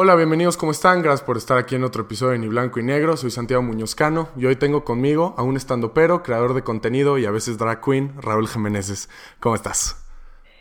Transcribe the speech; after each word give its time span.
Hola, 0.00 0.14
bienvenidos, 0.14 0.56
¿cómo 0.56 0.70
están? 0.70 1.02
Gracias 1.02 1.26
por 1.26 1.36
estar 1.36 1.58
aquí 1.58 1.74
en 1.74 1.82
otro 1.82 2.02
episodio 2.02 2.30
de 2.30 2.38
Ni 2.38 2.46
Blanco 2.46 2.78
y 2.78 2.84
Negro. 2.84 3.16
Soy 3.16 3.32
Santiago 3.32 3.64
Muñozcano 3.64 4.28
y 4.36 4.46
hoy 4.46 4.54
tengo 4.54 4.84
conmigo 4.84 5.34
a 5.36 5.42
un 5.42 5.56
estandopero, 5.56 6.22
creador 6.22 6.54
de 6.54 6.62
contenido 6.62 7.18
y 7.18 7.26
a 7.26 7.32
veces 7.32 7.58
drag 7.58 7.80
queen, 7.80 8.14
Raúl 8.22 8.46
Jiménez. 8.46 9.08
¿Cómo 9.40 9.56
estás? 9.56 9.96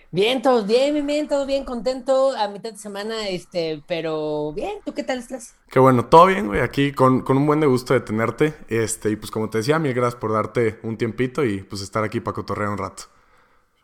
Bien, 0.09 0.41
todos 0.41 0.65
bien, 0.65 1.05
bien, 1.05 1.27
todo 1.27 1.45
bien, 1.45 1.65
contento 1.65 2.35
a 2.35 2.47
mitad 2.47 2.71
de 2.71 2.79
semana, 2.79 3.29
este, 3.29 3.83
pero 3.85 4.53
bien, 4.53 4.79
¿tú 4.83 4.95
qué 4.95 5.03
tal 5.03 5.19
estás? 5.19 5.53
Qué 5.69 5.77
bueno, 5.77 6.07
todo 6.07 6.25
bien, 6.25 6.47
güey, 6.47 6.61
aquí 6.61 6.91
con, 6.91 7.21
con 7.21 7.37
un 7.37 7.45
buen 7.45 7.59
de 7.59 7.67
gusto 7.67 7.93
de 7.93 7.99
tenerte, 7.99 8.55
este, 8.69 9.11
y 9.11 9.17
pues 9.17 9.29
como 9.29 9.51
te 9.51 9.59
decía, 9.59 9.77
mil 9.77 9.93
gracias 9.93 10.19
por 10.19 10.33
darte 10.33 10.79
un 10.81 10.97
tiempito 10.97 11.45
y 11.45 11.61
pues 11.61 11.83
estar 11.83 12.03
aquí 12.03 12.21
para 12.21 12.33
cotorrear 12.33 12.71
un 12.71 12.79
rato. 12.79 13.03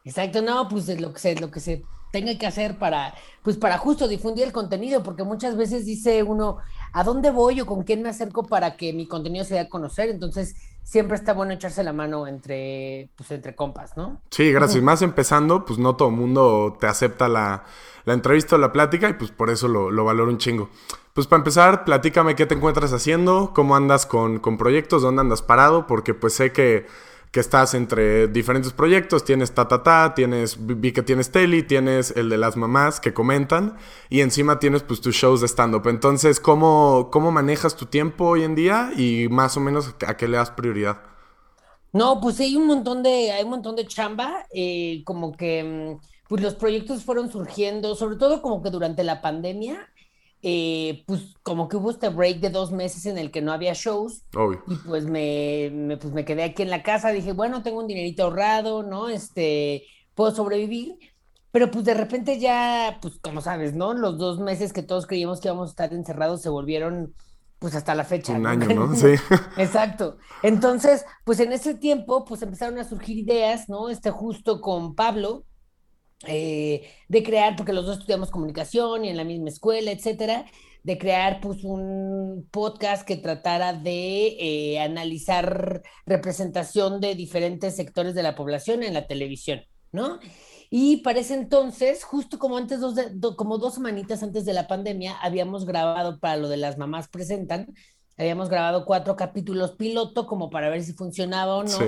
Exacto, 0.04 0.41
no, 0.41 0.67
pues 0.67 0.89
es 0.89 0.99
lo 0.99 1.13
que 1.13 1.20
se, 1.20 1.35
lo 1.35 1.51
que 1.51 1.59
se 1.59 1.83
tenga 2.14 2.38
que 2.38 2.45
hacer 2.45 2.77
para, 2.77 3.16
pues 3.41 3.57
para 3.57 3.79
justo 3.79 4.07
difundir 4.07 4.46
el 4.46 4.52
contenido, 4.52 5.02
porque 5.02 5.23
muchas 5.23 5.57
veces 5.57 5.84
dice 5.84 6.21
uno, 6.21 6.59
¿a 6.93 7.04
dónde 7.04 7.32
voy 7.32 7.60
o 7.60 7.65
con 7.65 7.82
quién 7.82 8.04
me 8.04 8.10
acerco 8.10 8.43
para 8.43 8.78
que 8.78 8.93
mi 8.93 9.07
contenido 9.07 9.43
se 9.43 9.56
dé 9.56 9.61
a 9.61 9.68
conocer? 9.68 10.10
Entonces, 10.10 10.56
siempre 10.84 11.18
está 11.18 11.34
bueno 11.34 11.54
echarse 11.54 11.84
la 11.84 11.92
mano 11.92 12.28
entre, 12.28 13.10
pues, 13.15 13.32
entre 13.32 13.56
compas, 13.56 13.97
¿no? 13.97 14.21
Sí, 14.29 14.51
gracias. 14.51 14.84
Más 14.84 15.01
empezando, 15.01 15.65
pues 15.65 15.79
no 15.79 15.96
todo 15.96 16.10
el 16.10 16.15
mundo 16.15 16.78
te 16.79 16.86
acepta 16.86 17.28
la, 17.28 17.64
la 18.06 18.14
entrevista 18.14 18.57
o 18.57 18.59
la 18.59 18.71
plática 18.71 19.09
y 19.09 19.14
pues 19.14 19.32
por 19.32 19.50
eso 19.50 19.68
lo, 19.68 19.89
lo 19.89 20.06
valoro 20.06 20.29
un 20.29 20.37
chingo. 20.37 20.70
Pues 21.15 21.25
para 21.25 21.39
empezar, 21.39 21.84
platícame 21.84 22.36
qué 22.36 22.45
te 22.45 22.54
encuentras 22.54 22.93
haciendo, 22.93 23.54
cómo 23.56 23.75
andas 23.75 24.06
con, 24.06 24.37
con 24.37 24.59
proyectos, 24.59 25.01
dónde 25.01 25.21
andas 25.21 25.42
parado, 25.42 25.87
porque 25.87 26.14
pues 26.14 26.34
sé 26.34 26.51
que 26.51 26.86
que 27.33 27.39
estás 27.39 27.73
entre 27.73 28.28
diferentes 28.28 28.73
proyectos, 28.73 29.25
tienes 29.25 29.54
ta 29.55 29.68
ta 29.68 29.82
ta, 29.82 30.14
tienes, 30.14 30.55
vi 30.60 30.92
que 30.92 31.01
tienes 31.01 31.32
Teli, 31.32 31.64
tienes 31.64 32.11
el 32.16 32.30
de 32.30 32.38
las 32.38 32.58
mamás 32.58 33.00
que 33.00 33.11
comentan 33.11 33.75
y 34.08 34.22
encima 34.22 34.59
tienes 34.59 34.83
pues 34.83 35.02
tus 35.02 35.16
shows 35.16 35.42
de 35.42 35.47
stand-up. 35.47 35.88
Entonces, 35.88 36.39
¿cómo, 36.39 37.09
¿cómo 37.11 37.31
manejas 37.31 37.75
tu 37.75 37.88
tiempo 37.88 38.25
hoy 38.25 38.44
en 38.44 38.53
día 38.53 38.92
y 38.95 39.30
más 39.30 39.58
o 39.58 39.61
menos 39.61 39.95
a 40.06 40.16
qué 40.16 40.28
le 40.28 40.38
das 40.38 40.52
prioridad? 40.52 41.02
No, 41.92 42.22
pues 42.22 42.39
hay 42.39 42.56
un 42.56 42.67
montón 42.67 43.02
de, 43.02 43.31
hay 43.31 43.44
un 43.44 43.50
montón 43.50 43.76
de 43.76 43.88
chamba, 43.88 44.45
eh, 44.54 45.02
como 45.04 45.31
que 45.31 45.64
mm, 45.64 46.06
pues 46.30 46.39
los 46.39 46.54
proyectos 46.54 47.04
fueron 47.04 47.31
surgiendo, 47.31 47.95
sobre 47.95 48.17
todo 48.17 48.44
como 48.44 48.61
que 48.61 48.70
durante 48.70 49.04
la 49.04 49.23
pandemia, 49.23 49.89
eh, 50.45 51.05
pues 51.08 51.33
como 51.41 51.69
que 51.69 51.77
hubo 51.77 51.89
este 51.89 52.09
break 52.09 52.41
de 52.41 52.49
dos 52.49 52.73
meses 52.73 53.05
en 53.05 53.17
el 53.17 53.31
que 53.31 53.41
no 53.41 53.53
había 53.53 53.72
shows. 53.73 54.23
Y 54.67 54.75
pues 54.86 55.05
me, 55.05 55.97
pues 55.99 56.13
me 56.13 56.25
quedé 56.25 56.44
aquí 56.44 56.63
en 56.63 56.69
la 56.69 56.83
casa, 56.83 57.09
dije, 57.11 57.31
bueno, 57.31 57.63
tengo 57.63 57.80
un 57.80 57.88
dinerito 57.88 58.23
ahorrado, 58.23 58.83
¿no? 58.83 59.08
Este, 59.08 59.86
puedo 60.14 60.36
sobrevivir. 60.36 60.97
Pero 61.52 61.71
pues 61.71 61.86
de 61.86 61.94
repente 61.94 62.39
ya, 62.39 62.97
pues 63.02 63.19
como 63.21 63.39
sabes, 63.39 63.73
¿no? 63.73 63.94
Los 63.94 64.17
dos 64.17 64.39
meses 64.39 64.73
que 64.73 64.83
todos 64.83 65.05
creíamos 65.08 65.39
que 65.39 65.47
íbamos 65.47 65.69
a 65.69 65.71
estar 65.71 65.94
encerrados 65.94 66.41
se 66.41 66.49
volvieron 66.49 67.14
pues 67.59 67.75
hasta 67.75 67.95
la 67.95 68.03
fecha. 68.03 68.33
Un 68.33 68.45
año, 68.45 68.67
¿no? 68.67 68.94
Sí. 68.95 69.14
Exacto. 69.55 70.17
Entonces, 70.41 71.05
pues 71.23 71.39
en 71.39 71.53
ese 71.53 71.75
tiempo, 71.75 72.25
pues 72.25 72.41
empezaron 72.41 72.77
a 72.80 72.83
surgir 72.83 73.17
ideas, 73.17 73.69
¿no? 73.69 73.88
Este 73.88 74.11
justo 74.11 74.59
con 74.59 74.94
Pablo, 74.95 75.45
eh, 76.28 76.90
de 77.08 77.24
crear, 77.24 77.56
porque 77.56 77.74
los 77.74 77.86
dos 77.86 78.00
estudiamos 78.00 78.32
comunicación 78.32 79.06
y 79.06 79.10
en 79.10 79.18
la 79.18 79.24
misma 79.24 79.50
escuela, 79.50 79.92
etcétera, 79.92 80.46
de 80.84 80.98
crear 80.98 81.40
pues 81.42 81.64
un 81.64 82.48
podcast 82.52 83.08
que 83.08 83.16
tratara 83.16 83.74
de 83.74 84.38
eh, 84.40 84.80
analizar 84.80 85.82
representación 86.06 87.00
de 87.00 87.16
diferentes 87.16 87.76
sectores 87.76 88.16
de 88.16 88.24
la 88.24 88.36
población 88.36 88.84
en 88.84 88.94
la 88.94 89.08
televisión, 89.08 89.62
¿no? 89.92 90.20
Y 90.70 90.98
para 90.98 91.20
ese 91.20 91.36
entonces, 91.36 92.04
justo 92.04 92.40
como 92.40 92.58
antes, 92.58 92.80
dos 92.80 92.96
como 93.36 93.58
dos 93.60 93.76
semanitas 93.76 94.24
antes 94.24 94.44
de 94.44 94.54
la 94.54 94.68
pandemia, 94.68 95.16
habíamos 95.22 95.66
grabado 95.66 96.20
para 96.20 96.38
lo 96.38 96.50
de 96.50 96.58
las 96.58 96.78
mamás 96.78 97.08
presentan, 97.08 97.74
habíamos 98.18 98.50
grabado 98.50 98.86
cuatro 98.86 99.16
capítulos 99.16 99.74
piloto 99.74 100.26
como 100.26 100.50
para 100.50 100.70
ver 100.70 100.84
si 100.84 100.94
funcionaba 100.94 101.56
o 101.58 101.64
no. 101.64 101.70
Sí 101.70 101.86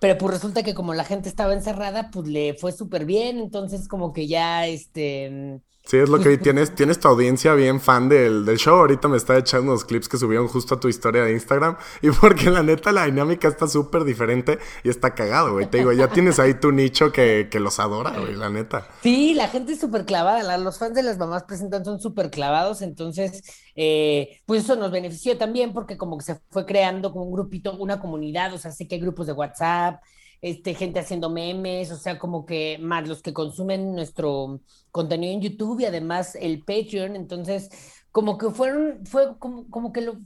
pero 0.00 0.18
pues 0.18 0.34
resulta 0.34 0.62
que 0.62 0.74
como 0.74 0.94
la 0.94 1.04
gente 1.04 1.28
estaba 1.28 1.52
encerrada, 1.54 2.10
pues 2.10 2.28
le 2.28 2.54
fue 2.54 2.72
súper 2.72 3.04
bien, 3.04 3.38
entonces 3.38 3.88
como 3.88 4.12
que 4.12 4.26
ya, 4.28 4.66
este, 4.66 5.60
Sí, 5.88 5.96
es 5.96 6.10
lo 6.10 6.18
que 6.18 6.36
tienes, 6.36 6.74
tienes 6.74 7.00
tu 7.00 7.08
audiencia 7.08 7.54
bien 7.54 7.80
fan 7.80 8.10
del, 8.10 8.44
del, 8.44 8.58
show. 8.58 8.74
Ahorita 8.74 9.08
me 9.08 9.16
está 9.16 9.38
echando 9.38 9.72
unos 9.72 9.86
clips 9.86 10.06
que 10.06 10.18
subieron 10.18 10.46
justo 10.46 10.74
a 10.74 10.80
tu 10.80 10.88
historia 10.88 11.24
de 11.24 11.32
Instagram. 11.32 11.78
Y 12.02 12.10
porque 12.10 12.50
la 12.50 12.62
neta 12.62 12.92
la 12.92 13.06
dinámica 13.06 13.48
está 13.48 13.66
súper 13.66 14.04
diferente 14.04 14.58
y 14.84 14.90
está 14.90 15.14
cagado, 15.14 15.54
güey. 15.54 15.64
Te 15.64 15.78
digo, 15.78 15.92
ya 15.92 16.08
tienes 16.08 16.38
ahí 16.38 16.52
tu 16.52 16.72
nicho 16.72 17.10
que, 17.10 17.48
que 17.50 17.58
los 17.58 17.80
adora, 17.80 18.10
güey, 18.20 18.34
la 18.34 18.50
neta. 18.50 18.86
Sí, 19.02 19.32
la 19.32 19.48
gente 19.48 19.72
es 19.72 19.80
súper 19.80 20.04
clavada. 20.04 20.58
los 20.58 20.78
fans 20.78 20.94
de 20.94 21.02
las 21.02 21.16
mamás 21.16 21.44
presentan 21.44 21.86
son 21.86 21.98
súper 22.00 22.30
clavados. 22.30 22.82
Entonces, 22.82 23.42
eh, 23.74 24.42
pues 24.44 24.64
eso 24.64 24.76
nos 24.76 24.90
benefició 24.90 25.38
también 25.38 25.72
porque 25.72 25.96
como 25.96 26.18
que 26.18 26.24
se 26.24 26.38
fue 26.50 26.66
creando 26.66 27.12
como 27.12 27.24
un 27.24 27.32
grupito, 27.32 27.78
una 27.78 27.98
comunidad. 27.98 28.52
O 28.52 28.58
sea, 28.58 28.72
sé 28.72 28.86
que 28.86 28.96
hay 28.96 29.00
grupos 29.00 29.26
de 29.26 29.32
WhatsApp 29.32 30.02
este, 30.40 30.74
gente 30.74 31.00
haciendo 31.00 31.30
memes, 31.30 31.90
o 31.90 31.96
sea, 31.96 32.18
como 32.18 32.46
que 32.46 32.78
más 32.80 33.08
los 33.08 33.22
que 33.22 33.32
consumen 33.32 33.94
nuestro 33.94 34.60
contenido 34.90 35.32
en 35.32 35.40
YouTube 35.40 35.80
y 35.80 35.84
además 35.86 36.36
el 36.36 36.60
Patreon, 36.60 37.16
entonces, 37.16 37.70
como 38.12 38.38
que 38.38 38.50
fueron, 38.50 39.04
fue 39.04 39.38
como, 39.38 39.68
como 39.68 39.92
que 39.92 40.00
lo, 40.00 40.18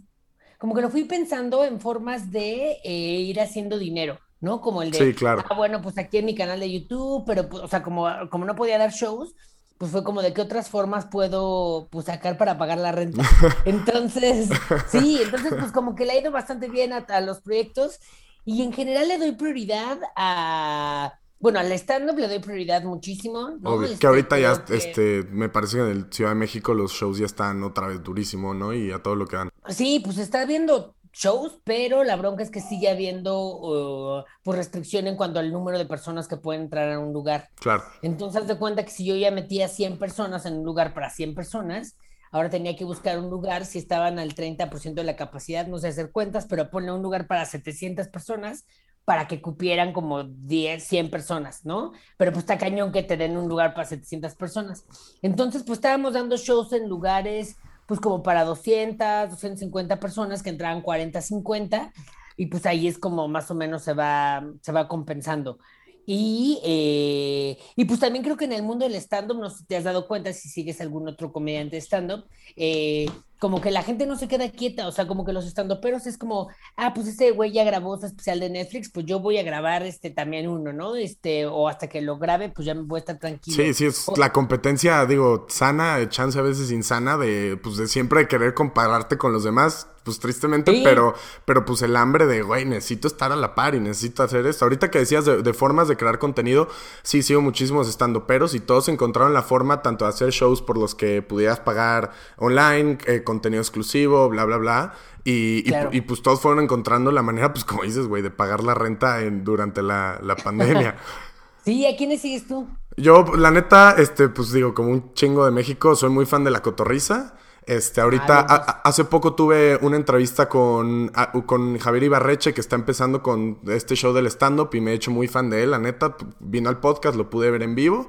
como 0.58 0.74
que 0.74 0.82
lo 0.82 0.90
fui 0.90 1.04
pensando 1.04 1.64
en 1.64 1.80
formas 1.80 2.30
de 2.30 2.78
eh, 2.84 3.20
ir 3.20 3.40
haciendo 3.40 3.78
dinero, 3.78 4.18
¿no? 4.40 4.60
Como 4.60 4.82
el 4.82 4.90
de, 4.90 4.98
sí, 4.98 5.14
claro. 5.14 5.44
ah, 5.48 5.56
bueno, 5.56 5.80
pues 5.80 5.96
aquí 5.98 6.18
en 6.18 6.26
mi 6.26 6.34
canal 6.34 6.60
de 6.60 6.70
YouTube, 6.70 7.24
pero, 7.26 7.48
pues, 7.48 7.62
o 7.62 7.68
sea, 7.68 7.82
como, 7.82 8.06
como 8.30 8.44
no 8.44 8.54
podía 8.54 8.78
dar 8.78 8.92
shows, 8.92 9.34
pues 9.78 9.90
fue 9.90 10.04
como 10.04 10.22
de 10.22 10.32
qué 10.32 10.40
otras 10.40 10.68
formas 10.68 11.06
puedo 11.06 11.88
pues, 11.90 12.06
sacar 12.06 12.38
para 12.38 12.58
pagar 12.58 12.78
la 12.78 12.92
renta. 12.92 13.24
Entonces, 13.64 14.48
sí, 14.88 15.18
entonces 15.20 15.52
pues 15.58 15.72
como 15.72 15.96
que 15.96 16.04
le 16.04 16.12
ha 16.12 16.20
ido 16.20 16.30
bastante 16.30 16.68
bien 16.68 16.92
a, 16.92 16.98
a 16.98 17.20
los 17.20 17.40
proyectos 17.40 17.98
y 18.44 18.62
en 18.62 18.72
general 18.72 19.08
le 19.08 19.19
doy 19.19 19.32
prioridad 19.32 19.98
a, 20.16 21.19
bueno, 21.38 21.58
al 21.58 21.72
stand-up 21.72 22.19
le 22.19 22.28
doy 22.28 22.38
prioridad 22.38 22.82
muchísimo. 22.84 23.50
¿no? 23.60 23.80
que 23.80 23.92
este, 23.92 24.06
ahorita 24.06 24.38
ya, 24.38 24.64
este, 24.69 25.25
me 25.30 25.48
parece 25.48 25.78
que 25.78 25.82
en 25.82 25.91
el 25.91 26.12
Ciudad 26.12 26.30
de 26.30 26.36
México 26.36 26.75
los 26.75 26.92
shows 26.92 27.19
ya 27.19 27.26
están 27.26 27.62
otra 27.62 27.88
vez 27.88 28.02
durísimo, 28.02 28.54
¿no? 28.54 28.72
Y 28.72 28.92
a 28.92 29.02
todo 29.02 29.16
lo 29.16 29.26
que 29.26 29.36
dan. 29.36 29.50
Sí, 29.69 30.00
pues 30.04 30.19
está 30.19 30.44
viendo 30.44 30.94
shows, 31.12 31.60
pero 31.64 32.04
la 32.04 32.16
bronca 32.16 32.42
es 32.42 32.50
que 32.50 32.60
sigue 32.60 32.88
habiendo 32.88 33.38
uh, 33.38 34.25
pues 34.42 34.56
restricción 34.56 35.06
en 35.06 35.16
cuanto 35.16 35.38
al 35.38 35.52
número 35.52 35.78
de 35.78 35.84
personas 35.84 36.26
que 36.26 36.36
pueden 36.36 36.62
entrar 36.62 36.92
a 36.92 36.98
un 36.98 37.12
lugar. 37.12 37.50
Claro. 37.56 37.84
Entonces, 38.02 38.42
haz 38.42 38.48
de 38.48 38.56
cuenta 38.56 38.84
que 38.84 38.91
si 38.91 39.04
yo 39.04 39.14
ya 39.16 39.31
metía 39.31 39.69
100 39.69 39.98
personas 39.98 40.47
en 40.47 40.58
un 40.58 40.64
lugar 40.64 40.94
para 40.94 41.10
100 41.10 41.34
personas, 41.34 41.97
Ahora 42.32 42.50
tenía 42.50 42.75
que 42.75 42.84
buscar 42.84 43.19
un 43.19 43.31
lugar, 43.31 43.66
si 43.66 43.78
estaban 43.78 44.19
al 44.19 44.34
30% 44.34 44.94
de 44.94 45.04
la 45.04 45.16
capacidad, 45.16 45.66
no 45.66 45.78
sé 45.78 45.88
hacer 45.88 46.10
cuentas, 46.10 46.47
pero 46.48 46.70
ponle 46.70 46.91
un 46.91 47.03
lugar 47.03 47.26
para 47.26 47.44
700 47.44 48.09
personas 48.09 48.65
para 49.04 49.28
que 49.28 49.43
cupieran 49.43 49.93
como 49.93 50.25
10, 50.25 50.82
100 50.82 51.10
personas, 51.10 51.65
¿no? 51.65 51.93
Pero 52.16 52.32
pues 52.32 52.44
está 52.44 52.56
cañón 52.56 52.91
que 52.91 53.03
te 53.03 53.16
den 53.16 53.37
un 53.37 53.48
lugar 53.48 53.75
para 53.75 53.87
700 53.87 54.34
personas. 54.34 54.84
Entonces, 55.22 55.62
pues 55.65 55.78
estábamos 55.78 56.15
dando 56.15 56.37
shows 56.37 56.72
en 56.72 56.88
lugares, 56.88 57.56
pues 57.87 58.00
como 58.00 58.22
para 58.22 58.44
200, 58.44 59.31
250 59.31 60.00
personas 60.00 60.43
que 60.43 60.50
entraban 60.50 60.82
40, 60.82 61.20
50, 61.20 61.93
y 62.37 62.47
pues 62.47 62.64
ahí 62.64 62.88
es 62.88 62.99
como 62.99 63.28
más 63.28 63.50
o 63.50 63.54
menos 63.54 63.82
se 63.82 63.93
va, 63.93 64.43
se 64.62 64.72
va 64.72 64.88
compensando. 64.88 65.59
Y, 66.06 66.58
eh, 66.64 67.58
y 67.76 67.84
pues 67.84 68.00
también 68.00 68.24
creo 68.24 68.36
que 68.36 68.44
en 68.44 68.52
el 68.52 68.62
mundo 68.62 68.84
del 68.84 68.96
stand-up, 68.96 69.38
no 69.38 69.50
sé 69.50 69.58
si 69.58 69.64
te 69.66 69.76
has 69.76 69.84
dado 69.84 70.08
cuenta 70.08 70.32
si 70.32 70.48
sigues 70.48 70.80
algún 70.80 71.08
otro 71.08 71.32
comediante 71.32 71.76
stand-up, 71.80 72.24
eh, 72.56 73.06
como 73.38 73.60
que 73.60 73.72
la 73.72 73.82
gente 73.82 74.06
no 74.06 74.16
se 74.16 74.28
queda 74.28 74.50
quieta, 74.50 74.86
o 74.86 74.92
sea, 74.92 75.08
como 75.08 75.24
que 75.24 75.32
los 75.32 75.46
estandoperos 75.46 76.06
es 76.06 76.16
como, 76.16 76.48
ah, 76.76 76.94
pues 76.94 77.08
ese 77.08 77.32
güey 77.32 77.52
ya 77.52 77.64
grabó 77.64 77.96
ese 77.96 78.06
especial 78.06 78.38
de 78.38 78.50
Netflix, 78.50 78.90
pues 78.90 79.04
yo 79.06 79.18
voy 79.18 79.38
a 79.38 79.42
grabar 79.42 79.82
este 79.82 80.10
también 80.10 80.48
uno, 80.48 80.72
¿no? 80.72 80.94
Este, 80.94 81.46
o 81.46 81.68
hasta 81.68 81.88
que 81.88 82.02
lo 82.02 82.19
grabe, 82.19 82.50
pues 82.50 82.66
ya 82.66 82.74
me 82.74 82.82
voy 82.82 82.98
a 82.98 83.00
estar 83.00 83.19
tranquilo. 83.19 83.56
Sí, 83.56 83.74
sí, 83.74 83.86
es 83.86 84.06
la 84.16 84.32
competencia, 84.32 85.04
digo, 85.06 85.46
sana, 85.48 86.08
chance 86.08 86.38
a 86.38 86.42
veces 86.42 86.70
insana 86.70 87.16
de, 87.16 87.58
pues 87.60 87.76
de 87.78 87.88
siempre 87.88 88.28
querer 88.28 88.54
compararte 88.54 89.19
con 89.19 89.32
los 89.32 89.43
demás, 89.43 89.88
pues 90.04 90.19
tristemente, 90.19 90.81
pero, 90.82 91.14
pero 91.44 91.64
pues 91.64 91.82
el 91.82 91.96
hambre 91.96 92.26
de, 92.26 92.43
güey, 92.43 92.64
necesito 92.64 93.08
estar 93.08 93.32
a 93.32 93.37
la 93.37 93.54
par 93.54 93.75
y 93.75 93.81
necesito 93.81 94.22
hacer 94.22 94.46
esto. 94.46 94.64
Ahorita 94.64 94.90
que 94.90 94.99
decías 94.99 95.25
de, 95.25 95.52
formas 95.54 95.88
de 95.88 95.96
crear 95.96 96.19
contenido, 96.19 96.69
sí, 97.02 97.22
sigo 97.22 97.40
muchísimos 97.40 97.88
estando 97.88 98.26
peros 98.26 98.54
y 98.54 98.60
todos 98.60 98.88
encontraron 98.88 99.34
la 99.34 99.43
forma 99.43 99.82
tanto 99.82 100.04
de 100.04 100.10
hacer 100.10 100.31
shows 100.31 100.62
por 100.62 100.78
los 100.78 100.94
que 100.94 101.22
pudieras 101.22 101.60
pagar 101.60 102.12
online, 102.37 102.99
eh, 103.06 103.22
contenido 103.22 103.60
exclusivo, 103.60 104.28
bla, 104.28 104.44
bla, 104.44 104.56
bla. 104.56 104.94
Y, 105.25 105.64
y, 105.93 106.00
pues 106.00 106.20
todos 106.20 106.40
fueron 106.40 106.64
encontrando 106.64 107.12
la 107.12 107.22
manera, 107.22 107.52
pues 107.52 107.64
como 107.64 107.84
dices, 107.84 108.08
güey, 108.08 108.22
de 108.22 108.32
pagar 108.32 108.64
la 108.64 108.75
renta 108.75 109.22
en, 109.22 109.44
durante 109.44 109.81
la, 109.81 110.19
la 110.20 110.34
pandemia. 110.34 110.96
sí, 111.64 111.87
¿a 111.87 111.96
quiénes 111.96 112.22
sigues 112.22 112.49
tú? 112.49 112.69
Yo, 112.96 113.25
la 113.37 113.52
neta, 113.52 113.94
este, 113.99 114.28
pues 114.28 114.52
digo, 114.52 114.75
como 114.75 114.90
un 114.90 115.14
chingo 115.14 115.44
de 115.44 115.52
México, 115.52 115.94
soy 115.94 116.10
muy 116.10 116.26
fan 116.26 116.43
de 116.43 116.50
la 116.50 116.60
cotorriza. 116.60 117.34
Este, 117.67 118.00
ahorita, 118.00 118.41
hace 118.41 119.05
poco 119.05 119.35
tuve 119.35 119.79
una 119.82 119.97
entrevista 119.97 120.49
con, 120.49 121.12
con 121.47 121.79
Javier 121.79 122.05
Ibarreche, 122.05 122.53
que 122.53 122.61
está 122.61 122.76
empezando 122.76 123.23
con 123.23 123.59
este 123.69 123.94
show 123.94 124.12
del 124.12 124.26
stand-up 124.26 124.70
y 124.73 124.81
me 124.81 124.93
he 124.93 124.94
hecho 124.94 125.11
muy 125.11 125.29
fan 125.29 125.49
de 125.49 125.62
él, 125.62 125.70
la 125.70 125.79
neta. 125.79 126.17
Vino 126.41 126.69
al 126.69 126.81
podcast, 126.81 127.17
lo 127.17 127.31
pude 127.31 127.50
ver 127.50 127.62
en 127.62 127.75
vivo. 127.75 128.09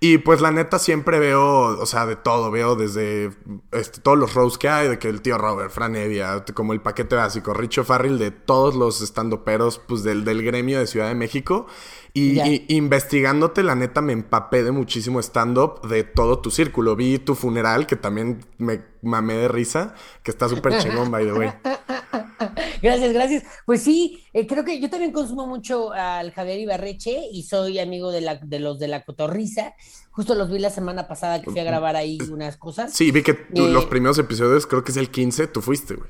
Y 0.00 0.18
pues 0.18 0.40
la 0.40 0.52
neta 0.52 0.78
siempre 0.78 1.18
veo, 1.18 1.78
o 1.78 1.86
sea, 1.86 2.06
de 2.06 2.14
todo, 2.14 2.52
veo 2.52 2.76
desde 2.76 3.32
este, 3.72 4.00
todos 4.00 4.16
los 4.16 4.34
rows 4.34 4.56
que 4.56 4.68
hay, 4.68 4.88
de 4.88 4.98
que 4.98 5.08
el 5.08 5.22
tío 5.22 5.38
Robert, 5.38 5.70
Fran 5.70 5.96
Evia, 5.96 6.44
como 6.54 6.72
el 6.72 6.80
paquete 6.80 7.16
básico, 7.16 7.52
Richo 7.52 7.82
Farrell, 7.82 8.18
de 8.18 8.30
todos 8.30 8.76
los 8.76 9.00
estandoperos, 9.00 9.78
pues 9.78 10.04
del, 10.04 10.24
del 10.24 10.44
gremio 10.44 10.78
de 10.78 10.86
Ciudad 10.86 11.08
de 11.08 11.16
México. 11.16 11.66
Y, 12.18 12.64
investigándote, 12.68 13.62
la 13.62 13.74
neta, 13.74 14.00
me 14.00 14.12
empapé 14.12 14.62
de 14.62 14.70
muchísimo 14.70 15.20
stand-up 15.20 15.86
de 15.88 16.04
todo 16.04 16.40
tu 16.40 16.50
círculo. 16.50 16.96
Vi 16.96 17.18
tu 17.18 17.34
funeral, 17.34 17.86
que 17.86 17.96
también 17.96 18.40
me 18.58 18.82
mamé 19.02 19.34
de 19.34 19.48
risa, 19.48 19.94
que 20.22 20.30
está 20.30 20.48
súper 20.48 20.78
chingón, 20.78 21.10
by 21.10 21.24
the 21.24 21.32
way. 21.32 21.50
Gracias, 22.82 23.12
gracias. 23.12 23.42
Pues 23.66 23.82
sí, 23.82 24.22
eh, 24.32 24.46
creo 24.46 24.64
que 24.64 24.80
yo 24.80 24.88
también 24.88 25.12
consumo 25.12 25.46
mucho 25.46 25.92
al 25.92 26.32
Javier 26.32 26.60
Ibarreche 26.60 27.22
y 27.32 27.42
soy 27.42 27.80
amigo 27.80 28.12
de, 28.12 28.20
la, 28.20 28.36
de 28.36 28.60
los 28.60 28.78
de 28.78 28.86
la 28.86 29.04
Cotorriza. 29.04 29.74
Justo 30.10 30.34
los 30.34 30.50
vi 30.50 30.58
la 30.58 30.70
semana 30.70 31.08
pasada 31.08 31.42
que 31.42 31.50
fui 31.50 31.60
a 31.60 31.64
grabar 31.64 31.96
ahí 31.96 32.18
unas 32.30 32.56
cosas. 32.56 32.92
Sí, 32.92 33.10
vi 33.10 33.22
que 33.22 33.46
los 33.50 33.84
eh, 33.84 33.88
primeros 33.88 34.18
episodios, 34.18 34.66
creo 34.66 34.84
que 34.84 34.92
es 34.92 34.96
el 34.96 35.10
15, 35.10 35.48
tú 35.48 35.60
fuiste, 35.60 35.94
güey. 35.94 36.08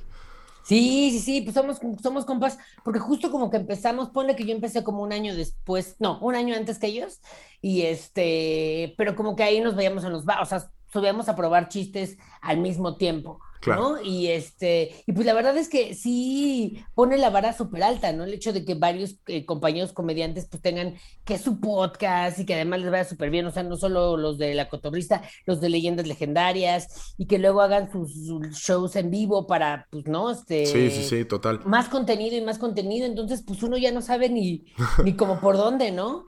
Sí, 0.68 1.10
sí, 1.12 1.20
sí, 1.20 1.40
pues 1.40 1.54
somos, 1.54 1.78
somos 2.02 2.26
compas, 2.26 2.58
porque 2.84 2.98
justo 2.98 3.30
como 3.30 3.50
que 3.50 3.56
empezamos, 3.56 4.10
ponle 4.10 4.36
que 4.36 4.44
yo 4.44 4.52
empecé 4.52 4.84
como 4.84 5.02
un 5.02 5.12
año 5.14 5.34
después, 5.34 5.96
no, 5.98 6.18
un 6.20 6.34
año 6.34 6.54
antes 6.54 6.78
que 6.78 6.88
ellos, 6.88 7.20
y 7.62 7.82
este, 7.82 8.94
pero 8.98 9.16
como 9.16 9.34
que 9.34 9.44
ahí 9.44 9.60
nos 9.60 9.76
veíamos 9.76 10.04
en 10.04 10.12
los 10.12 10.24
o 10.24 10.44
sea, 10.44 10.70
subíamos 10.92 11.28
a 11.30 11.36
probar 11.36 11.68
chistes 11.68 12.18
al 12.42 12.58
mismo 12.58 12.98
tiempo. 12.98 13.40
¿No? 13.66 14.00
Y 14.02 14.28
este, 14.28 15.02
y 15.06 15.12
pues 15.12 15.26
la 15.26 15.34
verdad 15.34 15.56
es 15.56 15.68
que 15.68 15.94
sí 15.94 16.84
pone 16.94 17.18
la 17.18 17.30
vara 17.30 17.52
súper 17.52 17.82
alta, 17.82 18.12
¿no? 18.12 18.24
El 18.24 18.34
hecho 18.34 18.52
de 18.52 18.64
que 18.64 18.74
varios 18.74 19.16
eh, 19.26 19.44
compañeros 19.44 19.92
comediantes 19.92 20.46
pues 20.48 20.62
tengan 20.62 20.94
que 21.24 21.38
su 21.38 21.60
podcast 21.60 22.38
y 22.38 22.46
que 22.46 22.54
además 22.54 22.80
les 22.80 22.90
vaya 22.90 23.04
súper 23.04 23.30
bien, 23.30 23.46
o 23.46 23.50
sea, 23.50 23.62
no 23.62 23.76
solo 23.76 24.16
los 24.16 24.38
de 24.38 24.54
la 24.54 24.68
cotorrista, 24.68 25.22
los 25.46 25.60
de 25.60 25.68
leyendas 25.68 26.06
legendarias, 26.06 27.14
y 27.18 27.26
que 27.26 27.38
luego 27.38 27.60
hagan 27.60 27.90
sus, 27.90 28.12
shows 28.52 28.96
en 28.96 29.10
vivo 29.10 29.46
para, 29.46 29.86
pues, 29.90 30.06
¿no? 30.06 30.30
Este, 30.30 30.66
sí, 30.66 30.90
sí, 30.90 31.04
sí, 31.04 31.24
total. 31.24 31.60
Más 31.64 31.88
contenido 31.88 32.36
y 32.36 32.40
más 32.40 32.58
contenido, 32.58 33.06
entonces 33.06 33.42
pues 33.46 33.62
uno 33.62 33.76
ya 33.76 33.92
no 33.92 34.02
sabe 34.02 34.28
ni, 34.28 34.64
ni 35.04 35.14
como 35.14 35.40
por 35.40 35.56
dónde, 35.56 35.90
¿no? 35.90 36.24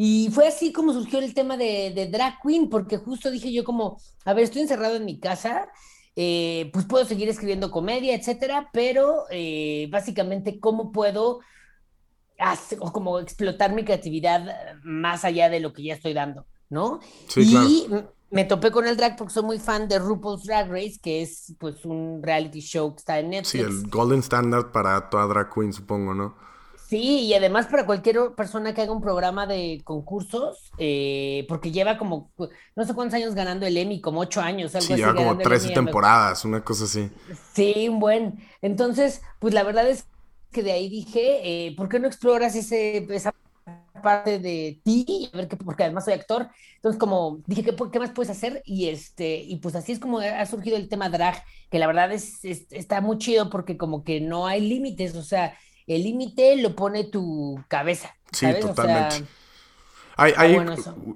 Y 0.00 0.30
fue 0.30 0.46
así 0.46 0.72
como 0.72 0.92
surgió 0.92 1.18
el 1.18 1.34
tema 1.34 1.56
de, 1.56 1.92
de 1.92 2.06
drag 2.06 2.38
queen, 2.40 2.68
porque 2.68 2.98
justo 2.98 3.32
dije 3.32 3.52
yo 3.52 3.64
como, 3.64 4.00
a 4.24 4.32
ver, 4.32 4.44
estoy 4.44 4.62
encerrado 4.62 4.94
en 4.94 5.04
mi 5.04 5.18
casa 5.18 5.68
eh, 6.20 6.68
pues 6.72 6.84
puedo 6.84 7.04
seguir 7.04 7.28
escribiendo 7.28 7.70
comedia, 7.70 8.12
etcétera, 8.12 8.70
pero 8.72 9.26
eh, 9.30 9.86
básicamente 9.88 10.58
cómo 10.58 10.90
puedo 10.90 11.38
hacer, 12.40 12.78
o 12.80 12.92
como 12.92 13.20
explotar 13.20 13.72
mi 13.72 13.84
creatividad 13.84 14.80
más 14.82 15.24
allá 15.24 15.48
de 15.48 15.60
lo 15.60 15.72
que 15.72 15.84
ya 15.84 15.94
estoy 15.94 16.14
dando, 16.14 16.44
¿no? 16.70 16.98
y 17.36 17.86
me 18.32 18.44
topé 18.44 18.72
con 18.72 18.88
el 18.88 18.96
drag 18.96 19.16
porque 19.16 19.32
soy 19.32 19.44
muy 19.44 19.60
fan 19.60 19.86
de 19.86 20.00
RuPaul's 20.00 20.42
Drag 20.42 20.68
Race, 20.68 20.98
que 21.00 21.22
es 21.22 21.54
pues 21.56 21.84
un 21.84 22.20
reality 22.20 22.62
show 22.62 22.92
que 22.92 22.98
está 22.98 23.20
en 23.20 23.30
Netflix. 23.30 23.52
Sí, 23.52 23.60
el 23.60 23.88
golden 23.88 24.18
standard 24.18 24.72
para 24.72 25.08
toda 25.10 25.24
drag 25.28 25.54
queen, 25.54 25.72
supongo, 25.72 26.14
¿no? 26.14 26.47
Sí, 26.88 27.26
y 27.26 27.34
además 27.34 27.66
para 27.66 27.84
cualquier 27.84 28.16
persona 28.34 28.72
que 28.72 28.80
haga 28.80 28.92
un 28.92 29.02
programa 29.02 29.46
de 29.46 29.82
concursos, 29.84 30.72
eh, 30.78 31.44
porque 31.46 31.70
lleva 31.70 31.98
como, 31.98 32.30
no 32.74 32.84
sé 32.86 32.94
cuántos 32.94 33.16
años 33.16 33.34
ganando 33.34 33.66
el 33.66 33.76
Emmy, 33.76 34.00
como 34.00 34.20
ocho 34.20 34.40
años, 34.40 34.74
algo 34.74 34.86
sí, 34.86 34.94
lleva 34.94 35.14
como 35.14 35.36
13 35.36 35.74
temporadas, 35.74 36.46
una 36.46 36.64
cosa 36.64 36.84
así. 36.84 37.10
Sí, 37.52 37.90
un 37.90 38.00
buen. 38.00 38.38
Entonces, 38.62 39.20
pues 39.38 39.52
la 39.52 39.64
verdad 39.64 39.86
es 39.86 40.06
que 40.50 40.62
de 40.62 40.72
ahí 40.72 40.88
dije, 40.88 41.40
eh, 41.66 41.76
¿por 41.76 41.90
qué 41.90 42.00
no 42.00 42.06
exploras 42.06 42.54
ese, 42.54 43.06
esa 43.14 43.34
parte 44.02 44.38
de 44.38 44.80
ti? 44.82 45.28
A 45.34 45.36
ver, 45.36 45.48
porque 45.62 45.84
además 45.84 46.06
soy 46.06 46.14
actor. 46.14 46.48
Entonces, 46.76 46.98
como 46.98 47.42
dije, 47.46 47.64
¿qué, 47.64 47.76
¿qué, 47.92 47.98
más 47.98 48.12
puedes 48.12 48.30
hacer? 48.30 48.62
Y 48.64 48.88
este, 48.88 49.36
y 49.36 49.56
pues 49.56 49.74
así 49.74 49.92
es 49.92 49.98
como 49.98 50.20
ha 50.20 50.46
surgido 50.46 50.78
el 50.78 50.88
tema 50.88 51.10
drag, 51.10 51.44
que 51.70 51.78
la 51.78 51.86
verdad 51.86 52.12
es, 52.12 52.42
está 52.44 53.02
muy 53.02 53.18
chido 53.18 53.50
porque 53.50 53.76
como 53.76 54.04
que 54.04 54.22
no 54.22 54.46
hay 54.46 54.62
límites, 54.62 55.14
o 55.14 55.22
sea 55.22 55.54
el 55.88 56.02
límite 56.02 56.56
lo 56.56 56.76
pone 56.76 57.04
tu 57.04 57.62
cabeza. 57.68 58.14
Sí, 58.32 58.46
totalmente. 58.60 59.24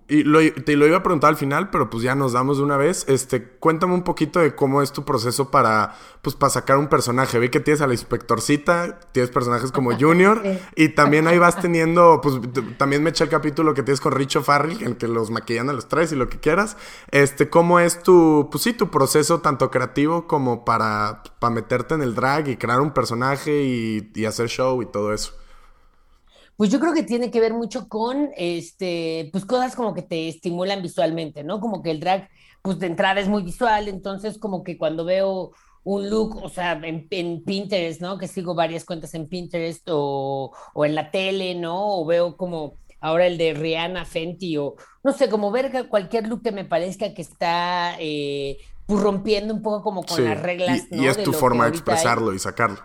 Y 0.09 0.51
te 0.51 0.77
lo 0.77 0.87
iba 0.87 0.99
a 0.99 1.03
preguntar 1.03 1.31
al 1.31 1.37
final, 1.37 1.71
pero 1.71 1.91
pues 1.91 2.05
ya 2.05 2.15
nos 2.15 2.35
damos 2.35 2.59
de 2.59 2.63
una 2.63 2.77
vez. 2.77 3.05
Este, 3.09 3.43
cuéntame 3.43 3.95
un 3.95 4.05
poquito 4.05 4.39
de 4.39 4.55
cómo 4.55 4.81
es 4.81 4.93
tu 4.93 5.05
proceso 5.05 5.51
para, 5.51 5.97
pues, 6.23 6.37
para 6.37 6.51
sacar 6.51 6.79
un 6.79 6.87
personaje. 6.87 7.41
Vi 7.41 7.49
que 7.49 7.59
tienes 7.59 7.81
a 7.81 7.89
la 7.89 7.95
inspectorcita, 7.95 9.01
tienes 9.11 9.31
personajes 9.31 9.73
como 9.73 9.91
Junior, 9.99 10.41
y 10.77 10.91
también 10.91 11.27
ahí 11.27 11.39
vas 11.39 11.57
teniendo, 11.61 12.21
pues, 12.23 12.37
también 12.79 13.03
me 13.03 13.11
eché 13.11 13.25
el 13.25 13.31
capítulo 13.31 13.75
que 13.75 13.83
tienes 13.83 14.01
con 14.01 14.13
Richo 14.13 14.43
Farrell, 14.43 14.83
en 14.83 14.95
que 14.95 15.09
los 15.09 15.31
maquillan 15.31 15.69
a 15.69 15.73
los 15.73 15.89
tres 15.89 16.13
y 16.13 16.17
lo 16.17 16.29
que 16.29 16.39
quieras. 16.39 16.77
Este, 17.11 17.51
¿cómo 17.51 17.81
es 17.81 18.05
tu, 18.05 18.49
pues 18.53 18.63
sí, 18.63 18.73
tu 18.73 18.91
proceso 18.91 19.41
tanto 19.41 19.71
creativo 19.71 20.29
como 20.29 20.65
para, 20.65 21.25
para 21.41 21.53
meterte 21.53 21.95
en 21.95 22.03
el 22.03 22.15
drag 22.15 22.49
y 22.49 22.57
crear 22.57 22.81
un 22.81 22.93
personaje 22.93 23.65
y, 23.65 24.13
y 24.15 24.27
hacer 24.27 24.49
show 24.49 24.81
y 24.81 24.87
todo 24.87 25.13
eso? 25.13 25.42
Pues 26.57 26.71
yo 26.71 26.81
creo 26.81 26.93
que 26.93 27.03
tiene 27.03 27.31
que 27.31 27.41
ver 27.41 27.55
mucho 27.55 27.89
con, 27.89 28.31
este, 28.37 29.29
pues 29.33 29.45
cosas 29.45 29.75
como 29.75 29.95
que 29.95 30.03
te 30.03 30.29
estimulan 30.29 30.83
visualmente, 30.83 31.43
¿no? 31.45 31.61
Como 31.61 31.83
que 31.83 31.91
el 31.91 32.01
drag, 32.01 32.29
pues 32.61 32.79
de 32.79 32.87
entrada 32.87 33.21
es 33.21 33.29
muy 33.29 33.43
visual, 33.43 33.89
entonces 33.89 34.39
como 34.39 34.63
que 34.63 34.79
cuando 34.79 35.05
veo 35.05 35.53
un 35.85 36.11
look, 36.11 36.37
o 36.43 36.49
sea, 36.49 36.81
en, 36.83 37.09
Pinterest, 37.09 38.01
¿no? 38.01 38.19
Que 38.19 38.29
sigo 38.29 38.55
varias 38.55 38.85
cuentas 38.85 39.15
en 39.15 39.29
Pinterest 39.29 39.89
o, 39.91 40.53
o, 40.75 40.85
en 40.85 40.95
la 40.95 41.11
tele, 41.11 41.55
¿no? 41.55 41.99
O 41.99 42.07
veo 42.07 42.37
como 42.37 42.77
ahora 43.01 43.27
el 43.27 43.37
de 43.37 43.55
Rihanna 43.55 44.05
Fenty 44.05 44.57
o, 44.59 44.77
no 45.03 45.13
sé, 45.13 45.29
como 45.29 45.51
ver 45.51 45.89
cualquier 45.89 46.29
look 46.29 46.43
que 46.43 46.53
me 46.53 46.65
parezca 46.65 47.13
que 47.15 47.23
está, 47.23 47.97
eh, 47.99 48.59
pues 48.87 49.03
rompiendo 49.03 49.53
un 49.55 49.63
poco 49.63 49.83
como 49.83 50.05
con 50.05 50.23
las 50.25 50.41
reglas. 50.41 50.87
Y, 50.91 51.03
y 51.03 51.07
es 51.07 51.23
tu 51.23 51.33
forma 51.33 51.65
de 51.65 51.71
expresarlo 51.71 52.33
y 52.33 52.39
sacarlo. 52.39 52.79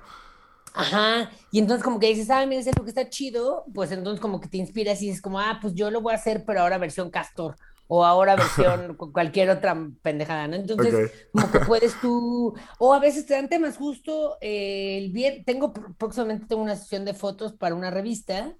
Ajá, 0.77 1.31
y 1.51 1.57
entonces 1.57 1.83
como 1.83 2.00
que 2.00 2.07
dices, 2.07 2.29
ah, 2.29 2.45
mira, 2.45 2.62
ese 2.62 2.71
look 2.77 2.88
está 2.88 3.09
chido, 3.09 3.65
pues 3.74 3.91
entonces 3.91 4.21
como 4.21 4.39
que 4.39 4.47
te 4.47 4.57
inspiras 4.57 5.01
y 5.01 5.07
dices 5.07 5.24
como, 5.24 5.39
ah, 5.39 5.57
pues 5.59 5.74
yo 5.74 5.89
lo 5.89 6.01
voy 6.01 6.13
a 6.13 6.18
hacer, 6.18 6.44
pero 6.45 6.62
ahora 6.62 6.77
versión 6.77 7.09
castor, 7.09 7.56
o 7.88 8.06
ahora 8.06 8.35
versión 8.35 8.95
cualquier 9.12 9.50
otra 9.50 9.75
pendejada, 10.03 10.47
¿no? 10.47 10.56
Entonces, 10.56 11.12
como 11.31 11.51
que 11.51 11.59
puedes 11.62 11.95
tú, 12.01 12.53
o 12.77 12.94
a 12.94 13.00
veces 13.00 13.25
te 13.25 13.33
dan 13.33 13.50
temas 13.50 13.75
justo, 13.75 14.38
eh, 14.39 15.00
el 15.00 15.12
bien, 15.12 15.44
tengo, 15.45 15.74
próximamente 15.74 16.45
tengo 16.45 16.62
una 16.62 16.75
sesión 16.75 17.06
de 17.06 17.15
fotos 17.15 17.53
para 17.53 17.73
una 17.73 17.89
revista, 17.89 18.56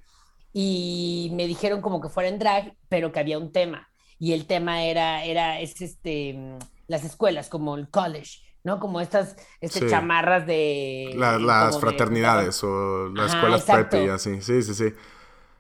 y 0.52 1.30
me 1.34 1.46
dijeron 1.46 1.81
como 1.81 2.02
que 2.02 2.10
fuera 2.10 2.30
en 2.30 2.40
drag, 2.40 2.75
pero 2.90 3.12
que 3.12 3.20
había 3.20 3.38
un 3.38 3.52
tema, 3.52 3.90
y 4.18 4.34
el 4.34 4.48
tema 4.48 4.84
era, 4.84 5.24
era, 5.24 5.60
es 5.60 5.80
este, 5.81 6.58
las 6.88 7.04
escuelas, 7.04 7.48
como 7.48 7.75
el 7.75 7.92
college, 7.92 8.40
¿no? 8.68 8.81
Como 8.81 9.00
estas 9.00 9.38
este, 9.62 9.89
chamarras 9.89 10.46
de... 10.46 11.13
las 11.15 11.80
fraternidades 11.80 12.62
o 12.63 13.08
las 13.15 13.34
escuelas 13.34 13.63
prepe 13.63 14.06
y 14.06 14.10
así, 14.10 14.41
sí, 14.41 14.62
sí, 14.62 14.74
sí. 14.74 14.94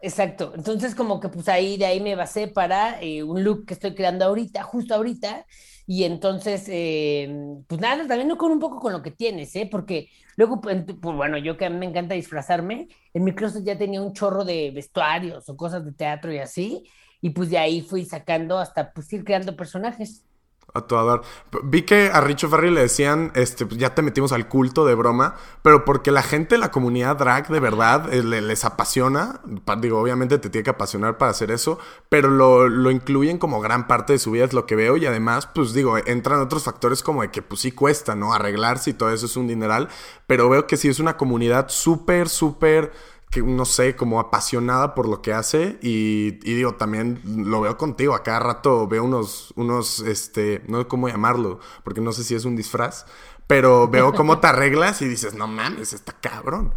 Exacto, 0.01 0.51
entonces 0.55 0.93
como 0.93 1.19
que 1.19 1.29
pues 1.29 1.47
ahí 1.47 1.77
de 1.77 1.85
ahí 1.85 2.01
me 2.01 2.15
basé 2.15 2.47
para 2.47 3.01
eh, 3.01 3.23
un 3.23 3.43
look 3.43 3.65
que 3.65 3.73
estoy 3.73 3.95
creando 3.95 4.25
ahorita, 4.25 4.61
justo 4.61 4.93
ahorita, 4.93 5.45
y 5.87 6.03
entonces, 6.03 6.65
eh, 6.67 7.33
pues 7.65 7.79
nada, 7.79 8.05
también 8.05 8.35
con 8.35 8.51
un 8.51 8.59
poco 8.59 8.77
con 8.79 8.91
lo 8.91 9.01
que 9.01 9.11
tienes, 9.11 9.55
¿eh? 9.55 9.69
Porque 9.71 10.09
luego, 10.35 10.59
pues, 10.59 10.83
pues 10.83 11.15
bueno, 11.15 11.37
yo 11.37 11.55
que 11.55 11.65
a 11.65 11.69
mí 11.69 11.77
me 11.77 11.85
encanta 11.85 12.13
disfrazarme, 12.13 12.89
en 13.13 13.23
mi 13.23 13.33
closet 13.33 13.63
ya 13.63 13.77
tenía 13.77 14.01
un 14.01 14.11
chorro 14.11 14.43
de 14.43 14.71
vestuarios 14.71 15.47
o 15.47 15.55
cosas 15.55 15.85
de 15.85 15.93
teatro 15.93 16.33
y 16.33 16.39
así, 16.39 16.83
y 17.21 17.29
pues 17.29 17.49
de 17.49 17.57
ahí 17.57 17.81
fui 17.81 18.03
sacando 18.03 18.59
hasta 18.59 18.91
pues 18.91 19.11
ir 19.13 19.23
creando 19.23 19.55
personajes. 19.55 20.26
A 20.73 20.81
todo 20.81 21.23
Vi 21.63 21.83
que 21.83 22.11
a 22.13 22.21
Richo 22.21 22.49
Ferry 22.49 22.69
le 22.69 22.81
decían, 22.81 23.31
este, 23.35 23.65
pues, 23.65 23.79
ya 23.79 23.95
te 23.95 24.01
metimos 24.01 24.31
al 24.31 24.47
culto 24.47 24.85
de 24.85 24.95
broma, 24.95 25.35
pero 25.61 25.85
porque 25.85 26.11
la 26.11 26.21
gente, 26.21 26.57
la 26.57 26.71
comunidad 26.71 27.15
drag, 27.15 27.47
de 27.47 27.59
verdad, 27.59 28.13
eh, 28.13 28.21
les 28.21 28.65
apasiona. 28.65 29.39
Digo, 29.79 29.99
obviamente 29.99 30.37
te 30.37 30.49
tiene 30.49 30.63
que 30.63 30.69
apasionar 30.69 31.17
para 31.17 31.31
hacer 31.31 31.51
eso, 31.51 31.79
pero 32.09 32.29
lo, 32.29 32.67
lo, 32.67 32.91
incluyen 32.91 33.37
como 33.37 33.61
gran 33.61 33.87
parte 33.87 34.13
de 34.13 34.19
su 34.19 34.31
vida, 34.31 34.45
es 34.45 34.53
lo 34.53 34.65
que 34.65 34.75
veo. 34.75 34.97
Y 34.97 35.05
además, 35.05 35.47
pues 35.47 35.73
digo, 35.73 35.97
entran 35.97 36.41
otros 36.41 36.65
factores 36.65 37.01
como 37.01 37.21
de 37.21 37.31
que, 37.31 37.41
pues 37.41 37.61
sí 37.61 37.71
cuesta, 37.71 38.15
¿no? 38.15 38.33
Arreglarse 38.33 38.91
y 38.91 38.93
todo 38.93 39.11
eso 39.11 39.25
es 39.25 39.37
un 39.37 39.47
dineral, 39.47 39.87
pero 40.27 40.49
veo 40.49 40.67
que 40.67 40.77
sí 40.77 40.89
es 40.89 40.99
una 40.99 41.17
comunidad 41.17 41.69
súper, 41.69 42.29
súper 42.29 42.91
que 43.29 43.41
no 43.41 43.65
sé, 43.65 43.95
como 43.95 44.19
apasionada 44.19 44.95
por 44.95 45.07
lo 45.07 45.21
que 45.21 45.33
hace 45.33 45.77
y, 45.81 46.31
digo, 46.31 46.75
también 46.75 47.21
lo 47.25 47.61
veo 47.61 47.77
contigo, 47.77 48.15
a 48.15 48.23
cada 48.23 48.39
rato 48.39 48.87
veo 48.87 49.03
unos, 49.03 49.53
unos, 49.55 49.99
este, 49.99 50.63
no 50.67 50.79
sé 50.79 50.87
cómo 50.87 51.09
llamarlo, 51.09 51.59
porque 51.83 52.01
no 52.01 52.13
sé 52.13 52.23
si 52.23 52.35
es 52.35 52.45
un 52.45 52.55
disfraz, 52.55 53.05
pero 53.45 53.87
veo 53.87 54.13
cómo 54.13 54.39
te 54.39 54.47
arreglas 54.47 55.01
y 55.01 55.07
dices, 55.07 55.33
no 55.33 55.47
mames, 55.47 55.93
está 55.93 56.13
cabrón. 56.13 56.73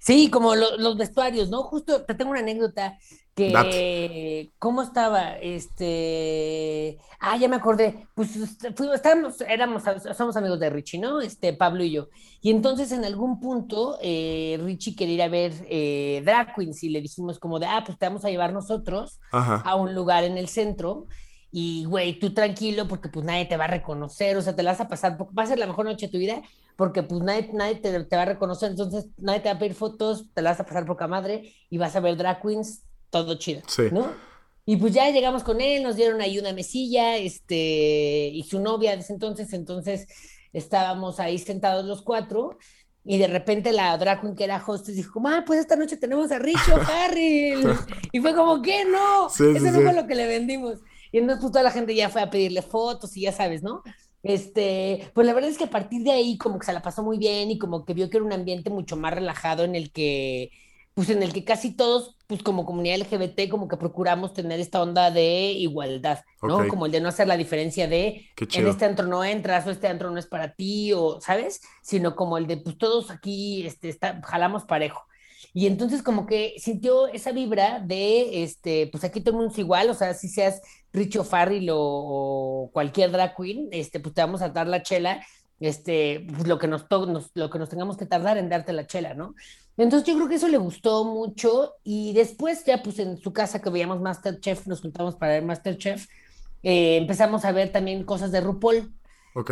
Sí, 0.00 0.30
como 0.30 0.54
los 0.54 0.96
vestuarios, 0.96 1.48
¿no? 1.50 1.64
Justo 1.64 2.04
te 2.04 2.14
tengo 2.14 2.30
una 2.30 2.40
anécdota 2.40 2.98
que 3.36 4.50
cómo 4.58 4.82
estaba 4.82 5.36
este 5.36 6.98
ah 7.20 7.36
ya 7.36 7.48
me 7.48 7.56
acordé. 7.56 8.08
Pues 8.14 8.34
este, 8.34 8.72
fuimos, 8.72 8.96
estábamos 8.96 9.40
éramos 9.42 9.82
somos 10.16 10.36
amigos 10.36 10.58
de 10.58 10.70
Richie 10.70 10.98
no 10.98 11.20
este 11.20 11.52
Pablo 11.52 11.84
y 11.84 11.92
yo. 11.92 12.08
Y 12.40 12.50
entonces 12.50 12.90
en 12.92 13.04
algún 13.04 13.38
punto 13.38 13.98
eh, 14.02 14.58
Richie 14.64 14.96
quería 14.96 15.14
ir 15.14 15.22
a 15.22 15.28
ver 15.28 15.52
eh, 15.68 16.22
drag 16.24 16.54
queens 16.54 16.82
y 16.82 16.88
le 16.88 17.00
dijimos 17.00 17.38
como 17.38 17.58
de 17.58 17.66
ah 17.66 17.84
pues 17.86 17.98
te 17.98 18.06
vamos 18.06 18.24
a 18.24 18.30
llevar 18.30 18.52
nosotros 18.52 19.20
a 19.30 19.76
un 19.76 19.94
lugar 19.94 20.24
en 20.24 20.38
el 20.38 20.48
centro 20.48 21.06
y, 21.52 21.84
güey, 21.86 22.18
tú 22.18 22.34
tranquilo 22.34 22.86
porque 22.86 23.08
pues 23.08 23.24
nadie 23.24 23.46
te 23.46 23.56
va 23.56 23.64
a 23.64 23.68
reconocer, 23.68 24.36
o 24.36 24.42
sea, 24.42 24.54
te 24.54 24.62
la 24.62 24.72
vas 24.72 24.80
a 24.80 24.88
pasar, 24.88 25.16
va 25.16 25.42
a 25.42 25.46
ser 25.46 25.58
la 25.58 25.66
mejor 25.66 25.86
noche 25.86 26.06
de 26.06 26.12
tu 26.12 26.18
vida 26.18 26.42
porque 26.76 27.02
pues 27.02 27.22
nadie, 27.22 27.50
nadie 27.54 27.76
te, 27.76 28.16
va 28.16 28.22
a 28.22 28.26
reconocer, 28.26 28.72
entonces 28.72 29.06
nadie 29.16 29.40
te 29.40 29.48
va 29.48 29.54
a 29.54 29.58
pedir 29.58 29.74
fotos, 29.74 30.26
te 30.34 30.42
la 30.42 30.50
vas 30.50 30.60
a 30.60 30.66
pasar 30.66 30.84
poca 30.84 31.08
madre 31.08 31.54
y 31.70 31.78
vas 31.78 31.96
a 31.96 32.00
ver 32.00 32.16
drag 32.16 32.42
queens, 32.42 32.82
todo 33.24 33.38
chido, 33.38 33.62
¿no? 33.92 34.12
Y 34.64 34.76
pues 34.76 34.92
ya 34.92 35.08
llegamos 35.10 35.44
con 35.44 35.60
él, 35.60 35.82
nos 35.82 35.94
dieron 35.94 36.20
ahí 36.20 36.38
una 36.38 36.52
mesilla, 36.52 37.16
este, 37.16 38.30
y 38.32 38.42
su 38.42 38.60
novia 38.60 38.96
desde 38.96 39.14
entonces, 39.14 39.52
entonces 39.52 40.08
estábamos 40.52 41.20
ahí 41.20 41.38
sentados 41.38 41.84
los 41.84 42.02
cuatro, 42.02 42.58
y 43.04 43.18
de 43.18 43.28
repente 43.28 43.70
la 43.72 43.96
drag 43.96 44.20
queen 44.20 44.34
que 44.34 44.42
era 44.42 44.62
hostess 44.66 44.96
dijo, 44.96 45.22
ah, 45.26 45.44
pues 45.46 45.60
esta 45.60 45.76
noche 45.76 45.96
tenemos 45.96 46.32
a 46.32 46.40
Richo 46.40 46.74
Harry. 46.88 47.54
y 48.12 48.20
fue 48.20 48.34
como, 48.34 48.60
¿qué? 48.60 48.84
No, 48.84 49.28
eso 49.28 49.44
no 49.44 49.80
fue 49.80 49.92
lo 49.92 50.08
que 50.08 50.16
le 50.16 50.26
vendimos. 50.26 50.80
Y 51.12 51.18
entonces 51.18 51.40
pues 51.40 51.52
toda 51.52 51.62
la 51.62 51.70
gente 51.70 51.94
ya 51.94 52.08
fue 52.08 52.20
a 52.20 52.30
pedirle 52.30 52.62
fotos 52.62 53.16
y 53.16 53.22
ya 53.22 53.32
sabes, 53.32 53.62
¿no? 53.62 53.84
Este, 54.24 55.08
pues 55.14 55.24
la 55.24 55.34
verdad 55.34 55.50
es 55.50 55.56
que 55.58 55.64
a 55.64 55.70
partir 55.70 56.02
de 56.02 56.10
ahí 56.10 56.36
como 56.36 56.58
que 56.58 56.66
se 56.66 56.72
la 56.72 56.82
pasó 56.82 57.04
muy 57.04 57.16
bien 57.16 57.48
y 57.52 57.58
como 57.58 57.84
que 57.84 57.94
vio 57.94 58.10
que 58.10 58.16
era 58.16 58.26
un 58.26 58.32
ambiente 58.32 58.70
mucho 58.70 58.96
más 58.96 59.14
relajado 59.14 59.62
en 59.62 59.76
el 59.76 59.92
que, 59.92 60.50
pues 60.96 61.10
en 61.10 61.22
el 61.22 61.34
que 61.34 61.44
casi 61.44 61.76
todos, 61.76 62.16
pues 62.26 62.42
como 62.42 62.64
comunidad 62.64 63.00
LGBT, 63.00 63.50
como 63.50 63.68
que 63.68 63.76
procuramos 63.76 64.32
tener 64.32 64.60
esta 64.60 64.80
onda 64.80 65.10
de 65.10 65.52
igualdad, 65.52 66.20
¿no? 66.40 66.66
Como 66.68 66.86
el 66.86 66.92
de 66.92 67.02
no 67.02 67.10
hacer 67.10 67.28
la 67.28 67.36
diferencia 67.36 67.86
de 67.86 68.30
en 68.38 68.66
este 68.66 68.86
antro 68.86 69.06
no 69.06 69.22
entras 69.22 69.66
o 69.66 69.70
este 69.70 69.88
antro 69.88 70.10
no 70.10 70.18
es 70.18 70.26
para 70.26 70.54
ti 70.54 70.94
o, 70.94 71.20
¿sabes? 71.20 71.60
Sino 71.82 72.16
como 72.16 72.38
el 72.38 72.46
de, 72.46 72.56
pues 72.56 72.78
todos 72.78 73.10
aquí, 73.10 73.66
este, 73.66 73.90
está, 73.90 74.22
jalamos 74.24 74.64
parejo. 74.64 75.04
Y 75.52 75.66
entonces 75.66 76.02
como 76.02 76.24
que 76.24 76.54
sintió 76.56 77.08
esa 77.08 77.30
vibra 77.30 77.78
de, 77.80 78.42
este, 78.42 78.86
pues 78.86 79.04
aquí 79.04 79.20
todo 79.20 79.32
el 79.32 79.36
mundo 79.36 79.52
es 79.52 79.58
igual, 79.58 79.90
o 79.90 79.94
sea, 79.94 80.14
si 80.14 80.28
seas 80.28 80.62
Richo 80.94 81.24
Farrell 81.24 81.68
o, 81.70 82.70
cualquier 82.72 83.10
drag 83.10 83.36
queen, 83.36 83.68
este, 83.70 84.00
pues 84.00 84.14
te 84.14 84.22
vamos 84.22 84.40
a 84.40 84.48
dar 84.48 84.66
la 84.66 84.82
chela, 84.82 85.22
este, 85.60 86.26
pues 86.34 86.48
lo 86.48 86.58
que 86.58 86.68
nos, 86.68 86.86
lo 87.34 87.50
que 87.50 87.58
nos 87.58 87.68
tengamos 87.68 87.98
que 87.98 88.06
tardar 88.06 88.38
en 88.38 88.48
darte 88.48 88.72
la 88.72 88.86
chela, 88.86 89.12
¿no? 89.12 89.34
Entonces 89.76 90.08
yo 90.08 90.14
creo 90.14 90.28
que 90.28 90.36
eso 90.36 90.48
le 90.48 90.56
gustó 90.56 91.04
mucho 91.04 91.74
y 91.84 92.12
después 92.14 92.64
ya 92.64 92.82
pues 92.82 92.98
en 92.98 93.18
su 93.18 93.32
casa 93.32 93.60
que 93.60 93.70
veíamos 93.70 94.00
Masterchef, 94.00 94.66
nos 94.66 94.80
juntamos 94.80 95.16
para 95.16 95.32
ver 95.32 95.44
Masterchef, 95.44 96.06
eh, 96.62 96.96
empezamos 96.96 97.44
a 97.44 97.52
ver 97.52 97.70
también 97.72 98.04
cosas 98.04 98.32
de 98.32 98.40
RuPaul. 98.40 98.92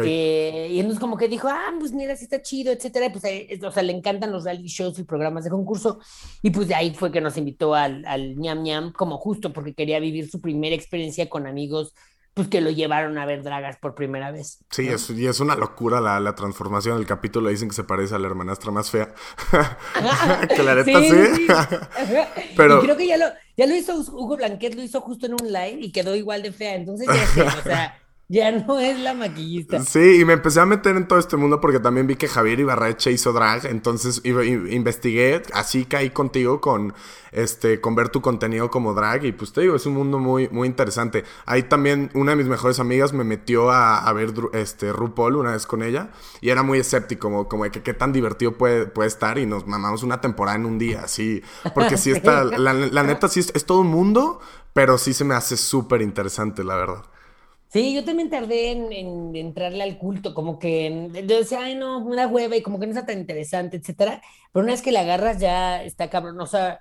Eh, 0.03 0.69
y 0.71 0.81
entonces 0.81 0.99
como 0.99 1.19
que 1.19 1.29
dijo, 1.29 1.47
ah, 1.47 1.71
pues 1.79 1.93
mira, 1.93 2.17
sí 2.17 2.25
está 2.25 2.41
chido, 2.41 2.73
etcétera. 2.73 3.13
Pues, 3.13 3.23
eh, 3.25 3.61
o 3.63 3.71
sea, 3.71 3.83
le 3.83 3.93
encantan 3.93 4.33
los 4.33 4.45
reality 4.45 4.67
shows 4.67 4.99
y 4.99 5.05
programas 5.05 5.45
de 5.45 5.51
concurso. 5.51 6.01
Y 6.43 6.51
pues 6.51 6.69
de 6.69 6.75
ahí 6.75 6.95
fue 6.95 7.13
que 7.13 7.21
nos 7.21 7.37
invitó 7.37 7.75
al, 7.75 8.03
al 8.07 8.35
ñam 8.37 8.63
ñam, 8.63 8.93
como 8.93 9.19
justo 9.19 9.53
porque 9.53 9.75
quería 9.75 10.01
vivir 10.01 10.31
su 10.31 10.41
primera 10.41 10.75
experiencia 10.75 11.29
con 11.29 11.47
amigos 11.47 11.93
pues 12.35 12.49
que 12.49 12.61
lo 12.61 12.71
llevaron 12.71 13.17
a 13.17 13.27
ver 13.27 13.45
dragas 13.45 13.77
por 13.77 13.95
primera 13.95 14.33
vez. 14.33 14.59
Sí, 14.71 14.89
es, 14.89 15.09
y 15.11 15.27
es 15.27 15.39
una 15.39 15.55
locura 15.55 16.01
la, 16.01 16.19
la, 16.19 16.35
transformación. 16.35 16.99
El 16.99 17.07
capítulo 17.07 17.49
dicen 17.49 17.69
que 17.69 17.77
se 17.77 17.85
parece 17.85 18.17
a 18.17 18.19
la 18.19 18.27
hermanastra 18.27 18.73
más 18.73 18.91
fea. 18.91 19.15
que 20.57 20.63
la 20.65 20.75
neta 20.75 21.01
sí. 21.01 21.47
Pero... 22.57 22.79
Y 22.79 22.85
creo 22.85 22.97
que 22.97 23.07
ya 23.07 23.17
lo, 23.17 23.27
ya 23.57 23.67
lo 23.67 23.75
hizo 23.77 23.95
Hugo 23.95 24.37
Blanquet, 24.37 24.75
lo 24.75 24.83
hizo 24.83 25.01
justo 25.01 25.27
en 25.27 25.35
un 25.35 25.53
live 25.53 25.79
y 25.81 25.93
quedó 25.93 26.17
igual 26.17 26.43
de 26.43 26.51
fea. 26.51 26.75
Entonces 26.75 27.07
ya 27.07 27.27
sé, 27.27 27.43
o 27.43 27.63
sea, 27.63 27.99
ya 28.29 28.51
no 28.51 28.79
es 28.79 28.99
la 29.01 29.13
maquillista. 29.13 29.83
Sí, 29.85 30.21
y 30.21 30.25
me 30.25 30.33
empecé 30.33 30.61
a 30.61 30.67
meter 30.67 30.97
en 30.97 31.07
todo 31.07 31.19
este 31.19 31.37
mundo 31.37 31.61
porque 31.61 31.79
también 31.79 32.07
vi 32.07 32.17
que 32.17 32.27
Javier 32.27 32.59
Ibarreche 32.59 33.13
hizo 33.13 33.33
drag, 33.35 33.67
entonces 33.67 34.23
investigué, 34.25 35.43
así 35.53 35.85
caí 35.85 36.11
contigo 36.11 36.61
con 36.61 36.95
este 37.33 37.81
con 37.81 37.97
ver 37.97 38.09
tu 38.09 38.23
contenido 38.23 38.71
como 38.71 38.95
drag 38.95 39.25
y 39.25 39.33
pues 39.33 39.53
te 39.53 39.63
digo, 39.63 39.75
es 39.75 39.85
un 39.85 39.95
mundo 39.95 40.19
muy 40.19 40.49
muy 40.49 40.67
interesante. 40.67 41.25
Ahí 41.45 41.65
también 41.65 42.11
una 42.15 42.33
de 42.33 42.37
mis 42.37 42.47
mejores 42.47 42.81
amigas 42.81 43.13
me 43.13 43.25
metió 43.25 43.71
a, 43.71 44.11
ver 44.15 44.33
este 44.53 44.93
RuPaul 44.93 45.37
una 45.37 45.53
vez 45.53 45.67
con 45.67 45.83
ella 45.83 46.11
y 46.41 46.49
era 46.49 46.63
muy 46.63 46.79
escéptico 46.79 47.29
como, 47.29 47.49
como 47.49 47.65
de 47.65 47.71
que 47.71 47.83
qué 47.83 47.93
tan 47.93 48.13
divertido 48.13 48.53
puede, 48.53 48.87
puede 48.87 49.09
estar 49.09 49.39
y 49.39 49.45
nos 49.45 49.67
mamamos 49.67 50.03
una 50.03 50.21
temporada 50.21 50.57
en 50.57 50.67
un 50.67 50.79
día, 50.79 51.03
así, 51.05 51.43
porque 51.75 51.97
sí 51.99 52.11
está 52.13 52.45
la, 52.45 53.03
neta 53.03 53.29
sí 53.29 53.41
es, 53.41 53.53
es 53.55 53.67
todo 53.67 53.81
un 53.81 53.89
mundo, 53.89 54.41
pero 54.73 54.97
sí 54.97 55.13
se 55.13 55.25
me 55.25 55.35
hace 55.35 55.57
súper 55.57 56.01
interesante, 56.01 56.65
la 56.65 56.77
verdad. 56.77 57.05
Sí, 57.75 57.93
yo 57.93 58.05
también 58.05 58.31
tardé 58.31 58.71
en, 58.71 59.35
entrarle 59.35 59.83
al 59.83 59.99
culto, 59.99 60.33
como 60.33 60.61
que 60.61 61.09
yo 61.13 61.39
decía, 61.39 61.59
ay, 61.65 61.75
no, 61.75 61.99
una 61.99 62.29
hueva 62.29 62.55
y 62.55 62.63
como 62.63 62.79
que 62.79 62.87
no 62.87 62.93
está 62.93 63.05
tan 63.05 63.19
interesante, 63.19 63.79
etcétera. 63.79 64.23
Pero 64.53 64.63
una 64.63 64.75
vez 64.75 64.81
que 64.81 64.93
la 64.93 65.01
agarras 65.01 65.41
ya 65.41 65.83
está 65.83 66.09
cabrón. 66.09 66.41
O 66.41 66.47
sea, 66.47 66.79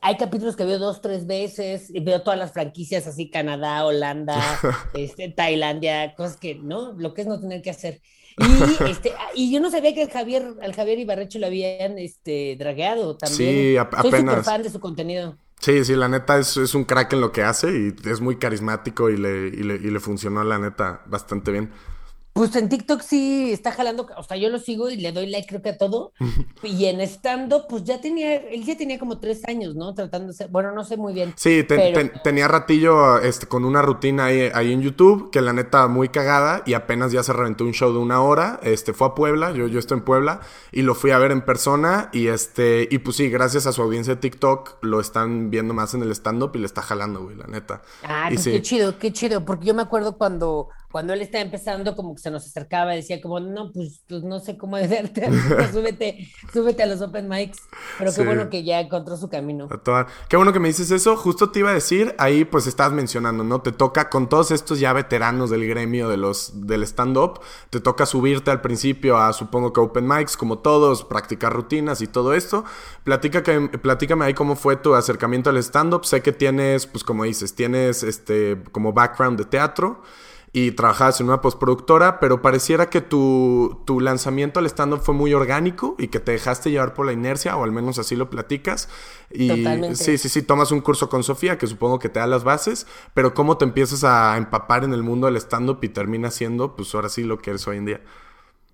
hay 0.00 0.16
capítulos 0.16 0.54
que 0.54 0.64
veo 0.64 0.78
dos, 0.78 1.00
tres 1.00 1.26
veces, 1.26 1.90
y 1.90 1.98
veo 1.98 2.22
todas 2.22 2.38
las 2.38 2.52
franquicias 2.52 3.08
así, 3.08 3.30
Canadá, 3.30 3.84
Holanda, 3.84 4.40
este, 4.94 5.28
Tailandia, 5.28 6.14
cosas 6.14 6.36
que, 6.36 6.54
¿no? 6.54 6.92
Lo 6.92 7.14
que 7.14 7.22
es 7.22 7.26
no 7.26 7.40
tener 7.40 7.60
que 7.60 7.70
hacer. 7.70 8.00
Y, 8.38 8.84
este, 8.88 9.12
y 9.34 9.50
yo 9.50 9.58
no 9.58 9.72
sabía 9.72 9.92
que 9.92 10.02
el 10.02 10.10
Javier, 10.10 10.54
al 10.62 10.72
Javier 10.72 11.00
Ibarrecho 11.00 11.40
lo 11.40 11.48
habían 11.48 11.98
este, 11.98 12.54
dragueado 12.56 13.16
también. 13.16 13.50
Sí, 13.50 13.76
apenas. 13.76 14.02
Soy 14.02 14.20
súper 14.20 14.44
fan 14.44 14.62
de 14.62 14.70
su 14.70 14.78
contenido. 14.78 15.36
Sí, 15.60 15.84
sí, 15.84 15.96
la 15.96 16.08
neta 16.08 16.38
es, 16.38 16.56
es, 16.56 16.74
un 16.74 16.84
crack 16.84 17.12
en 17.14 17.20
lo 17.20 17.32
que 17.32 17.42
hace 17.42 17.76
y 17.76 18.08
es 18.08 18.20
muy 18.20 18.36
carismático 18.36 19.10
y 19.10 19.16
le, 19.16 19.48
y 19.48 19.62
le, 19.64 19.74
y 19.74 19.90
le 19.90 20.00
funcionó 20.00 20.44
la 20.44 20.58
neta 20.58 21.02
bastante 21.06 21.50
bien. 21.50 21.70
Pues 22.38 22.54
en 22.54 22.68
TikTok 22.68 23.00
sí 23.00 23.50
está 23.50 23.72
jalando, 23.72 24.06
o 24.16 24.22
sea, 24.22 24.36
yo 24.36 24.48
lo 24.48 24.60
sigo 24.60 24.88
y 24.90 24.96
le 24.96 25.10
doy 25.10 25.26
like 25.26 25.48
creo 25.48 25.60
que 25.60 25.70
a 25.70 25.76
todo. 25.76 26.12
y 26.62 26.84
en 26.84 27.00
estando, 27.00 27.66
pues 27.66 27.82
ya 27.82 28.00
tenía, 28.00 28.36
él 28.36 28.64
ya 28.64 28.76
tenía 28.76 28.96
como 28.96 29.18
tres 29.18 29.42
años, 29.48 29.74
¿no? 29.74 29.92
Tratándose, 29.92 30.46
bueno, 30.46 30.70
no 30.70 30.84
sé 30.84 30.96
muy 30.96 31.12
bien. 31.12 31.34
Sí, 31.34 31.66
tenía 32.22 32.46
ratillo 32.46 33.18
este, 33.18 33.48
con 33.48 33.64
una 33.64 33.82
rutina 33.82 34.26
ahí, 34.26 34.52
ahí, 34.54 34.72
en 34.72 34.82
YouTube, 34.82 35.32
que 35.32 35.40
la 35.40 35.52
neta 35.52 35.88
muy 35.88 36.10
cagada 36.10 36.62
y 36.64 36.74
apenas 36.74 37.10
ya 37.10 37.24
se 37.24 37.32
reventó 37.32 37.64
un 37.64 37.72
show 37.72 37.92
de 37.92 37.98
una 37.98 38.22
hora. 38.22 38.60
Este, 38.62 38.92
fue 38.92 39.08
a 39.08 39.14
Puebla, 39.16 39.50
yo, 39.50 39.66
yo 39.66 39.80
estoy 39.80 39.98
en 39.98 40.04
Puebla 40.04 40.38
y 40.70 40.82
lo 40.82 40.94
fui 40.94 41.10
a 41.10 41.18
ver 41.18 41.32
en 41.32 41.44
persona 41.44 42.08
y 42.12 42.28
este, 42.28 42.86
y 42.88 42.98
pues 42.98 43.16
sí, 43.16 43.30
gracias 43.30 43.66
a 43.66 43.72
su 43.72 43.82
audiencia 43.82 44.14
de 44.14 44.20
TikTok 44.20 44.76
lo 44.82 45.00
están 45.00 45.50
viendo 45.50 45.74
más 45.74 45.94
en 45.94 46.04
el 46.04 46.12
stand-up 46.12 46.52
y 46.54 46.60
le 46.60 46.66
está 46.66 46.82
jalando, 46.82 47.24
güey, 47.24 47.34
la 47.34 47.48
neta. 47.48 47.82
Ah, 48.04 48.28
pues 48.28 48.44
qué 48.44 48.62
chido, 48.62 48.96
qué 48.96 49.12
chido, 49.12 49.44
porque 49.44 49.66
yo 49.66 49.74
me 49.74 49.82
acuerdo 49.82 50.16
cuando 50.16 50.68
cuando 50.90 51.12
él 51.12 51.20
estaba 51.20 51.42
empezando, 51.42 51.94
como 51.94 52.14
que 52.14 52.22
se 52.22 52.30
nos 52.30 52.46
acercaba, 52.46 52.92
decía 52.92 53.20
como, 53.20 53.40
no, 53.40 53.70
pues, 53.72 54.02
pues 54.08 54.22
no 54.22 54.40
sé 54.40 54.56
cómo 54.56 54.76
hacerte, 54.76 55.28
súbete, 55.70 56.28
súbete 56.52 56.82
a 56.82 56.86
los 56.86 57.02
open 57.02 57.28
mics, 57.28 57.58
pero 57.98 58.12
qué 58.12 58.24
bueno 58.24 58.48
que 58.48 58.64
ya 58.64 58.80
encontró 58.80 59.16
su 59.16 59.28
camino. 59.28 59.68
Qué 60.28 60.36
bueno 60.36 60.52
que 60.52 60.60
me 60.60 60.68
dices 60.68 60.90
eso, 60.90 61.16
justo 61.16 61.50
te 61.50 61.58
iba 61.58 61.70
a 61.70 61.74
decir, 61.74 62.14
ahí 62.18 62.44
pues 62.44 62.66
estás 62.66 62.92
mencionando, 62.92 63.44
¿no? 63.44 63.60
Te 63.60 63.72
toca 63.72 64.08
con 64.08 64.28
todos 64.28 64.50
estos 64.50 64.80
ya 64.80 64.92
veteranos 64.92 65.50
del 65.50 65.68
gremio 65.68 66.08
de 66.08 66.16
los, 66.16 66.66
del 66.66 66.82
stand-up, 66.84 67.40
te 67.68 67.80
toca 67.80 68.06
subirte 68.06 68.50
al 68.50 68.62
principio 68.62 69.18
a, 69.18 69.32
supongo 69.34 69.74
que 69.74 69.80
open 69.80 70.08
mics, 70.08 70.36
como 70.38 70.58
todos, 70.58 71.04
practicar 71.04 71.52
rutinas 71.52 72.00
y 72.00 72.06
todo 72.06 72.32
esto. 72.32 72.64
Platica 73.04 73.42
que, 73.42 73.60
platícame 73.68 74.24
ahí 74.24 74.34
cómo 74.34 74.56
fue 74.56 74.76
tu 74.76 74.94
acercamiento 74.94 75.50
al 75.50 75.58
stand-up, 75.58 76.06
sé 76.06 76.22
que 76.22 76.32
tienes, 76.32 76.86
pues 76.86 77.04
como 77.04 77.24
dices, 77.24 77.54
tienes 77.54 78.02
este, 78.02 78.62
como 78.72 78.94
background 78.94 79.38
de 79.38 79.44
teatro 79.44 80.02
y 80.52 80.72
trabajabas 80.72 81.20
en 81.20 81.26
una 81.28 81.40
postproductora, 81.40 82.20
pero 82.20 82.42
pareciera 82.42 82.88
que 82.90 83.00
tu, 83.00 83.82
tu 83.86 84.00
lanzamiento 84.00 84.60
al 84.60 84.66
stand-up 84.66 85.00
fue 85.00 85.14
muy 85.14 85.34
orgánico 85.34 85.94
y 85.98 86.08
que 86.08 86.20
te 86.20 86.32
dejaste 86.32 86.70
llevar 86.70 86.94
por 86.94 87.06
la 87.06 87.12
inercia, 87.12 87.56
o 87.56 87.64
al 87.64 87.72
menos 87.72 87.98
así 87.98 88.16
lo 88.16 88.30
platicas. 88.30 88.88
Y 89.30 89.46
Totalmente. 89.46 89.94
sí, 89.94 90.18
sí, 90.18 90.28
sí, 90.28 90.42
tomas 90.42 90.72
un 90.72 90.80
curso 90.80 91.08
con 91.10 91.22
Sofía, 91.22 91.58
que 91.58 91.66
supongo 91.66 91.98
que 91.98 92.08
te 92.08 92.18
da 92.20 92.26
las 92.26 92.44
bases, 92.44 92.86
pero 93.14 93.34
cómo 93.34 93.58
te 93.58 93.64
empiezas 93.66 94.04
a 94.04 94.36
empapar 94.38 94.84
en 94.84 94.94
el 94.94 95.02
mundo 95.02 95.26
del 95.26 95.36
stand-up 95.36 95.78
y 95.82 95.88
terminas 95.90 96.34
siendo, 96.34 96.74
pues 96.76 96.94
ahora 96.94 97.08
sí, 97.08 97.24
lo 97.24 97.38
que 97.38 97.50
eres 97.50 97.66
hoy 97.68 97.76
en 97.76 97.84
día. 97.86 98.00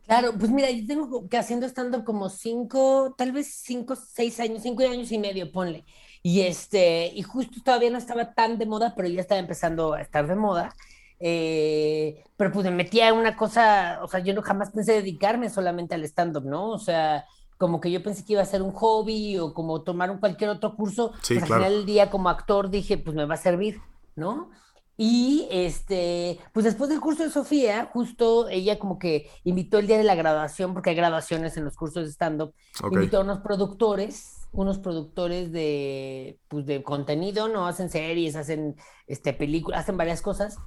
Claro, 0.06 0.36
pues 0.38 0.50
mira, 0.50 0.70
yo 0.70 0.86
tengo 0.86 1.28
que 1.30 1.38
haciendo 1.38 1.66
stand-up 1.66 2.04
como 2.04 2.28
cinco, 2.28 3.14
tal 3.16 3.32
vez 3.32 3.54
cinco, 3.64 3.96
seis 3.96 4.38
años, 4.38 4.62
cinco 4.62 4.82
años 4.82 5.10
y 5.12 5.18
medio, 5.18 5.50
ponle. 5.50 5.86
Y 6.22 6.42
este, 6.42 7.06
y 7.14 7.22
justo 7.22 7.62
todavía 7.64 7.88
no 7.90 7.96
estaba 7.98 8.34
tan 8.34 8.58
de 8.58 8.66
moda, 8.66 8.92
pero 8.94 9.08
ya 9.08 9.20
estaba 9.22 9.38
empezando 9.40 9.94
a 9.94 10.02
estar 10.02 10.26
de 10.26 10.34
moda. 10.36 10.74
Eh, 11.20 12.24
pero 12.36 12.52
pues 12.52 12.64
me 12.64 12.70
metía 12.70 13.08
en 13.08 13.16
una 13.16 13.36
cosa, 13.36 14.00
o 14.02 14.08
sea, 14.08 14.20
yo 14.20 14.34
no 14.34 14.42
jamás 14.42 14.70
pensé 14.70 14.92
dedicarme 14.92 15.48
solamente 15.50 15.94
al 15.94 16.04
stand-up, 16.04 16.44
¿no? 16.44 16.70
O 16.70 16.78
sea, 16.78 17.24
como 17.56 17.80
que 17.80 17.90
yo 17.90 18.02
pensé 18.02 18.24
que 18.24 18.34
iba 18.34 18.42
a 18.42 18.46
ser 18.46 18.62
un 18.62 18.72
hobby 18.72 19.38
o 19.38 19.54
como 19.54 19.82
tomar 19.82 20.10
un 20.10 20.18
cualquier 20.18 20.50
otro 20.50 20.76
curso, 20.76 21.12
sí, 21.22 21.36
al 21.36 21.44
final 21.44 21.72
del 21.72 21.86
día 21.86 22.10
como 22.10 22.28
actor 22.28 22.70
dije, 22.70 22.98
pues 22.98 23.16
me 23.16 23.24
va 23.24 23.34
a 23.34 23.38
servir, 23.38 23.80
¿no? 24.16 24.50
Y 24.96 25.48
este, 25.50 26.38
pues 26.52 26.64
después 26.64 26.88
del 26.88 27.00
curso 27.00 27.24
de 27.24 27.30
Sofía, 27.30 27.90
justo 27.92 28.48
ella 28.48 28.78
como 28.78 28.98
que 28.98 29.28
invitó 29.42 29.78
el 29.78 29.88
día 29.88 29.98
de 29.98 30.04
la 30.04 30.14
graduación, 30.14 30.72
porque 30.72 30.90
hay 30.90 30.96
graduaciones 30.96 31.56
en 31.56 31.64
los 31.64 31.76
cursos 31.76 32.04
de 32.04 32.12
stand-up, 32.12 32.54
invitó 32.92 33.18
a 33.18 33.22
unos 33.22 33.40
productores, 33.40 34.46
unos 34.52 34.78
productores 34.78 35.50
de, 35.50 36.38
pues, 36.46 36.64
de 36.66 36.84
contenido, 36.84 37.48
¿no? 37.48 37.66
Hacen 37.66 37.90
series, 37.90 38.36
hacen 38.36 38.76
este, 39.08 39.32
películas, 39.32 39.80
hacen 39.80 39.96
varias 39.96 40.22
cosas. 40.22 40.58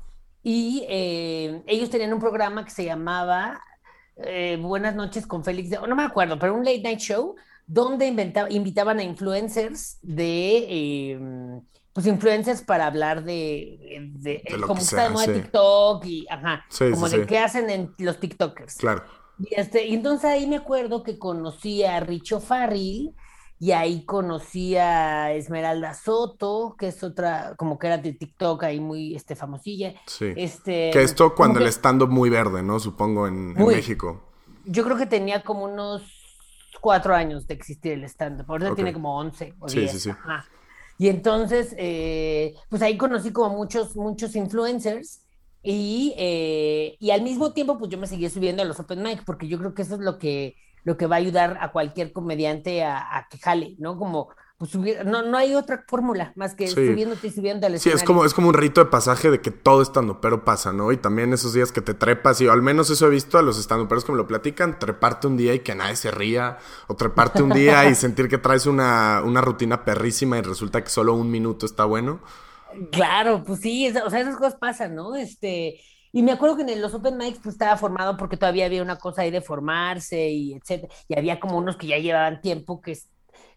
Y 0.50 0.86
eh, 0.88 1.62
ellos 1.68 1.90
tenían 1.90 2.14
un 2.14 2.22
programa 2.22 2.64
que 2.64 2.72
se 2.72 2.86
llamaba 2.86 3.62
eh, 4.16 4.58
Buenas 4.62 4.96
noches 4.96 5.28
con 5.28 5.44
Félix, 5.44 5.72
no 5.72 5.94
me 5.94 6.04
acuerdo, 6.04 6.40
pero 6.40 6.56
un 6.56 6.64
late 6.64 6.84
night 6.84 7.00
show 7.02 7.36
donde 7.66 8.08
invitaban 8.08 9.00
a 9.00 9.04
influencers 9.04 10.00
de, 10.02 11.12
em, 11.12 11.62
pues 11.92 12.08
influencers 12.08 12.62
para 12.62 12.88
hablar 12.88 13.26
de, 13.26 14.10
de, 14.14 14.42
como 14.66 14.80
está 14.80 15.10
de 15.10 15.34
TikTok 15.34 16.06
y 16.06 16.26
ajá, 16.30 16.66
como 16.94 17.10
de 17.10 17.26
qué 17.26 17.40
hacen 17.40 17.70
en 17.70 17.94
los 17.98 18.18
TikTokers. 18.18 18.78
Claro. 18.78 19.04
Y, 19.40 19.54
este, 19.54 19.86
y 19.86 19.96
entonces 19.96 20.32
ahí 20.32 20.48
me 20.48 20.56
acuerdo 20.56 21.04
que 21.04 21.20
conocí 21.20 21.84
a 21.84 22.00
Richo 22.00 22.40
Farril 22.40 23.14
y 23.60 23.72
ahí 23.72 24.06
conocí 24.06 24.76
a 24.76 25.34
Esmeralda 25.34 25.94
Soto, 25.94 26.76
que 26.78 26.90
es 26.90 27.04
otra, 27.04 27.56
como 27.58 27.80
que 27.80 27.88
era 27.88 27.98
de 27.98 28.14
TikTok 28.14 28.64
ahí 28.64 28.80
muy 28.80 29.16
este, 29.16 29.36
famosilla. 29.36 29.96
Sí. 30.06 30.34
Este, 30.36 30.92
que 30.92 31.02
esto 31.02 31.34
cuando 31.34 31.60
el 31.60 31.68
stand 31.68 32.04
muy 32.08 32.30
verde, 32.30 32.62
¿no? 32.62 32.80
Supongo 32.80 33.28
en, 33.28 33.54
México. 33.54 34.22
Yo 34.66 34.84
creo 34.84 34.98
que 34.98 35.08
tenía 35.08 35.44
como 35.44 35.64
unos 35.66 36.04
cuatro 36.82 37.16
años 37.16 37.48
de 37.48 37.56
existir 37.56 37.94
el 37.94 38.04
stand-up. 38.04 38.46
Ahorita 38.48 38.76
tiene 38.76 38.94
como 38.94 39.18
once 39.18 39.56
o 39.60 39.68
sí, 39.68 39.88
Sí, 39.88 40.00
sí. 40.00 40.12
Y 41.00 41.10
entonces, 41.10 41.74
eh, 41.78 42.56
pues 42.70 42.82
ahí 42.82 42.98
conocí 42.98 43.32
como 43.32 43.56
muchos, 43.56 43.96
muchos 43.96 44.36
influencers 44.36 45.22
y, 45.64 46.14
eh, 46.18 46.96
y 47.00 47.12
al 47.12 47.22
mismo 47.22 47.54
tiempo, 47.54 47.78
pues 47.78 47.92
yo 47.92 47.98
me 47.98 48.08
seguí 48.08 48.30
subiendo 48.30 48.62
a 48.62 48.66
los 48.66 48.80
open 48.80 49.04
mic 49.04 49.24
porque 49.26 49.48
yo 49.48 49.58
creo 49.58 49.74
que 49.74 49.82
eso 49.82 49.96
es 49.96 50.02
lo 50.02 50.18
que, 50.18 50.56
lo 50.88 50.96
que 50.96 51.06
va 51.06 51.18
a 51.18 51.20
ayudar 51.20 51.58
a 51.60 51.74
cualquier 51.74 52.14
comediante 52.14 52.82
a, 52.82 53.18
a 53.18 53.28
que 53.28 53.38
jale, 53.40 53.76
¿no? 53.78 53.98
Como 53.98 54.30
pues 54.58 54.72
subir, 54.72 55.06
no, 55.06 55.22
no 55.22 55.38
hay 55.38 55.54
otra 55.54 55.84
fórmula 55.86 56.32
más 56.38 56.56
que 56.56 56.66
subiéndote 56.70 57.28
y 57.28 57.30
subiendo 57.30 57.68
al 57.68 57.78
Sí, 57.78 57.90
es 57.90 58.04
como, 58.04 58.24
es 58.24 58.34
como 58.34 58.48
un 58.48 58.54
rito 58.54 58.82
de 58.82 58.90
pasaje 58.90 59.30
de 59.30 59.42
que 59.42 59.52
todo 59.52 59.82
estando 59.82 60.22
pero 60.22 60.46
pasa, 60.46 60.72
¿no? 60.72 60.94
Y 60.94 60.98
también 60.98 61.34
esos 61.34 61.52
días 61.52 61.74
que 61.74 61.82
te 61.82 61.94
trepas, 61.94 62.40
y 62.40 62.48
al 62.48 62.62
menos 62.62 62.90
eso 62.90 63.06
he 63.06 63.10
visto 63.10 63.38
a 63.38 63.42
los 63.42 63.60
estando 63.60 63.90
peros 63.90 64.06
como 64.06 64.18
lo 64.18 64.28
platican, 64.28 64.80
treparte 64.80 65.28
un 65.28 65.36
día 65.36 65.54
y 65.54 65.60
que 65.60 65.76
nadie 65.76 65.98
se 65.98 66.10
ría, 66.10 66.58
o 66.88 66.96
treparte 66.96 67.44
un 67.44 67.50
día 67.50 67.90
y 67.90 67.94
sentir 67.94 68.30
que 68.30 68.38
traes 68.38 68.66
una, 68.66 69.22
una 69.26 69.42
rutina 69.42 69.84
perrísima 69.84 70.38
y 70.38 70.42
resulta 70.42 70.82
que 70.82 70.90
solo 70.90 71.16
un 71.16 71.30
minuto 71.30 71.66
está 71.66 71.84
bueno. 71.84 72.22
Claro, 72.92 73.44
pues 73.44 73.60
sí, 73.60 73.90
o 73.90 74.10
sea, 74.10 74.22
esas 74.22 74.38
cosas 74.38 74.56
pasan, 74.56 74.96
¿no? 74.96 75.16
Este, 75.16 75.82
y 76.18 76.24
me 76.24 76.32
acuerdo 76.32 76.58
que 76.58 76.64
en 76.64 76.82
los 76.82 76.96
open 76.96 77.16
mics 77.16 77.38
pues 77.44 77.54
estaba 77.54 77.78
formado 77.78 78.18
porque 78.18 78.38
todavía 78.38 78.66
había 78.66 78.82
una 78.82 78.96
cosa 78.96 79.22
ahí 79.22 79.30
de 79.30 79.40
formarse 79.40 80.30
y 80.30 80.54
etcétera, 80.54 80.92
y 81.08 81.16
había 81.16 81.40
como 81.40 81.60
unos 81.60 81.78
que 81.78 81.86
ya 81.86 82.00
llevaban 82.00 82.42
tiempo 82.42 82.82
que 82.82 82.98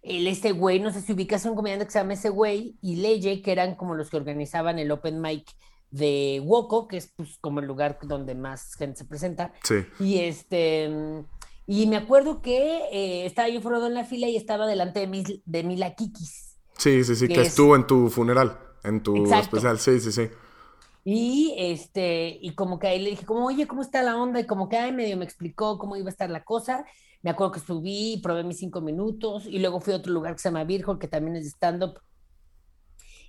el 0.03 0.27
este 0.27 0.53
güey, 0.53 0.79
no 0.79 0.93
sé 0.93 1.01
si 1.01 1.15
ubicas 1.15 1.47
un 1.47 1.55
comediante 1.55 1.87
que 1.87 1.93
se 1.93 2.01
llama 2.01 2.13
ese 2.13 2.29
güey, 2.29 2.77
y 2.83 2.97
Leye, 2.97 3.41
que 3.41 3.53
eran 3.53 3.77
como 3.77 3.95
los 3.95 4.11
que 4.11 4.19
organizaban 4.19 4.79
el 4.79 4.91
open 4.91 5.23
mic 5.23 5.51
de 5.91 6.43
Woco, 6.45 6.87
que 6.87 6.99
es 6.99 7.11
pues 7.17 7.39
como 7.41 7.61
el 7.61 7.67
lugar 7.67 7.99
donde 8.03 8.35
más 8.35 8.75
gente 8.75 8.99
se 8.99 9.05
presenta. 9.07 9.55
Sí. 9.63 9.77
Y 9.99 10.19
este, 10.19 10.91
y 11.67 11.87
me 11.87 11.97
acuerdo 11.97 12.43
que 12.43 12.83
eh, 12.93 13.25
estaba 13.25 13.49
yo 13.49 13.63
formado 13.63 13.87
en 13.87 13.95
la 13.95 14.05
fila 14.05 14.29
y 14.29 14.37
estaba 14.37 14.67
delante 14.67 15.07
de, 15.07 15.41
de 15.43 15.65
Mila 15.65 15.95
Kikis. 15.95 16.59
Sí, 16.77 17.05
sí, 17.05 17.17
sí, 17.17 17.27
que, 17.27 17.41
estuvo 17.41 17.75
en 17.75 17.87
tu 17.87 18.11
funeral, 18.11 18.59
en 18.85 19.03
tu 19.03 19.33
especial, 19.33 19.79
sí, 19.79 19.99
sí, 19.99 20.13
sí. 20.13 20.29
Y 21.05 21.55
este, 21.57 22.39
y 22.41 22.55
como 22.55 22.79
que 22.79 22.89
ahí 22.89 23.03
le 23.03 23.11
dije, 23.11 23.25
como, 23.25 23.47
oye, 23.47 23.67
¿cómo 23.67 23.83
está 23.83 24.03
la 24.03 24.17
onda? 24.17 24.41
Y 24.41 24.47
como 24.47 24.69
que 24.69 24.77
ahí 24.77 24.93
medio 24.93 25.17
me 25.17 25.25
explicó 25.25 25.79
cómo 25.79 25.97
iba 25.97 26.09
a 26.09 26.11
estar 26.11 26.31
la 26.31 26.45
cosa. 26.45 26.85
Me 27.23 27.31
acuerdo 27.31 27.53
que 27.53 27.61
subí, 27.61 28.21
probé 28.23 28.45
mis 28.45 28.59
cinco 28.59 28.81
minutos 28.81 29.47
y 29.47 29.59
luego 29.59 29.81
fui 29.81 29.93
a 29.93 29.97
otro 29.97 30.13
lugar 30.13 30.35
que 30.35 30.41
se 30.41 30.49
llama 30.49 30.65
Virgo, 30.65 30.99
que 30.99 31.09
también 31.09 31.37
es 31.37 31.45
de 31.45 31.51
stand-up. 31.51 32.01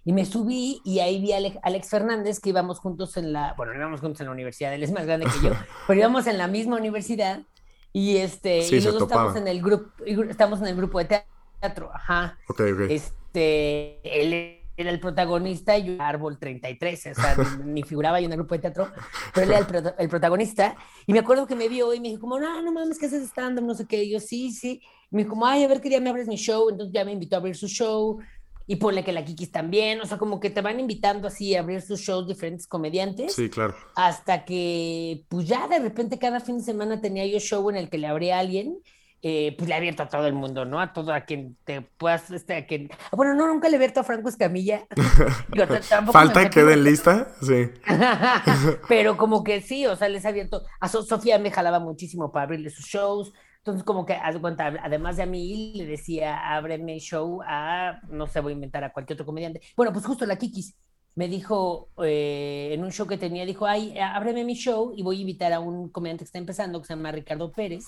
Y 0.04 0.14
me 0.14 0.26
subí 0.26 0.82
y 0.84 1.00
ahí 1.00 1.22
vi 1.22 1.32
a 1.34 1.38
Alex 1.62 1.90
Fernández, 1.90 2.40
que 2.40 2.50
íbamos 2.50 2.80
juntos 2.80 3.18
en 3.18 3.34
la, 3.34 3.54
bueno, 3.56 3.74
íbamos 3.76 4.02
juntos 4.02 4.20
en 4.22 4.28
la 4.28 4.32
universidad, 4.32 4.74
él 4.74 4.82
es 4.82 4.92
más 4.92 5.06
grande 5.06 5.28
que 5.28 5.48
yo, 5.48 5.54
pero 5.88 6.00
íbamos 6.00 6.26
en 6.26 6.40
la 6.40 6.48
misma 6.48 6.78
universidad 6.78 7.44
y 7.94 8.18
este, 8.18 8.66
y 8.68 8.82
luego 8.82 9.04
estamos 9.04 9.36
en 9.36 9.48
el 9.48 9.62
grupo, 9.62 9.92
estamos 10.30 10.60
en 10.62 10.68
el 10.68 10.76
grupo 10.76 10.98
de 10.98 11.24
teatro, 11.60 11.92
ajá. 11.94 12.40
Ok, 12.50 12.62
ok. 12.74 12.80
Este, 12.90 14.00
él 14.04 14.61
era 14.82 14.92
el 14.92 15.00
protagonista 15.00 15.78
y 15.78 15.86
yo 15.86 16.02
Árbol 16.02 16.38
33, 16.38 17.08
o 17.08 17.14
sea, 17.16 17.36
ni 17.66 17.84
figuraba 17.84 18.20
yo 18.20 18.26
en 18.26 18.34
el 18.34 18.38
grupo 18.40 18.56
de 18.56 18.62
teatro, 18.62 18.92
pero 19.34 19.46
él 19.46 19.52
era 19.52 19.96
el, 19.98 20.10
protagonista. 20.10 20.76
Y 21.08 21.14
me 21.14 21.20
acuerdo 21.20 21.48
que 21.48 21.56
me 21.56 21.68
vio 21.68 21.94
y 21.94 22.00
me 22.00 22.10
dijo 22.10 22.22
como, 22.22 22.40
no, 22.40 22.62
no 22.62 22.72
mames, 22.72 22.98
¿qué 23.00 23.06
haces 23.06 23.24
stand 23.24 23.60
No 23.62 23.74
sé 23.74 23.86
qué. 23.86 24.04
Y 24.04 24.12
yo, 24.12 24.20
sí, 24.20 24.52
sí. 24.52 24.82
Y 25.12 25.16
me 25.16 25.24
dijo 25.24 25.32
como, 25.32 25.46
ay, 25.46 25.64
a 25.64 25.68
ver, 25.68 25.82
qué 25.82 25.90
día 25.90 26.02
me 26.02 26.10
abres 26.10 26.28
mi 26.28 26.36
show. 26.36 26.70
Entonces 26.70 26.94
ya 26.94 27.06
me 27.06 27.12
invitó 27.12 27.36
a 27.36 27.40
abrir 27.40 27.56
su 27.56 27.68
show. 27.68 28.20
Y 28.68 28.76
ponle 28.78 29.04
que 29.04 29.12
la 29.12 29.26
Kikis 29.26 29.52
también, 29.52 30.00
o 30.00 30.06
sea, 30.06 30.18
como 30.18 30.40
que 30.40 30.50
te 30.50 30.62
van 30.62 30.80
invitando 30.80 31.28
así 31.28 31.56
a 31.56 31.60
abrir 31.60 31.82
sus 31.82 32.00
shows 32.00 32.28
diferentes 32.28 32.68
comediantes. 32.68 33.34
Sí, 33.34 33.50
claro. 33.50 33.76
Hasta 33.96 34.46
que, 34.46 35.26
pues 35.30 35.48
ya 35.48 35.68
de 35.68 35.80
repente 35.80 36.20
cada 36.20 36.40
fin 36.40 36.60
de 36.60 36.64
semana 36.64 37.02
tenía 37.02 37.26
yo 37.26 37.40
show 37.40 37.70
en 37.70 37.76
el 37.76 37.90
que 37.90 37.98
le 37.98 38.08
abría 38.08 38.38
a 38.38 38.40
alguien 38.40 38.78
eh, 39.24 39.54
pues 39.56 39.68
le 39.68 39.76
he 39.76 39.78
abierto 39.78 40.02
a 40.02 40.10
todo 40.10 40.26
el 40.26 40.34
mundo, 40.34 40.66
¿no? 40.66 40.80
A 40.80 40.94
todo 40.94 41.14
a 41.14 41.22
quien 41.22 41.56
te 41.64 41.82
puedas, 41.82 42.32
este, 42.32 42.56
a 42.56 42.66
quien... 42.66 42.90
Bueno, 43.12 43.36
no, 43.36 43.48
nunca 43.48 43.68
le 43.68 43.76
he 43.76 43.78
abierto 43.78 44.00
a 44.00 44.04
Franco 44.04 44.30
Escamilla. 44.30 44.88
Falta 46.12 46.44
que 46.46 46.50
quede 46.50 46.74
en 46.74 46.84
lista, 46.84 47.28
sí. 47.42 47.70
Pero 48.88 49.18
como 49.18 49.44
que 49.44 49.62
sí, 49.62 49.86
o 49.86 49.96
sea, 49.96 50.10
les 50.10 50.26
he 50.26 50.28
abierto... 50.28 50.64
A 50.80 50.88
Sofía 50.88 51.38
me 51.38 51.52
jalaba 51.52 51.80
muchísimo 51.80 52.32
para 52.32 52.46
abrirle 52.46 52.72
sus 52.72 52.86
shows. 52.86 53.32
Entonces, 53.58 53.84
como 53.84 54.08
que, 54.08 54.14
haz 54.14 54.40
cuenta, 54.40 54.74
además 54.82 55.18
de 55.18 55.24
a 55.24 55.28
mí, 55.28 55.74
le 55.76 55.86
decía, 55.86 56.56
ábreme 56.56 56.98
show 56.98 57.42
a, 57.46 58.02
no 58.10 58.26
sé, 58.26 58.40
voy 58.40 58.54
a 58.54 58.56
inventar 58.56 58.84
a 58.84 58.92
cualquier 58.92 59.18
otro 59.18 59.28
comediante. 59.28 59.62
Bueno, 59.78 59.94
pues 59.94 60.04
justo 60.04 60.26
la 60.26 60.38
Kikis 60.38 60.76
me 61.14 61.28
dijo, 61.28 61.90
eh, 62.04 62.70
en 62.72 62.84
un 62.84 62.92
show 62.92 63.06
que 63.06 63.18
tenía, 63.18 63.46
dijo, 63.46 63.68
ay, 63.68 63.96
ábreme 64.00 64.44
mi 64.46 64.56
show 64.56 64.94
y 64.96 65.04
voy 65.04 65.20
a 65.20 65.22
invitar 65.22 65.54
a 65.54 65.60
un 65.60 65.90
comediante 65.90 66.24
que 66.24 66.30
está 66.30 66.40
empezando, 66.40 66.82
que 66.82 66.88
se 66.88 66.96
llama 66.96 67.12
Ricardo 67.12 67.52
Pérez 67.52 67.86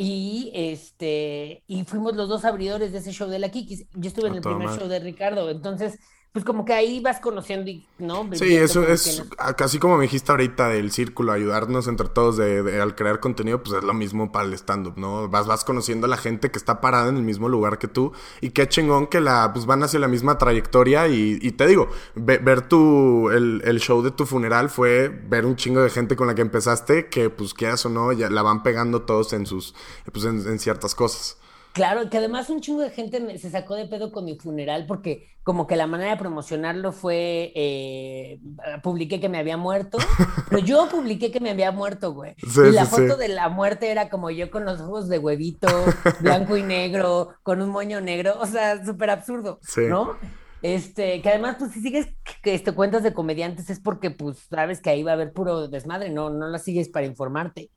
y 0.00 0.52
este, 0.54 1.64
y 1.66 1.82
fuimos 1.82 2.14
los 2.14 2.28
dos 2.28 2.44
abridores 2.44 2.92
de 2.92 2.98
ese 2.98 3.12
show 3.12 3.28
de 3.28 3.40
la 3.40 3.50
Kikis. 3.50 3.88
Yo 3.94 4.08
estuve 4.08 4.28
en 4.28 4.36
el 4.36 4.40
primer 4.40 4.68
show 4.70 4.86
de 4.86 5.00
Ricardo, 5.00 5.50
entonces 5.50 5.98
pues 6.32 6.44
como 6.44 6.64
que 6.64 6.74
ahí 6.74 7.00
vas 7.00 7.20
conociendo, 7.20 7.70
y, 7.70 7.86
¿no? 7.98 8.28
Sí, 8.32 8.54
eso 8.54 8.86
es 8.86 9.24
casi 9.56 9.78
como 9.78 9.96
me 9.96 10.02
dijiste 10.02 10.30
ahorita 10.30 10.68
del 10.68 10.92
círculo, 10.92 11.32
ayudarnos 11.32 11.88
entre 11.88 12.08
todos 12.08 12.36
de, 12.36 12.80
al 12.80 12.94
crear 12.94 13.18
contenido, 13.18 13.62
pues 13.62 13.78
es 13.78 13.82
lo 13.82 13.94
mismo 13.94 14.30
para 14.30 14.46
el 14.46 14.52
stand-up, 14.52 14.94
¿no? 14.98 15.28
Vas, 15.28 15.46
vas 15.46 15.64
conociendo 15.64 16.06
a 16.06 16.10
la 16.10 16.18
gente 16.18 16.50
que 16.50 16.58
está 16.58 16.80
parada 16.80 17.08
en 17.08 17.16
el 17.16 17.22
mismo 17.22 17.48
lugar 17.48 17.78
que 17.78 17.88
tú 17.88 18.12
y 18.42 18.50
qué 18.50 18.68
chingón 18.68 19.06
que 19.06 19.20
la, 19.20 19.52
pues 19.54 19.64
van 19.64 19.82
hacia 19.82 19.98
la 19.98 20.08
misma 20.08 20.36
trayectoria 20.36 21.08
y, 21.08 21.50
te 21.52 21.66
digo, 21.66 21.88
ver 22.14 22.68
tu, 22.68 23.30
el, 23.30 23.62
el, 23.64 23.80
show 23.80 24.02
de 24.02 24.10
tu 24.10 24.26
funeral 24.26 24.68
fue 24.68 25.08
ver 25.08 25.46
un 25.46 25.56
chingo 25.56 25.82
de 25.82 25.90
gente 25.90 26.14
con 26.14 26.26
la 26.26 26.34
que 26.34 26.42
empezaste 26.42 27.08
que 27.08 27.30
pues 27.30 27.54
quieras 27.54 27.84
o 27.86 27.88
no, 27.88 28.12
ya 28.12 28.28
la 28.28 28.42
van 28.42 28.62
pegando 28.62 29.02
todos 29.02 29.32
en 29.32 29.46
sus, 29.46 29.74
pues 30.12 30.24
en 30.26 30.58
ciertas 30.58 30.94
cosas. 30.94 31.38
Claro, 31.78 32.10
que 32.10 32.18
además 32.18 32.50
un 32.50 32.60
chingo 32.60 32.80
de 32.80 32.90
gente 32.90 33.38
se 33.38 33.50
sacó 33.50 33.76
de 33.76 33.86
pedo 33.86 34.10
con 34.10 34.24
mi 34.24 34.36
funeral 34.36 34.84
porque 34.88 35.28
como 35.44 35.68
que 35.68 35.76
la 35.76 35.86
manera 35.86 36.10
de 36.10 36.16
promocionarlo 36.16 36.90
fue, 36.90 37.52
eh, 37.54 38.40
publiqué 38.82 39.20
que 39.20 39.28
me 39.28 39.38
había 39.38 39.56
muerto, 39.56 39.96
pero 40.50 40.58
yo 40.58 40.88
publiqué 40.88 41.30
que 41.30 41.38
me 41.38 41.50
había 41.50 41.70
muerto, 41.70 42.12
güey. 42.12 42.34
y 42.42 42.72
la 42.72 42.84
foto 42.84 43.16
de 43.16 43.28
la 43.28 43.48
muerte 43.48 43.92
era 43.92 44.10
como 44.10 44.28
yo 44.32 44.50
con 44.50 44.64
los 44.64 44.80
ojos 44.80 45.08
de 45.08 45.20
huevito, 45.20 45.68
blanco 46.20 46.56
y 46.56 46.64
negro, 46.64 47.28
con 47.44 47.62
un 47.62 47.70
moño 47.70 48.00
negro, 48.00 48.34
o 48.40 48.46
sea, 48.46 48.84
súper 48.84 49.10
absurdo, 49.10 49.60
¿no? 49.88 50.16
Este, 50.62 51.22
que 51.22 51.28
además, 51.28 51.58
pues 51.60 51.70
si 51.70 51.80
sigues 51.80 52.08
que 52.42 52.54
este, 52.54 52.72
cuentas 52.72 53.04
de 53.04 53.14
comediantes 53.14 53.70
es 53.70 53.78
porque, 53.78 54.10
pues, 54.10 54.48
sabes 54.50 54.80
que 54.80 54.90
ahí 54.90 55.04
va 55.04 55.12
a 55.12 55.14
haber 55.14 55.32
puro 55.32 55.68
desmadre, 55.68 56.10
no, 56.10 56.28
no 56.30 56.48
la 56.48 56.58
sigues 56.58 56.88
para 56.88 57.06
informarte. 57.06 57.70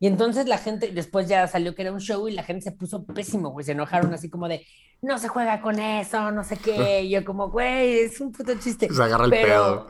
Y 0.00 0.06
entonces 0.06 0.46
la 0.46 0.58
gente, 0.58 0.92
después 0.92 1.28
ya 1.28 1.46
salió 1.46 1.74
que 1.74 1.82
era 1.82 1.92
un 1.92 2.00
show 2.00 2.28
y 2.28 2.32
la 2.32 2.44
gente 2.44 2.64
se 2.64 2.72
puso 2.72 3.04
pésimo, 3.04 3.50
güey. 3.50 3.64
Se 3.64 3.72
enojaron 3.72 4.12
así 4.14 4.30
como 4.30 4.48
de, 4.48 4.64
no 5.02 5.18
se 5.18 5.28
juega 5.28 5.60
con 5.60 5.78
eso, 5.78 6.30
no 6.30 6.44
sé 6.44 6.56
qué. 6.56 7.02
Y 7.02 7.10
yo 7.10 7.24
como, 7.24 7.50
güey, 7.50 8.00
es 8.00 8.20
un 8.20 8.32
puto 8.32 8.54
chiste. 8.58 8.88
Se 8.92 9.02
agarra 9.02 9.24
el 9.24 9.30
pedo. 9.30 9.88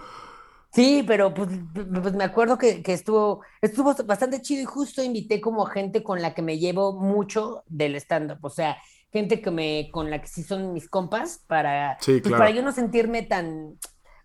Sí, 0.73 1.03
pero 1.07 1.33
pues, 1.33 1.49
pues 1.75 2.14
me 2.14 2.25
acuerdo 2.25 2.59
que, 2.59 2.83
que, 2.83 2.92
estuvo, 2.92 3.40
estuvo 3.62 3.94
bastante 4.05 4.42
chido 4.42 4.62
y 4.62 4.66
justo 4.66 5.03
invité 5.03 5.40
como 5.40 5.64
gente 5.64 6.03
con 6.03 6.21
la 6.21 6.35
que 6.35 6.42
me 6.42 6.59
llevo 6.59 6.92
mucho 6.92 7.64
del 7.66 7.94
stand-up. 7.97 8.38
O 8.42 8.51
sea, 8.51 8.77
gente 9.11 9.40
que 9.40 9.51
me, 9.51 9.88
con 9.92 10.11
la 10.11 10.21
que 10.21 10.29
sí 10.29 10.42
son 10.42 10.73
mis 10.75 10.88
compas 10.88 11.42
para, 11.47 11.99
pues, 12.05 12.23
para 12.23 12.51
yo 12.51 12.62
no 12.62 12.73
sentirme 12.73 13.23
tan 13.23 13.79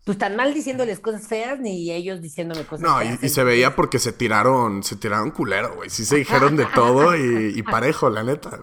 pues 0.06 0.18
tan 0.18 0.36
mal 0.36 0.54
diciéndoles 0.54 1.00
cosas 1.00 1.28
feas 1.28 1.60
ni 1.60 1.92
ellos 1.92 2.22
diciéndome 2.22 2.66
cosas 2.66 2.82
no, 2.82 2.98
feas. 3.00 3.22
No, 3.22 3.26
y, 3.26 3.30
se 3.30 3.44
veía 3.44 3.76
porque 3.76 4.00
se 4.00 4.12
tiraron, 4.12 4.84
se 4.84 4.98
tiraron 4.98 5.32
culero, 5.32 5.76
güey. 5.76 5.89
Sí 5.89 6.04
se 6.06 6.18
dijeron 6.18 6.58
de 6.58 6.66
todo 6.76 7.16
y, 7.16 7.62
parejo, 7.63 8.10
la 8.10 8.24
neta. 8.24 8.60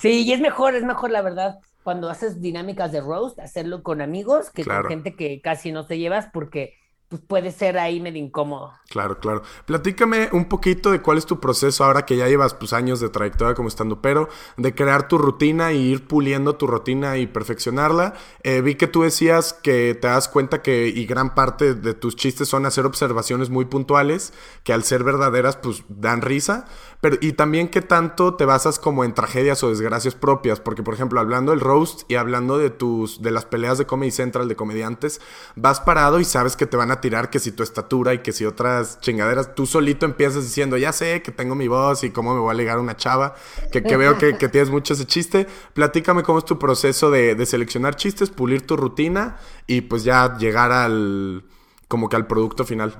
sí, 0.00 0.22
y 0.22 0.32
es 0.32 0.40
mejor, 0.40 0.74
es 0.74 0.84
mejor 0.84 1.10
la 1.10 1.22
verdad 1.22 1.58
cuando 1.82 2.10
haces 2.10 2.40
dinámicas 2.40 2.92
de 2.92 3.00
roast, 3.00 3.38
hacerlo 3.40 3.82
con 3.82 4.00
amigos 4.00 4.50
que 4.50 4.64
con 4.64 4.84
gente 4.84 5.16
que 5.16 5.40
casi 5.40 5.72
no 5.72 5.86
te 5.86 5.98
llevas 5.98 6.28
porque 6.32 6.74
pues 7.10 7.20
puede 7.26 7.50
ser 7.50 7.76
ahí 7.76 7.98
medio 7.98 8.22
incómodo. 8.22 8.72
Claro, 8.88 9.18
claro. 9.18 9.42
Platícame 9.66 10.28
un 10.30 10.44
poquito 10.44 10.92
de 10.92 11.02
cuál 11.02 11.18
es 11.18 11.26
tu 11.26 11.40
proceso 11.40 11.84
ahora 11.84 12.06
que 12.06 12.16
ya 12.16 12.28
llevas 12.28 12.54
pues 12.54 12.72
años 12.72 13.00
de 13.00 13.08
trayectoria 13.08 13.56
como 13.56 13.68
estando, 13.68 14.00
pero 14.00 14.28
de 14.56 14.76
crear 14.76 15.08
tu 15.08 15.18
rutina 15.18 15.72
y 15.72 15.78
ir 15.78 16.06
puliendo 16.06 16.54
tu 16.54 16.68
rutina 16.68 17.18
y 17.18 17.26
perfeccionarla. 17.26 18.14
Eh, 18.44 18.60
vi 18.60 18.76
que 18.76 18.86
tú 18.86 19.02
decías 19.02 19.52
que 19.52 19.98
te 20.00 20.06
das 20.06 20.28
cuenta 20.28 20.62
que 20.62 20.86
y 20.86 21.04
gran 21.04 21.34
parte 21.34 21.74
de 21.74 21.94
tus 21.94 22.14
chistes 22.14 22.48
son 22.48 22.64
hacer 22.64 22.86
observaciones 22.86 23.50
muy 23.50 23.64
puntuales 23.64 24.32
que 24.62 24.72
al 24.72 24.84
ser 24.84 25.02
verdaderas 25.02 25.56
pues 25.56 25.82
dan 25.88 26.22
risa, 26.22 26.66
pero 27.00 27.16
y 27.20 27.32
también 27.32 27.68
que 27.68 27.82
tanto 27.82 28.36
te 28.36 28.44
basas 28.44 28.78
como 28.78 29.02
en 29.02 29.14
tragedias 29.14 29.64
o 29.64 29.68
desgracias 29.68 30.14
propias, 30.14 30.60
porque 30.60 30.84
por 30.84 30.94
ejemplo 30.94 31.18
hablando 31.18 31.50
del 31.50 31.60
roast 31.60 32.02
y 32.08 32.14
hablando 32.14 32.56
de 32.56 32.70
tus 32.70 33.20
de 33.20 33.32
las 33.32 33.46
peleas 33.46 33.78
de 33.78 33.86
Comedy 33.86 34.12
Central 34.12 34.46
de 34.46 34.54
comediantes, 34.54 35.20
vas 35.56 35.80
parado 35.80 36.20
y 36.20 36.24
sabes 36.24 36.56
que 36.56 36.66
te 36.66 36.76
van 36.76 36.92
a 36.92 36.99
tirar 37.00 37.30
que 37.30 37.38
si 37.38 37.52
tu 37.52 37.62
estatura 37.62 38.14
y 38.14 38.18
que 38.18 38.32
si 38.32 38.44
otras 38.44 39.00
chingaderas, 39.00 39.54
tú 39.54 39.66
solito 39.66 40.06
empiezas 40.06 40.44
diciendo, 40.44 40.76
ya 40.76 40.92
sé 40.92 41.22
que 41.22 41.32
tengo 41.32 41.54
mi 41.54 41.68
voz 41.68 42.04
y 42.04 42.10
cómo 42.10 42.34
me 42.34 42.40
voy 42.40 42.50
a 42.50 42.54
ligar 42.54 42.78
una 42.78 42.96
chava, 42.96 43.34
que, 43.72 43.80
veo 43.80 44.18
que, 44.18 44.32
tienes 44.48 44.70
mucho 44.70 44.94
ese 44.94 45.06
chiste. 45.06 45.46
Platícame 45.74 46.22
cómo 46.22 46.38
es 46.38 46.44
tu 46.44 46.58
proceso 46.58 47.10
de, 47.10 47.44
seleccionar 47.46 47.96
chistes, 47.96 48.30
pulir 48.30 48.66
tu 48.66 48.76
rutina 48.76 49.38
y 49.66 49.82
pues 49.82 50.04
ya 50.04 50.36
llegar 50.38 50.72
al, 50.72 51.44
como 51.88 52.08
que 52.08 52.16
al 52.16 52.26
producto 52.26 52.64
final. 52.64 52.94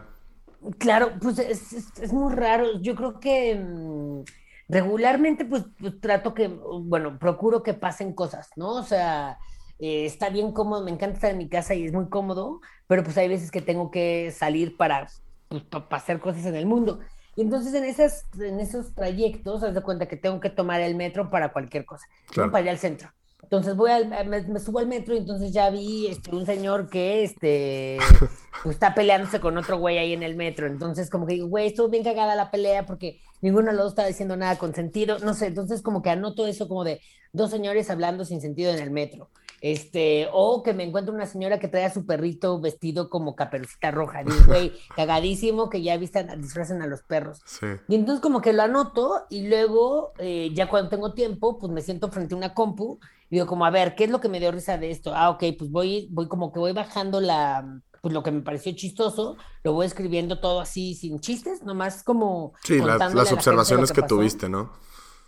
Claro, 0.78 1.12
pues 1.20 1.38
es, 1.38 2.12
muy 2.12 2.34
raro. 2.34 2.80
Yo 2.80 2.94
creo 2.94 3.18
que 3.18 3.54
mm, 3.54 4.22
regularmente 4.68 5.44
pues, 5.44 5.64
pues, 5.78 6.00
trato 6.00 6.34
que, 6.34 6.48
bueno, 6.48 7.18
procuro 7.18 7.62
que 7.62 7.74
pasen 7.74 8.12
cosas, 8.12 8.50
¿no? 8.56 8.72
O 8.72 8.82
sea, 8.82 9.38
eh, 9.81 10.05
está 10.05 10.29
bien 10.29 10.53
cómodo, 10.53 10.85
me 10.85 10.90
encanta 10.90 11.14
estar 11.14 11.31
en 11.31 11.38
mi 11.38 11.49
casa 11.49 11.75
y 11.75 11.85
es 11.85 11.93
muy 11.93 12.09
cómodo, 12.09 12.61
pero 12.87 13.03
pues 13.03 13.16
hay 13.16 13.29
veces 13.29 13.51
que 13.51 13.62
tengo 13.62 13.90
que 13.90 14.31
salir 14.31 14.77
para, 14.77 15.09
pues, 15.49 15.64
hacer 15.90 16.21
cosas 16.21 16.45
en 16.47 16.55
el 16.55 16.66
mundo. 16.66 17.01
Y 17.37 17.43
entonces 17.43 17.73
en, 17.75 17.85
esas, 17.85 18.27
en 18.38 18.61
esos 18.61 18.95
trayectos, 18.95 19.62
haz 19.62 19.75
de 19.75 19.83
cuenta 19.83 20.07
que 20.07 20.16
tengo 20.16 20.40
que 20.40 20.51
tomar 20.51 20.81
el 20.81 20.97
metro 20.97 21.31
para 21.31 21.53
cualquier 21.53 21.87
cosa, 21.87 22.07
para 22.35 22.61
ir 22.61 22.69
al 22.69 22.79
centro. 22.79 23.11
Entonces 23.43 23.75
voy 23.75 23.90
al, 23.90 24.29
me, 24.29 24.61
subo 24.61 24.81
al 24.81 24.87
metro 24.87 25.14
y 25.14 25.19
entonces 25.19 25.53
ya 25.53 25.71
vi 25.71 26.09
este, 26.09 26.35
un 26.35 26.45
señor 26.45 26.90
que 26.90 27.25
este, 27.25 27.99
pues, 28.62 28.75
está 28.75 28.95
peleándose 28.95 29.40
con 29.40 29.57
otro 29.57 29.79
güey 29.79 29.99
ahí 29.99 30.12
en 30.12 30.23
el 30.23 30.37
metro. 30.37 30.66
Entonces 30.66 31.09
como 31.09 31.27
que 31.27 31.35
digo, 31.35 31.49
güey, 31.49 31.69
estuvo 31.69 31.88
bien 31.88 32.05
cagada 32.05 32.37
la 32.37 32.51
pelea 32.51 32.85
porque 32.85 33.21
ninguno 33.40 33.71
de 33.71 33.73
los 33.73 33.85
dos 33.85 33.93
estaba 33.93 34.09
diciendo 34.09 34.37
nada 34.37 34.59
con 34.59 34.75
sentido. 34.75 35.19
No 35.21 35.35
sé, 35.35 35.47
entonces 35.47 35.83
como 35.83 36.03
que 36.03 36.11
anoto 36.11 36.47
eso 36.47 36.69
como 36.69 36.85
de 36.85 37.01
dos 37.33 37.51
señores 37.51 37.90
hablando 37.90 38.25
sin 38.25 38.40
sentido 38.40 38.73
en 38.73 38.81
el 38.81 38.90
metro. 38.90 39.31
Este, 39.61 40.29
o 40.33 40.62
que 40.62 40.73
me 40.73 40.85
encuentro 40.85 41.14
una 41.14 41.27
señora 41.27 41.59
que 41.59 41.68
trae 41.68 41.85
a 41.85 41.92
su 41.92 42.07
perrito 42.07 42.61
vestido 42.61 43.11
como 43.11 43.37
caperucita 43.37 43.90
roja. 43.90 44.25
Digo, 44.25 44.37
güey, 44.46 44.73
cagadísimo 44.96 45.68
que 45.68 45.83
ya 45.83 45.96
vistan, 45.96 46.40
disfrazan 46.40 46.83
a 46.83 46.87
los 46.87 47.03
perros. 47.03 47.42
Y 47.88 47.94
entonces 47.94 48.23
como 48.23 48.40
que 48.40 48.53
lo 48.53 48.62
anoto 48.62 49.27
y 49.29 49.49
luego, 49.49 50.12
eh, 50.18 50.51
ya 50.55 50.68
cuando 50.68 50.88
tengo 50.88 51.12
tiempo, 51.12 51.59
pues 51.59 51.73
me 51.73 51.83
siento 51.83 52.11
frente 52.11 52.35
a 52.35 52.38
una 52.38 52.55
compu 52.55 52.99
y 53.29 53.37
digo 53.37 53.46
como, 53.46 53.64
a 53.64 53.70
ver, 53.70 53.94
¿qué 53.94 54.05
es 54.05 54.11
lo 54.11 54.20
que 54.20 54.29
me 54.29 54.40
dio 54.40 54.51
risa 54.51 54.79
de 54.79 54.90
esto? 54.90 55.14
Ah, 55.14 55.31
ok, 55.31 55.44
pues 55.59 55.70
voy, 55.70 56.09
voy 56.11 56.27
como 56.27 56.53
que 56.53 56.59
voy 56.59 56.73
bajando 56.73 57.20
la, 57.20 57.81
pues 58.01 58.14
lo 58.14 58.23
que 58.23 58.31
me 58.31 58.40
pareció 58.40 58.73
chistoso, 58.73 59.37
lo 59.62 59.73
voy 59.73 59.87
escribiendo 59.87 60.40
todo 60.40 60.61
así 60.61 60.94
sin 60.94 61.20
chistes, 61.20 61.62
nomás 61.62 62.03
como... 62.03 62.55
Sí, 62.64 62.79
las 62.79 63.33
observaciones 63.33 63.92
que, 63.92 64.01
que 64.01 64.09
tuviste, 64.09 64.49
¿no? 64.49 64.73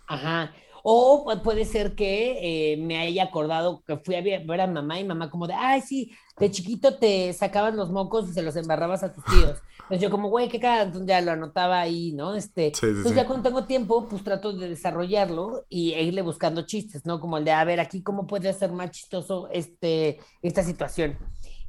Ajá. 0.07 0.51
O 0.85 1.25
puede 1.41 1.63
ser 1.63 1.95
que 1.95 2.73
eh, 2.73 2.77
me 2.77 2.99
haya 2.99 3.23
acordado 3.23 3.81
que 3.87 3.95
fui 3.95 4.15
a 4.15 4.21
ver 4.21 4.61
a 4.61 4.67
mamá 4.67 4.99
y 4.99 5.05
mamá 5.05 5.31
como 5.31 5.47
de, 5.47 5.53
ay, 5.53 5.79
sí, 5.79 6.11
de 6.37 6.51
chiquito 6.51 6.97
te 6.97 7.31
sacaban 7.31 7.77
los 7.77 7.89
mocos 7.89 8.29
y 8.29 8.33
se 8.33 8.41
los 8.41 8.57
embarrabas 8.57 9.01
a 9.01 9.13
tus 9.13 9.23
tíos. 9.23 9.59
Entonces 9.83 10.01
yo 10.01 10.09
como, 10.09 10.29
güey, 10.29 10.49
qué 10.49 10.59
cara, 10.59 10.83
entonces 10.83 11.07
ya 11.07 11.21
lo 11.21 11.31
anotaba 11.31 11.79
ahí, 11.79 12.11
¿no? 12.11 12.35
Este, 12.35 12.67
entonces 12.67 13.15
ya 13.15 13.25
cuando 13.25 13.47
tengo 13.47 13.63
tiempo, 13.63 14.07
pues 14.09 14.25
trato 14.25 14.51
de 14.51 14.67
desarrollarlo 14.67 15.65
y 15.69 15.93
e 15.93 16.03
irle 16.03 16.21
buscando 16.21 16.63
chistes, 16.63 17.05
¿no? 17.05 17.21
Como 17.21 17.37
el 17.37 17.45
de, 17.45 17.51
a 17.51 17.63
ver, 17.63 17.79
aquí 17.79 18.03
cómo 18.03 18.27
puede 18.27 18.51
ser 18.51 18.73
más 18.73 18.91
chistoso 18.91 19.47
este, 19.51 20.19
esta 20.41 20.63
situación. 20.63 21.17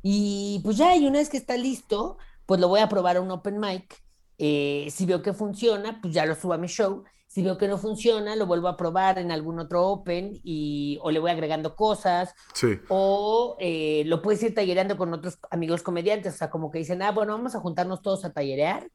Y 0.03 0.61
pues 0.64 0.77
ya, 0.77 0.96
y 0.96 1.07
una 1.07 1.20
vez 1.20 1.31
que 1.31 1.37
está 1.37 1.57
listo, 1.57 2.18
pues 2.46 2.61
lo 2.61 2.66
voy 2.66 2.81
a 2.81 2.88
probar 2.88 3.16
a 3.16 3.20
un 3.20 3.31
open 3.31 3.61
mic. 3.61 4.03
Eh, 4.38 4.88
si 4.90 5.07
veo 5.07 5.22
que 5.22 5.33
funciona, 5.33 6.00
pues 6.03 6.12
ya 6.12 6.27
lo 6.27 6.35
subo 6.35 6.53
a 6.53 6.59
mi 6.59 6.66
show. 6.66 7.05
Si 7.35 7.42
veo 7.42 7.59
que 7.59 7.66
no 7.66 7.79
funciona, 7.79 8.37
lo 8.37 8.47
vuelvo 8.47 8.68
a 8.68 8.77
probar 8.77 9.18
en 9.18 9.33
algún 9.33 9.59
otro 9.59 9.88
Open 9.88 10.38
y 10.44 11.01
o 11.03 11.11
le 11.11 11.18
voy 11.18 11.33
agregando 11.33 11.75
cosas. 11.75 12.33
Sí. 12.53 12.79
O 12.88 13.57
eh, 13.59 14.05
lo 14.07 14.23
puedes 14.23 14.40
ir 14.44 14.55
tallereando 14.55 14.97
con 14.97 15.12
otros 15.12 15.40
amigos 15.51 15.83
comediantes. 15.83 16.35
O 16.35 16.37
sea, 16.37 16.49
como 16.49 16.70
que 16.70 16.79
dicen, 16.79 17.03
ah, 17.03 17.11
bueno, 17.11 17.33
vamos 17.33 17.57
a 17.57 17.59
juntarnos 17.59 18.03
todos 18.03 18.25
a 18.25 18.33
tallerear. 18.33 18.88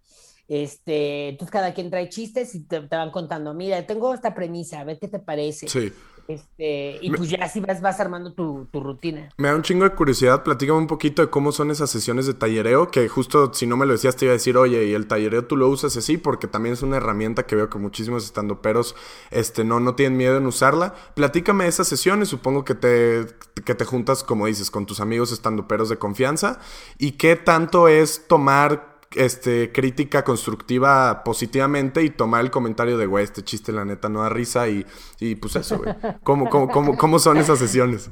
Este, 0.48 1.28
entonces 1.28 1.52
cada 1.52 1.74
quien 1.74 1.90
trae 1.90 2.08
chistes 2.08 2.56
y 2.56 2.64
te, 2.64 2.80
te 2.80 2.96
van 2.96 3.12
contando, 3.12 3.54
mira, 3.54 3.86
tengo 3.86 4.14
esta 4.14 4.34
premisa, 4.34 4.80
a 4.80 4.84
ver 4.86 5.00
qué 5.00 5.10
te 5.10 5.20
parece. 5.20 5.68
Sí. 5.68 5.92
Este, 6.30 7.00
y 7.02 7.10
pues 7.10 7.28
ya 7.28 7.40
así 7.42 7.60
vas, 7.60 7.82
vas 7.82 8.00
armando 8.00 8.34
tu, 8.34 8.68
rutina. 8.72 9.30
Me 9.38 9.48
da 9.48 9.56
un 9.56 9.64
chingo 9.64 9.84
de 9.84 9.96
curiosidad, 9.96 10.44
platícame 10.44 10.78
un 10.78 10.86
poquito 10.86 11.24
de 11.24 11.32
cómo 11.32 11.52
son 11.52 11.72
esas 11.72 11.90
sesiones 11.90 12.28
de 12.28 12.36
tallereo, 12.36 12.92
que 12.92 13.10
justo 13.10 13.52
si 13.52 13.66
no 13.66 13.78
me 13.78 13.88
lo 13.88 13.94
decías 13.94 14.16
te 14.16 14.26
iba 14.26 14.34
a 14.34 14.38
decir, 14.38 14.56
oye, 14.56 14.86
y 14.86 14.94
el 14.94 15.08
tallereo 15.08 15.46
tú 15.46 15.58
lo 15.58 15.68
usas 15.68 15.98
así, 15.98 16.18
porque 16.18 16.46
también 16.46 16.74
es 16.74 16.84
una 16.84 16.98
herramienta 16.98 17.48
que 17.48 17.56
veo 17.56 17.68
que 17.72 17.80
muchísimos 17.80 18.26
estando 18.26 18.62
peros 18.62 18.96
este, 19.32 19.64
no, 19.64 19.80
no 19.80 19.96
tienen 19.96 20.18
miedo 20.18 20.38
en 20.38 20.46
usarla. 20.46 20.94
Platícame 21.16 21.66
esas 21.66 21.88
sesiones, 21.88 22.30
supongo 22.30 22.64
que 22.64 22.76
te, 22.76 23.26
que 23.66 23.74
te 23.74 23.86
juntas, 23.86 24.24
como 24.24 24.46
dices, 24.46 24.70
con 24.70 24.86
tus 24.86 25.00
amigos 25.00 25.32
estando 25.32 25.68
peros 25.68 25.90
de 25.90 25.98
confianza, 25.98 26.60
y 27.00 27.14
qué 27.14 27.38
tanto 27.38 27.88
es 27.88 28.28
tomar 28.28 28.89
este, 29.16 29.72
crítica 29.72 30.24
constructiva 30.24 31.24
positivamente 31.24 32.04
y 32.04 32.10
tomar 32.10 32.42
el 32.42 32.52
comentario 32.52 32.98
de, 32.98 33.06
güey, 33.06 33.24
este 33.24 33.44
chiste 33.44 33.72
la 33.72 33.86
neta 33.86 34.10
no 34.10 34.22
da 34.22 34.30
risa 34.30 34.68
y, 34.68 34.86
y 35.20 35.36
pues 35.36 35.56
eso, 35.56 35.78
güey. 35.78 35.96
¿Cómo, 36.24 36.50
cómo, 36.50 36.98
cómo, 36.98 37.20
son 37.20 37.38
esas 37.38 37.60
sesiones? 37.60 38.10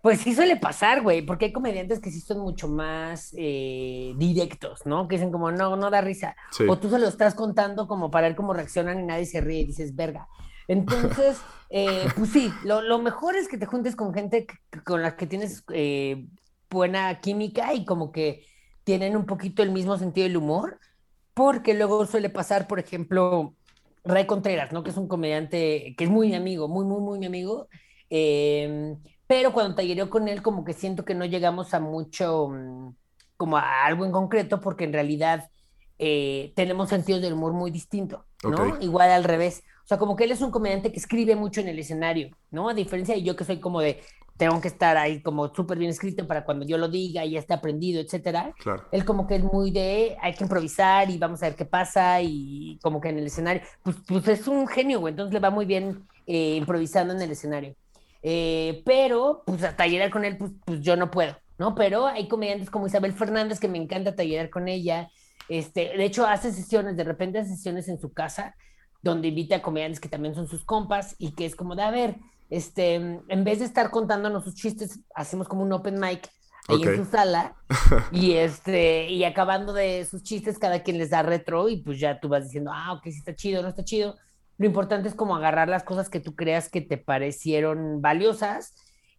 Pues 0.00 0.20
sí 0.20 0.34
suele 0.34 0.56
pasar, 0.56 1.02
güey, 1.02 1.22
porque 1.22 1.46
hay 1.46 1.52
comediantes 1.52 2.00
que 2.00 2.10
sí 2.10 2.20
son 2.20 2.40
mucho 2.40 2.66
más 2.68 3.32
eh, 3.38 4.14
directos, 4.16 4.80
¿no? 4.84 5.06
Que 5.06 5.14
dicen 5.14 5.30
como, 5.30 5.52
no, 5.52 5.76
no 5.76 5.90
da 5.90 6.00
risa. 6.00 6.34
O 6.68 6.76
tú 6.76 6.90
se 6.90 6.98
lo 6.98 7.06
estás 7.06 7.34
contando 7.34 7.86
como 7.86 8.10
para 8.10 8.26
ver 8.26 8.36
cómo 8.36 8.52
reaccionan 8.52 8.98
y 8.98 9.04
nadie 9.04 9.26
se 9.26 9.40
ríe 9.40 9.60
y 9.60 9.66
dices, 9.66 9.94
verga. 9.94 10.26
Entonces, 10.66 11.40
eh, 11.70 12.08
pues 12.16 12.30
sí, 12.30 12.52
lo, 12.64 12.82
lo, 12.82 12.98
mejor 12.98 13.36
es 13.36 13.46
que 13.46 13.58
te 13.58 13.66
juntes 13.66 13.94
con 13.94 14.12
gente 14.12 14.46
con 14.84 15.02
la 15.02 15.16
que 15.16 15.28
tienes 15.28 15.64
eh, 15.72 16.26
buena 16.68 17.20
química 17.20 17.72
y 17.74 17.84
como 17.84 18.10
que 18.10 18.44
tienen 18.84 19.16
un 19.16 19.26
poquito 19.26 19.62
el 19.62 19.70
mismo 19.70 19.96
sentido 19.98 20.26
del 20.26 20.36
humor, 20.36 20.78
porque 21.34 21.74
luego 21.74 22.06
suele 22.06 22.28
pasar, 22.30 22.66
por 22.66 22.78
ejemplo, 22.78 23.54
Ray 24.04 24.26
Contreras, 24.26 24.72
¿no? 24.72 24.82
Que 24.82 24.90
es 24.90 24.96
un 24.96 25.08
comediante 25.08 25.94
que 25.96 26.04
es 26.04 26.10
muy 26.10 26.28
mi 26.28 26.34
amigo, 26.34 26.68
muy, 26.68 26.84
muy, 26.84 27.00
muy 27.00 27.18
mi 27.18 27.26
amigo. 27.26 27.68
Em, 28.10 28.98
pero 29.26 29.52
cuando 29.52 29.74
tallereo 29.74 30.10
con 30.10 30.28
él, 30.28 30.42
como 30.42 30.64
que 30.64 30.72
siento 30.72 31.04
que 31.04 31.14
no 31.14 31.24
llegamos 31.24 31.72
a 31.74 31.80
mucho, 31.80 32.48
mm, 32.48 32.94
como 33.36 33.56
a 33.56 33.84
algo 33.84 34.04
en 34.04 34.12
concreto, 34.12 34.60
porque 34.60 34.84
en 34.84 34.92
realidad 34.92 35.48
eh, 35.98 36.52
tenemos 36.56 36.88
sentidos 36.88 37.22
del 37.22 37.34
humor 37.34 37.52
muy 37.52 37.70
distintos, 37.70 38.22
¿no? 38.42 38.78
Igual 38.80 39.10
al 39.10 39.24
revés. 39.24 39.62
O 39.84 39.86
sea, 39.86 39.98
como 39.98 40.16
que 40.16 40.24
él 40.24 40.32
es 40.32 40.40
un 40.40 40.50
comediante 40.50 40.92
que 40.92 40.98
escribe 40.98 41.36
mucho 41.36 41.60
en 41.60 41.68
el 41.68 41.78
escenario, 41.78 42.36
¿no? 42.50 42.68
A 42.68 42.74
diferencia 42.74 43.14
de 43.14 43.22
yo 43.22 43.36
que 43.36 43.44
soy 43.44 43.60
como 43.60 43.80
de, 43.80 44.00
tengo 44.36 44.60
que 44.60 44.68
estar 44.68 44.96
ahí 44.96 45.22
como 45.22 45.54
súper 45.54 45.78
bien 45.78 45.90
escrito 45.90 46.26
para 46.26 46.44
cuando 46.44 46.66
yo 46.66 46.78
lo 46.78 46.88
diga 46.88 47.24
y 47.24 47.32
ya 47.32 47.38
esté 47.38 47.54
aprendido, 47.54 48.00
etcétera. 48.00 48.54
Claro. 48.58 48.84
Él 48.90 49.04
como 49.04 49.26
que 49.26 49.36
es 49.36 49.42
muy 49.42 49.70
de, 49.70 50.16
hay 50.20 50.34
que 50.34 50.44
improvisar 50.44 51.10
y 51.10 51.18
vamos 51.18 51.42
a 51.42 51.46
ver 51.46 51.56
qué 51.56 51.64
pasa 51.64 52.20
y 52.22 52.78
como 52.82 53.00
que 53.00 53.10
en 53.10 53.18
el 53.18 53.26
escenario, 53.26 53.62
pues, 53.82 53.96
pues 54.06 54.26
es 54.28 54.48
un 54.48 54.66
genio, 54.66 55.00
güey, 55.00 55.12
entonces 55.12 55.32
le 55.32 55.40
va 55.40 55.50
muy 55.50 55.66
bien 55.66 56.06
eh, 56.26 56.56
improvisando 56.56 57.14
en 57.14 57.22
el 57.22 57.30
escenario. 57.30 57.74
Eh, 58.22 58.82
pero, 58.84 59.42
pues 59.44 59.62
a 59.64 59.76
tallerar 59.76 60.10
con 60.10 60.24
él, 60.24 60.36
pues, 60.36 60.52
pues, 60.64 60.80
yo 60.80 60.96
no 60.96 61.10
puedo, 61.10 61.36
¿no? 61.58 61.74
Pero 61.74 62.06
hay 62.06 62.28
comediantes 62.28 62.70
como 62.70 62.86
Isabel 62.86 63.12
Fernández 63.12 63.58
que 63.58 63.68
me 63.68 63.78
encanta 63.78 64.14
tallerar 64.14 64.48
con 64.48 64.68
ella. 64.68 65.10
Este, 65.48 65.96
de 65.96 66.04
hecho, 66.04 66.26
hace 66.26 66.52
sesiones, 66.52 66.96
de 66.96 67.04
repente 67.04 67.38
hace 67.38 67.56
sesiones 67.56 67.88
en 67.88 67.98
su 67.98 68.12
casa 68.12 68.54
donde 69.02 69.28
invita 69.28 69.56
a 69.56 69.62
comediantes 69.62 70.00
que 70.00 70.08
también 70.08 70.34
son 70.34 70.46
sus 70.46 70.64
compas 70.64 71.16
y 71.18 71.32
que 71.32 71.44
es 71.44 71.56
como 71.56 71.74
de, 71.74 71.82
a 71.82 71.90
ver, 71.90 72.16
este, 72.52 72.96
en 72.96 73.44
vez 73.44 73.60
de 73.60 73.64
estar 73.64 73.90
contándonos 73.90 74.44
sus 74.44 74.54
chistes, 74.54 75.00
hacemos 75.14 75.48
como 75.48 75.62
un 75.62 75.72
open 75.72 75.98
mic 75.98 76.28
ahí 76.68 76.82
en 76.82 76.96
su 76.96 77.10
sala 77.10 77.56
y 78.12 78.32
este 78.32 79.08
y 79.08 79.24
acabando 79.24 79.72
de 79.72 80.04
sus 80.04 80.22
chistes 80.22 80.58
cada 80.58 80.82
quien 80.82 80.98
les 80.98 81.08
da 81.08 81.22
retro 81.22 81.70
y 81.70 81.78
pues 81.78 81.98
ya 81.98 82.20
tú 82.20 82.28
vas 82.28 82.44
diciendo 82.44 82.70
ah 82.72 82.92
ok 82.92 83.04
sí 83.04 83.18
está 83.18 83.34
chido 83.34 83.62
no 83.62 83.68
está 83.68 83.84
chido 83.84 84.16
lo 84.58 84.66
importante 84.66 85.08
es 85.08 85.14
como 85.14 85.34
agarrar 85.34 85.68
las 85.68 85.82
cosas 85.82 86.10
que 86.10 86.20
tú 86.20 86.36
creas 86.36 86.68
que 86.68 86.82
te 86.82 86.98
parecieron 86.98 88.02
valiosas 88.02 88.74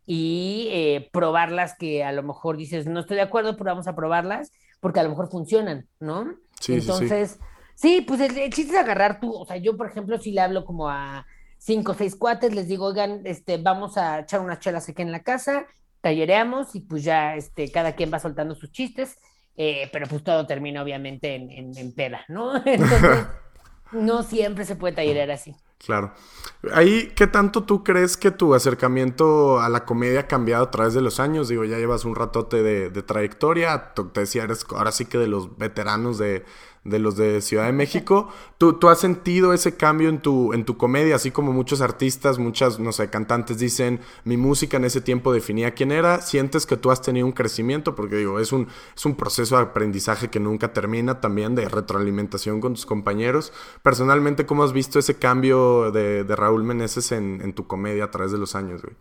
y 0.06 0.68
eh, 0.72 1.10
probarlas 1.12 1.76
que 1.76 2.04
a 2.04 2.12
lo 2.12 2.22
mejor 2.22 2.56
dices 2.56 2.86
no 2.86 3.00
estoy 3.00 3.16
de 3.18 3.24
acuerdo 3.24 3.58
pero 3.58 3.72
vamos 3.72 3.88
a 3.88 3.96
probarlas 3.96 4.52
porque 4.80 5.00
a 5.00 5.04
lo 5.04 5.10
mejor 5.10 5.30
funcionan 5.30 5.88
no 6.00 6.36
sí, 6.62 6.76
entonces 6.76 7.40
sí, 7.76 8.06
pues 8.08 8.22
el, 8.22 8.38
el, 8.38 8.54
chiste 8.54 8.74
es 8.74 8.80
agarrar 8.80 9.20
tú 9.20 9.34
o 9.34 9.46
sea 9.46 9.58
yo 9.58 9.76
por 9.76 9.88
ejemplo 9.88 10.18
si 10.20 10.32
le 10.32 10.42
hablo 10.42 10.64
como 10.64 10.88
a 10.88 11.26
cinco 11.64 11.94
seis 11.94 12.16
cuates, 12.16 12.54
les 12.54 12.68
digo, 12.68 12.86
oigan, 12.86 13.22
este, 13.26 13.58
vamos 13.58 13.98
a 13.98 14.20
echar 14.20 14.42
unas 14.42 14.60
chelas 14.60 14.90
aquí 14.90 15.02
en 15.02 15.12
la 15.12 15.24
casa, 15.24 15.66
tallereamos 16.02 16.76
y 16.76 16.82
pues 16.82 17.04
ya 17.04 17.36
este, 17.36 17.72
cada 17.72 17.96
quien 17.96 18.12
va 18.14 18.20
soltando 18.20 18.56
sus 18.56 18.72
chistes 18.72 19.18
eh, 19.56 19.90
pero 19.94 20.08
pues 20.08 20.24
todo 20.24 20.48
termina 20.48 20.82
obviamente 20.82 21.36
en, 21.36 21.78
en, 21.78 21.94
peda, 21.94 22.22
¿no? 22.28 22.56
Entonces, 22.66 23.28
no 23.92 24.24
siempre 24.24 24.66
se 24.66 24.76
puede 24.76 24.96
tallerear 24.96 25.30
así. 25.32 25.56
Claro. 25.78 26.14
Ahí, 26.74 27.12
¿qué 27.16 27.28
tanto 27.28 27.64
tú 27.64 27.84
crees 27.84 28.16
que 28.16 28.32
tu 28.32 28.56
acercamiento 28.56 29.60
a 29.60 29.68
la 29.68 29.84
comedia 29.84 30.22
ha 30.22 30.28
cambiado 30.28 30.64
a 30.64 30.72
través 30.72 30.94
de 30.94 31.02
los 31.02 31.20
años? 31.20 31.50
Digo, 31.50 31.66
ya 31.66 31.78
llevas 31.78 32.06
un 32.06 32.16
ratote 32.16 32.64
de, 32.64 32.90
de 32.90 33.04
trayectoria, 33.04 33.94
te 33.94 34.22
decía, 34.22 34.44
eres 34.44 34.66
ahora 34.70 34.94
sí 34.94 35.06
que 35.06 35.18
de 35.18 35.28
los 35.28 35.58
veteranos 35.58 36.18
de, 36.18 36.46
de 36.84 37.00
los 37.00 37.16
de 37.16 37.42
Ciudad 37.42 37.66
de 37.66 37.72
México. 37.72 38.30
¿Tú, 38.58 38.74
¿Tú, 38.74 38.90
has 38.90 39.00
sentido 39.00 39.54
ese 39.54 39.78
cambio 39.78 40.10
en 40.10 40.20
tu, 40.20 40.54
en 40.54 40.66
tu 40.66 40.78
comedia? 40.78 41.16
Así 41.16 41.32
como 41.32 41.54
muchos 41.54 41.82
artistas, 41.82 42.40
muchas, 42.40 42.80
no 42.80 42.92
sé, 42.92 43.10
cantantes 43.10 43.58
dicen, 43.58 44.02
mi 44.26 44.38
música 44.38 44.78
en 44.78 44.86
ese 44.86 45.02
tiempo 45.02 45.34
definía 45.34 45.74
quién 45.74 45.92
era. 45.92 46.22
¿Sientes 46.22 46.66
que 46.66 46.78
tú 46.78 46.92
has 46.92 47.02
tenido 47.02 47.26
un 47.26 47.32
crecimiento? 47.32 47.96
Porque 47.96 48.18
digo, 48.18 48.40
es 48.40 48.52
un, 48.52 48.68
es 48.96 49.06
un 49.06 49.16
proceso 49.16 49.56
de 49.56 49.64
aprendizaje 49.64 50.30
que 50.30 50.40
nunca 50.40 50.74
termina 50.74 51.22
también, 51.22 51.56
de 51.56 51.70
retroalimentación 51.70 52.60
con 52.60 52.74
tus 52.74 52.86
compañeros. 52.86 53.54
Personalmente, 53.82 54.46
¿cómo 54.46 54.64
has 54.64 54.74
visto 54.74 55.00
ese 55.00 55.18
cambio 55.18 55.92
de, 55.92 56.24
de 56.24 56.36
Raúl 56.36 56.64
Meneses 56.64 57.12
en, 57.12 57.42
en, 57.42 57.54
tu 57.54 57.68
comedia 57.68 58.06
a 58.06 58.12
través 58.12 58.32
de 58.32 58.38
los 58.38 58.56
años, 58.56 58.82
güey? 58.82 58.96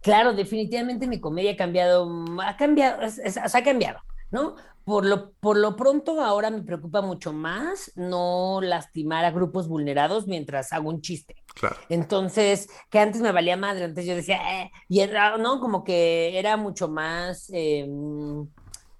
Claro, 0.00 0.34
definitivamente 0.34 1.06
mi 1.06 1.18
comedia 1.18 1.52
ha 1.52 1.56
cambiado, 1.56 2.06
ha 2.42 2.56
cambiado, 2.58 3.00
ha 3.02 3.62
cambiado, 3.62 4.00
¿no? 4.30 4.54
Por 4.84 5.06
lo, 5.06 5.32
por 5.40 5.56
lo 5.56 5.76
pronto 5.76 6.20
ahora 6.20 6.50
me 6.50 6.62
preocupa 6.62 7.00
mucho 7.00 7.32
más 7.32 7.90
no 7.96 8.60
lastimar 8.62 9.24
a 9.24 9.30
grupos 9.30 9.66
vulnerados 9.66 10.26
mientras 10.26 10.72
hago 10.72 10.90
un 10.90 11.00
chiste. 11.00 11.36
Claro. 11.54 11.76
Entonces, 11.88 12.68
que 12.90 12.98
antes 12.98 13.22
me 13.22 13.32
valía 13.32 13.56
madre, 13.56 13.84
antes 13.84 14.04
yo 14.04 14.14
decía, 14.14 14.62
eh", 14.62 14.70
y 14.88 15.00
era, 15.00 15.38
no, 15.38 15.60
como 15.60 15.84
que 15.84 16.38
era 16.38 16.56
mucho 16.56 16.88
más, 16.88 17.48
eh, 17.54 17.86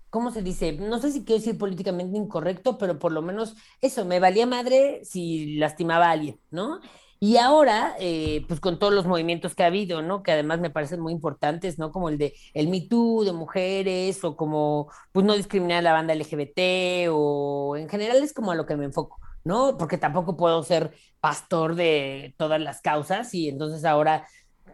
¿cómo 0.09 0.31
se 0.31 0.42
dice? 0.42 0.73
No 0.73 0.99
sé 1.01 1.12
si 1.12 1.25
quiero 1.25 1.40
decir 1.40 1.59
políticamente 1.59 2.16
incorrecto, 2.16 2.79
pero 2.79 2.99
por 2.99 3.12
lo 3.12 3.20
menos 3.20 3.55
eso, 3.81 4.05
me 4.05 4.20
valía 4.20 4.47
madre 4.47 5.01
si 5.05 5.57
lastimaba 5.57 6.07
a 6.07 6.12
alguien, 6.12 6.40
¿no? 6.51 6.81
Y 7.24 7.38
ahora, 7.38 7.96
eh, 8.00 8.44
pues 8.48 8.60
con 8.60 8.78
todos 8.78 8.92
los 8.92 9.06
movimientos 9.06 9.54
que 9.54 9.62
ha 9.62 9.68
habido, 9.68 10.02
¿no? 10.02 10.22
Que 10.22 10.32
además 10.32 10.60
me 10.60 10.68
parecen 10.68 11.00
muy 11.00 11.14
importantes, 11.14 11.78
¿no? 11.78 11.90
Como 11.90 12.10
el 12.10 12.18
de 12.18 12.34
el 12.52 12.68
Me 12.68 12.82
Too 12.82 13.24
de 13.24 13.32
mujeres 13.32 14.22
o 14.24 14.37
como, 14.37 14.92
pues 15.10 15.24
no 15.24 15.32
discriminar 15.34 15.78
a 15.78 15.82
la 15.82 15.94
banda 15.94 16.14
LGBT 16.14 17.08
o 17.10 17.76
en 17.78 17.88
general 17.88 18.22
es 18.22 18.34
como 18.34 18.50
a 18.50 18.54
lo 18.54 18.66
que 18.66 18.76
me 18.76 18.84
enfoco, 18.84 19.20
¿no? 19.42 19.78
Porque 19.78 19.96
tampoco 19.96 20.37
puedo 20.37 20.62
ser 20.64 20.92
pastor 21.20 21.76
de 21.76 22.34
todas 22.37 22.60
las 22.60 22.82
causas 22.82 23.32
y 23.32 23.48
entonces 23.48 23.87
ahora 23.87 24.28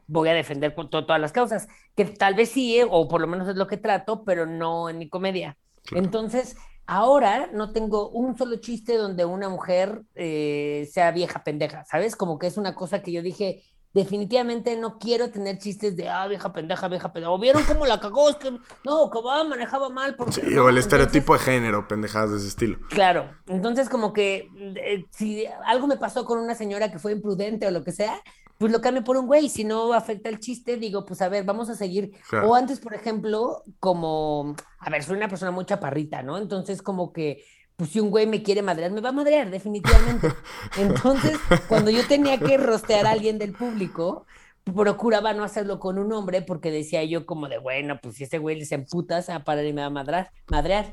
voy 0.09 0.29
a 0.29 0.35
defender 0.35 0.75
todas 0.75 1.21
las 1.21 1.31
causas, 1.31 1.69
que 1.95 2.05
tal 2.05 2.35
vez 2.35 2.49
sí, 2.51 2.81
o 2.91 3.07
por 3.07 3.21
lo 3.21 3.29
menos 3.29 3.47
es 3.47 3.55
lo 3.55 3.69
que 3.69 3.77
trato, 3.77 4.25
pero 4.25 4.45
no 4.47 4.89
en 4.91 4.99
mi 4.99 5.09
comedia. 5.09 5.57
Entonces, 5.93 6.57
Ahora 6.93 7.49
no 7.53 7.71
tengo 7.71 8.09
un 8.09 8.37
solo 8.37 8.57
chiste 8.57 8.97
donde 8.97 9.25
una 9.25 9.49
mujer 9.49 10.03
eh, 10.17 10.89
sea 10.93 11.13
vieja 11.13 11.45
pendeja, 11.45 11.85
¿sabes? 11.85 12.17
Como 12.17 12.37
que 12.37 12.49
es 12.49 12.57
una 12.57 12.75
cosa 12.75 13.01
que 13.01 13.13
yo 13.13 13.23
dije, 13.23 13.63
definitivamente 13.93 14.77
no 14.77 14.99
quiero 14.99 15.31
tener 15.31 15.59
chistes 15.59 15.97
de, 15.97 16.09
ah, 16.09 16.27
vieja 16.27 16.53
pendeja, 16.53 16.89
vieja 16.89 17.13
pendeja. 17.13 17.31
¿O 17.31 17.39
vieron 17.39 17.63
cómo 17.63 17.87
la 17.87 18.01
cagó? 18.01 18.29
Es 18.29 18.37
que, 18.39 18.51
no, 18.85 19.09
que 19.09 19.23
va, 19.25 19.45
manejaba 19.45 19.89
mal. 19.89 20.17
Porque, 20.17 20.33
sí, 20.33 20.59
o 20.59 20.69
el 20.69 20.79
estereotipo 20.79 21.35
de 21.35 21.39
género, 21.39 21.87
pendejadas 21.87 22.33
de 22.33 22.39
ese 22.39 22.49
estilo. 22.49 22.79
Claro, 22.89 23.31
entonces 23.47 23.89
como 23.89 24.13
que 24.13 24.49
eh, 24.59 25.05
si 25.13 25.47
algo 25.67 25.87
me 25.87 25.97
pasó 25.97 26.25
con 26.25 26.41
una 26.41 26.57
señora 26.57 26.91
que 26.91 26.99
fue 26.99 27.13
imprudente 27.13 27.69
o 27.69 27.71
lo 27.71 27.85
que 27.85 27.93
sea, 27.93 28.21
pues 28.61 28.71
lo 28.73 28.83
cambio 28.83 29.03
por 29.03 29.17
un 29.17 29.27
güey. 29.27 29.49
Si 29.49 29.65
no 29.65 29.95
afecta 29.95 30.29
el 30.29 30.39
chiste, 30.39 30.77
digo, 30.77 31.07
pues 31.07 31.23
a 31.23 31.31
ver, 31.31 31.45
vamos 31.45 31.71
a 31.71 31.75
seguir. 31.75 32.13
O 32.45 32.55
antes, 32.55 32.79
por 32.79 32.93
ejemplo, 32.93 33.63
como, 33.79 34.55
a 34.79 34.91
ver, 34.91 35.03
soy 35.03 35.17
una 35.17 35.29
persona 35.29 35.51
muy 35.51 35.65
chaparrita, 35.65 36.23
¿no? 36.23 36.37
Entonces, 36.37 36.83
como 36.83 37.11
que, 37.11 37.43
pues 37.77 37.89
si 37.89 38.01
un 38.01 38.11
güey 38.11 38.27
me 38.27 38.43
quiere 38.43 38.61
madrear, 38.61 38.91
me 38.91 39.01
va 39.01 39.09
a 39.09 39.13
madrear, 39.13 39.51
definitivamente. 39.51 40.29
Entonces, 40.77 41.39
cuando 41.71 41.91
yo 41.91 42.07
tenía 42.07 42.39
que 42.39 42.59
rostear 42.59 43.07
a 43.07 43.13
alguien 43.13 43.39
del 43.39 43.55
público, 43.55 44.27
procuraba 44.65 45.33
no 45.33 45.43
hacerlo 45.43 45.81
con 45.81 45.99
un 45.99 46.13
hombre 46.13 46.43
porque 46.43 46.71
decía 46.71 47.03
yo 47.03 47.25
como 47.25 47.49
de, 47.49 47.57
bueno, 47.57 47.99
pues 48.03 48.17
si 48.17 48.25
ese 48.25 48.37
güey 48.37 48.63
se 48.67 48.75
emputa, 48.75 49.23
se 49.23 49.33
va 49.33 49.39
a 49.39 49.45
parar 49.45 49.65
y 49.65 49.73
me 49.73 49.81
va 49.81 49.87
a 49.87 49.91
madrar, 49.91 50.33
madrear. 50.51 50.93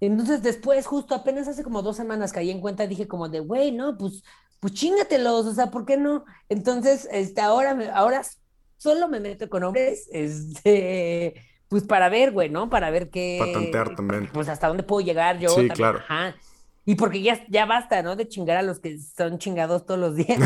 Entonces 0.00 0.42
después, 0.42 0.84
justo 0.84 1.14
apenas 1.14 1.46
hace 1.46 1.62
como 1.62 1.80
dos 1.82 1.96
semanas 1.96 2.32
caí 2.32 2.50
en 2.50 2.60
cuenta, 2.60 2.88
dije 2.88 3.06
como 3.06 3.28
de, 3.28 3.38
güey, 3.38 3.70
no, 3.70 3.96
pues 3.96 4.24
pues 4.60 4.74
chingatelos, 4.74 5.46
o 5.46 5.54
sea, 5.54 5.70
¿por 5.70 5.84
qué 5.86 5.96
no? 5.96 6.24
Entonces, 6.48 7.08
este, 7.10 7.40
ahora, 7.40 7.76
ahora 7.94 8.22
solo 8.76 9.08
me 9.08 9.20
meto 9.20 9.48
con 9.48 9.64
hombres, 9.64 10.08
este, 10.12 11.34
pues 11.68 11.84
para 11.84 12.08
ver, 12.08 12.32
güey, 12.32 12.48
¿no? 12.48 12.70
Para 12.70 12.90
ver 12.90 13.10
qué. 13.10 13.36
Para 13.38 13.52
tantear 13.52 13.94
también. 13.94 14.28
Pues 14.32 14.48
hasta 14.48 14.68
dónde 14.68 14.82
puedo 14.82 15.04
llegar 15.04 15.38
yo. 15.38 15.50
Sí, 15.50 15.68
claro. 15.68 15.98
Ajá. 15.98 16.34
Y 16.88 16.94
porque 16.94 17.20
ya, 17.20 17.44
ya 17.50 17.66
basta, 17.66 18.02
¿no? 18.02 18.16
De 18.16 18.26
chingar 18.26 18.56
a 18.56 18.62
los 18.62 18.78
que 18.78 18.98
son 18.98 19.36
chingados 19.38 19.84
todos 19.84 20.00
los 20.00 20.16
días. 20.16 20.40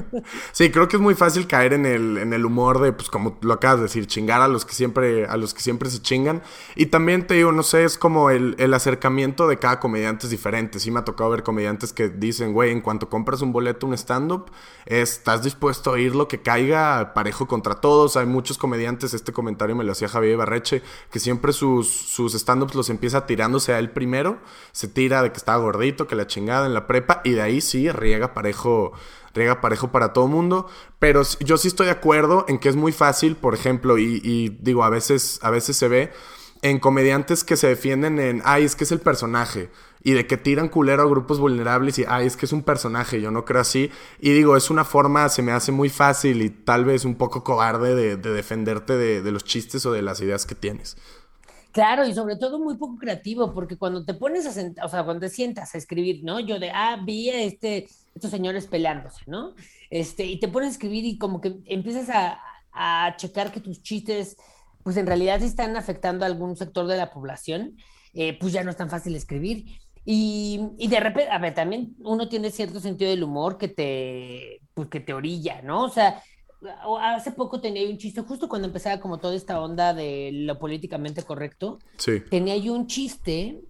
sí, 0.52 0.70
creo 0.70 0.86
que 0.86 0.94
es 0.94 1.02
muy 1.02 1.16
fácil 1.16 1.48
caer 1.48 1.72
en 1.72 1.84
el, 1.86 2.18
en 2.18 2.32
el 2.32 2.44
humor 2.46 2.80
de, 2.80 2.92
pues 2.92 3.10
como 3.10 3.36
lo 3.40 3.54
acabas 3.54 3.78
de 3.78 3.82
decir, 3.82 4.06
chingar 4.06 4.40
a 4.40 4.46
los 4.46 4.64
que 4.64 4.74
siempre, 4.74 5.26
a 5.26 5.36
los 5.36 5.54
que 5.54 5.60
siempre 5.60 5.90
se 5.90 6.00
chingan. 6.00 6.40
Y 6.76 6.86
también 6.86 7.26
te 7.26 7.34
digo, 7.34 7.50
no 7.50 7.64
sé, 7.64 7.82
es 7.82 7.98
como 7.98 8.30
el, 8.30 8.54
el 8.60 8.74
acercamiento 8.74 9.48
de 9.48 9.58
cada 9.58 9.80
comediante 9.80 10.26
es 10.26 10.30
diferente. 10.30 10.78
Sí 10.78 10.92
me 10.92 11.00
ha 11.00 11.04
tocado 11.04 11.30
ver 11.30 11.42
comediantes 11.42 11.92
que 11.92 12.08
dicen, 12.08 12.52
güey, 12.52 12.70
en 12.70 12.80
cuanto 12.80 13.08
compras 13.08 13.42
un 13.42 13.50
boleto, 13.50 13.88
un 13.88 13.94
stand-up, 13.94 14.52
estás 14.86 15.42
dispuesto 15.42 15.90
a 15.90 15.94
oír 15.94 16.14
lo 16.14 16.28
que 16.28 16.40
caiga 16.40 17.12
parejo 17.12 17.48
contra 17.48 17.74
todos. 17.74 18.16
Hay 18.16 18.26
muchos 18.26 18.56
comediantes, 18.56 19.14
este 19.14 19.32
comentario 19.32 19.74
me 19.74 19.82
lo 19.82 19.90
hacía 19.90 20.06
Javier 20.06 20.36
Barreche, 20.36 20.80
que 21.10 21.18
siempre 21.18 21.52
sus, 21.52 21.88
sus 21.88 22.34
stand-ups 22.34 22.76
los 22.76 22.88
empieza 22.88 23.26
tirándose 23.26 23.72
a 23.72 23.80
él 23.80 23.90
primero. 23.90 24.38
Se 24.70 24.86
tira 24.86 25.24
de 25.24 25.32
que 25.32 25.38
estaba 25.38 25.60
gordito 25.60 25.87
que 25.96 26.16
la 26.16 26.26
chingada 26.26 26.66
en 26.66 26.74
la 26.74 26.86
prepa, 26.86 27.20
y 27.24 27.32
de 27.32 27.42
ahí 27.42 27.60
sí, 27.60 27.90
riega 27.90 28.34
parejo, 28.34 28.92
riega 29.34 29.60
parejo 29.60 29.90
para 29.92 30.12
todo 30.12 30.26
mundo. 30.26 30.66
Pero 30.98 31.22
yo 31.40 31.56
sí 31.58 31.68
estoy 31.68 31.86
de 31.86 31.92
acuerdo 31.92 32.44
en 32.48 32.58
que 32.58 32.68
es 32.68 32.76
muy 32.76 32.92
fácil, 32.92 33.36
por 33.36 33.54
ejemplo, 33.54 33.98
y, 33.98 34.56
digo, 34.60 34.84
a 34.84 34.90
veces, 34.90 35.38
a 35.42 35.50
veces 35.50 35.76
se 35.76 35.88
ve 35.88 36.12
en 36.62 36.80
comediantes 36.80 37.44
que 37.44 37.56
se 37.56 37.68
defienden 37.68 38.18
en, 38.18 38.42
ay, 38.44 38.64
es 38.64 38.76
que 38.76 38.84
es 38.84 38.92
el 38.92 39.00
personaje. 39.00 39.70
Y 40.02 40.12
de 40.12 40.26
que 40.26 40.36
tiran 40.36 40.68
culero 40.68 41.02
a 41.02 41.06
grupos 41.06 41.40
vulnerables 41.40 41.98
y, 41.98 42.04
ay, 42.08 42.26
es 42.26 42.36
que 42.36 42.46
es 42.46 42.52
un 42.52 42.62
personaje, 42.62 43.20
yo 43.20 43.30
no 43.30 43.44
creo 43.44 43.60
así. 43.60 43.90
Y 44.20 44.30
digo, 44.30 44.56
es 44.56 44.70
una 44.70 44.84
forma, 44.84 45.28
se 45.28 45.42
me 45.42 45.52
hace 45.52 45.72
muy 45.72 45.88
fácil 45.88 46.40
y 46.42 46.50
tal 46.50 46.84
vez 46.84 47.04
un 47.04 47.16
poco 47.16 47.42
cobarde 47.42 47.94
de, 47.94 48.16
defenderte 48.16 48.96
de, 48.96 49.22
de 49.22 49.32
los 49.32 49.44
chistes 49.44 49.84
o 49.86 49.92
de 49.92 50.02
las 50.02 50.20
ideas 50.20 50.46
que 50.46 50.54
tienes. 50.54 50.96
Claro, 51.72 52.06
y 52.06 52.14
sobre 52.14 52.36
todo 52.36 52.58
muy 52.58 52.76
poco 52.76 52.96
creativo, 52.96 53.52
porque 53.52 53.76
cuando 53.76 54.04
te 54.04 54.14
pones 54.14 54.46
a 54.46 54.52
sentar, 54.52 54.84
o 54.84 54.88
sea, 54.88 55.04
cuando 55.04 55.20
te 55.20 55.28
sientas 55.28 55.74
a 55.74 55.78
escribir, 55.78 56.24
¿no? 56.24 56.40
Yo 56.40 56.58
de, 56.58 56.70
ah, 56.70 56.98
vi 57.04 57.30
a 57.30 57.42
este, 57.42 57.86
estos 58.14 58.30
señores 58.30 58.66
peleándose, 58.66 59.24
¿no? 59.26 59.54
Este, 59.90 60.24
y 60.24 60.40
te 60.40 60.48
pones 60.48 60.70
a 60.70 60.72
escribir 60.72 61.04
y 61.04 61.18
como 61.18 61.40
que 61.40 61.58
empiezas 61.66 62.08
a, 62.10 62.40
a 62.72 63.16
checar 63.16 63.52
que 63.52 63.60
tus 63.60 63.82
chistes, 63.82 64.36
pues 64.82 64.96
en 64.96 65.06
realidad 65.06 65.42
están 65.42 65.76
afectando 65.76 66.24
a 66.24 66.28
algún 66.28 66.56
sector 66.56 66.86
de 66.86 66.96
la 66.96 67.10
población, 67.10 67.76
eh, 68.14 68.38
pues 68.38 68.52
ya 68.52 68.64
no 68.64 68.70
es 68.70 68.76
tan 68.76 68.88
fácil 68.88 69.14
escribir. 69.14 69.66
Y, 70.04 70.70
y, 70.78 70.88
de 70.88 71.00
repente, 71.00 71.30
a 71.30 71.38
ver, 71.38 71.54
también 71.54 71.94
uno 71.98 72.30
tiene 72.30 72.50
cierto 72.50 72.80
sentido 72.80 73.10
del 73.10 73.22
humor 73.22 73.58
que 73.58 73.68
te, 73.68 74.62
pues 74.72 74.88
que 74.88 75.00
te 75.00 75.12
orilla, 75.12 75.60
¿no? 75.60 75.84
O 75.84 75.90
sea, 75.90 76.22
hace 77.00 77.32
poco 77.32 77.60
tenía 77.60 77.88
un 77.88 77.98
chiste, 77.98 78.22
justo 78.22 78.48
cuando 78.48 78.68
empezaba 78.68 79.00
como 79.00 79.18
toda 79.18 79.34
esta 79.34 79.60
onda 79.60 79.94
de 79.94 80.30
lo 80.32 80.58
políticamente 80.58 81.22
correcto, 81.22 81.78
sí. 81.96 82.20
tenía 82.30 82.56
yo 82.56 82.72
un 82.74 82.86
chiste, 82.86 83.60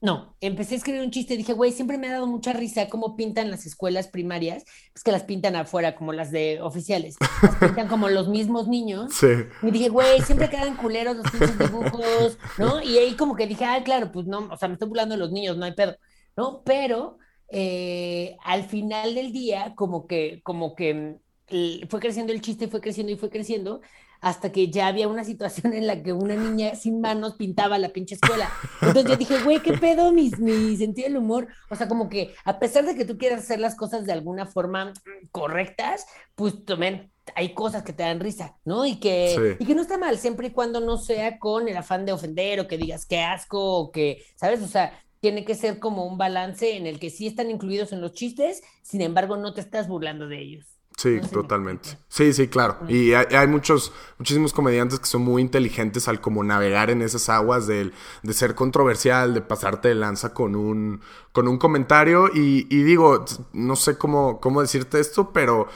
no, 0.00 0.36
empecé 0.40 0.74
a 0.74 0.78
escribir 0.78 1.00
un 1.00 1.10
chiste 1.10 1.34
y 1.34 1.38
dije, 1.38 1.52
güey, 1.52 1.72
siempre 1.72 1.98
me 1.98 2.08
ha 2.08 2.12
dado 2.12 2.26
mucha 2.26 2.52
risa 2.52 2.88
cómo 2.88 3.16
pintan 3.16 3.50
las 3.50 3.66
escuelas 3.66 4.08
primarias, 4.08 4.64
es 4.94 5.02
que 5.02 5.10
las 5.10 5.24
pintan 5.24 5.56
afuera 5.56 5.96
como 5.96 6.12
las 6.12 6.30
de 6.30 6.60
oficiales, 6.62 7.16
las 7.42 7.56
pintan 7.56 7.88
como 7.88 8.08
los 8.08 8.28
mismos 8.28 8.68
niños. 8.68 9.14
Sí. 9.14 9.26
Y 9.62 9.70
dije, 9.70 9.88
güey, 9.88 10.20
siempre 10.20 10.50
quedan 10.50 10.76
culeros 10.76 11.16
los 11.16 11.30
pinches 11.30 11.58
dibujos, 11.58 12.38
¿no? 12.58 12.82
Y 12.82 12.98
ahí 12.98 13.14
como 13.14 13.34
que 13.34 13.46
dije, 13.46 13.64
ah, 13.64 13.82
claro, 13.82 14.12
pues 14.12 14.26
no, 14.26 14.48
o 14.52 14.56
sea, 14.56 14.68
me 14.68 14.74
estoy 14.74 14.88
burlando 14.88 15.14
de 15.14 15.18
los 15.18 15.32
niños, 15.32 15.56
no 15.56 15.64
hay 15.64 15.72
pedo, 15.72 15.96
¿no? 16.36 16.62
Pero 16.64 17.18
eh, 17.48 18.36
al 18.44 18.64
final 18.64 19.14
del 19.14 19.32
día, 19.32 19.74
como 19.74 20.06
que, 20.06 20.40
como 20.44 20.74
que 20.74 21.16
fue 21.48 22.00
creciendo 22.00 22.32
el 22.32 22.40
chiste, 22.40 22.68
fue 22.68 22.80
creciendo 22.80 23.12
y 23.12 23.16
fue 23.16 23.30
creciendo, 23.30 23.80
hasta 24.20 24.50
que 24.50 24.70
ya 24.70 24.88
había 24.88 25.08
una 25.08 25.24
situación 25.24 25.72
en 25.72 25.86
la 25.86 26.02
que 26.02 26.12
una 26.12 26.34
niña 26.34 26.74
sin 26.74 27.00
manos 27.00 27.34
pintaba 27.34 27.78
la 27.78 27.90
pinche 27.90 28.14
escuela. 28.16 28.50
Entonces 28.80 29.10
yo 29.10 29.16
dije, 29.16 29.42
güey, 29.42 29.60
¿qué 29.60 29.74
pedo 29.74 30.12
mi, 30.12 30.30
mi 30.38 30.76
sentido 30.76 31.08
del 31.08 31.18
humor? 31.18 31.48
O 31.70 31.76
sea, 31.76 31.88
como 31.88 32.08
que 32.08 32.34
a 32.44 32.58
pesar 32.58 32.84
de 32.84 32.94
que 32.94 33.04
tú 33.04 33.18
quieras 33.18 33.40
hacer 33.40 33.60
las 33.60 33.76
cosas 33.76 34.06
de 34.06 34.12
alguna 34.12 34.46
forma 34.46 34.92
correctas, 35.30 36.06
pues 36.34 36.64
también 36.64 37.12
hay 37.34 37.54
cosas 37.54 37.82
que 37.82 37.92
te 37.92 38.04
dan 38.04 38.20
risa, 38.20 38.56
¿no? 38.64 38.86
Y 38.86 38.96
que, 38.96 39.56
y 39.58 39.64
que 39.64 39.74
no 39.74 39.82
está 39.82 39.98
mal, 39.98 40.18
siempre 40.18 40.48
y 40.48 40.50
cuando 40.52 40.80
no 40.80 40.96
sea 40.96 41.38
con 41.38 41.68
el 41.68 41.76
afán 41.76 42.06
de 42.06 42.12
ofender 42.12 42.60
o 42.60 42.68
que 42.68 42.78
digas 42.78 43.06
qué 43.06 43.20
asco 43.20 43.78
o 43.78 43.90
que, 43.90 44.24
¿sabes? 44.36 44.62
O 44.62 44.68
sea, 44.68 44.98
tiene 45.20 45.44
que 45.44 45.54
ser 45.54 45.78
como 45.78 46.06
un 46.06 46.18
balance 46.18 46.76
en 46.76 46.86
el 46.86 47.00
que 47.00 47.10
sí 47.10 47.26
están 47.26 47.50
incluidos 47.50 47.92
en 47.92 48.00
los 48.00 48.12
chistes, 48.12 48.62
sin 48.82 49.00
embargo 49.00 49.36
no 49.36 49.54
te 49.54 49.60
estás 49.60 49.88
burlando 49.88 50.28
de 50.28 50.40
ellos. 50.40 50.75
Sí, 50.96 51.20
totalmente. 51.30 51.98
Sí, 52.08 52.32
sí, 52.32 52.48
claro. 52.48 52.78
Y 52.88 53.12
hay, 53.12 53.46
muchos, 53.46 53.92
muchísimos 54.18 54.54
comediantes 54.54 54.98
que 54.98 55.04
son 55.04 55.20
muy 55.22 55.42
inteligentes 55.42 56.08
al 56.08 56.22
como 56.22 56.42
navegar 56.42 56.88
en 56.88 57.02
esas 57.02 57.28
aguas 57.28 57.66
de, 57.66 57.92
de 58.22 58.32
ser 58.32 58.54
controversial, 58.54 59.34
de 59.34 59.42
pasarte 59.42 59.88
de 59.88 59.94
lanza 59.94 60.32
con 60.32 60.56
un, 60.56 61.02
con 61.32 61.48
un 61.48 61.58
comentario. 61.58 62.30
Y, 62.32 62.66
y 62.70 62.82
digo, 62.82 63.26
no 63.52 63.76
sé 63.76 63.98
cómo, 63.98 64.40
cómo 64.40 64.62
decirte 64.62 64.98
esto, 64.98 65.34
pero 65.34 65.68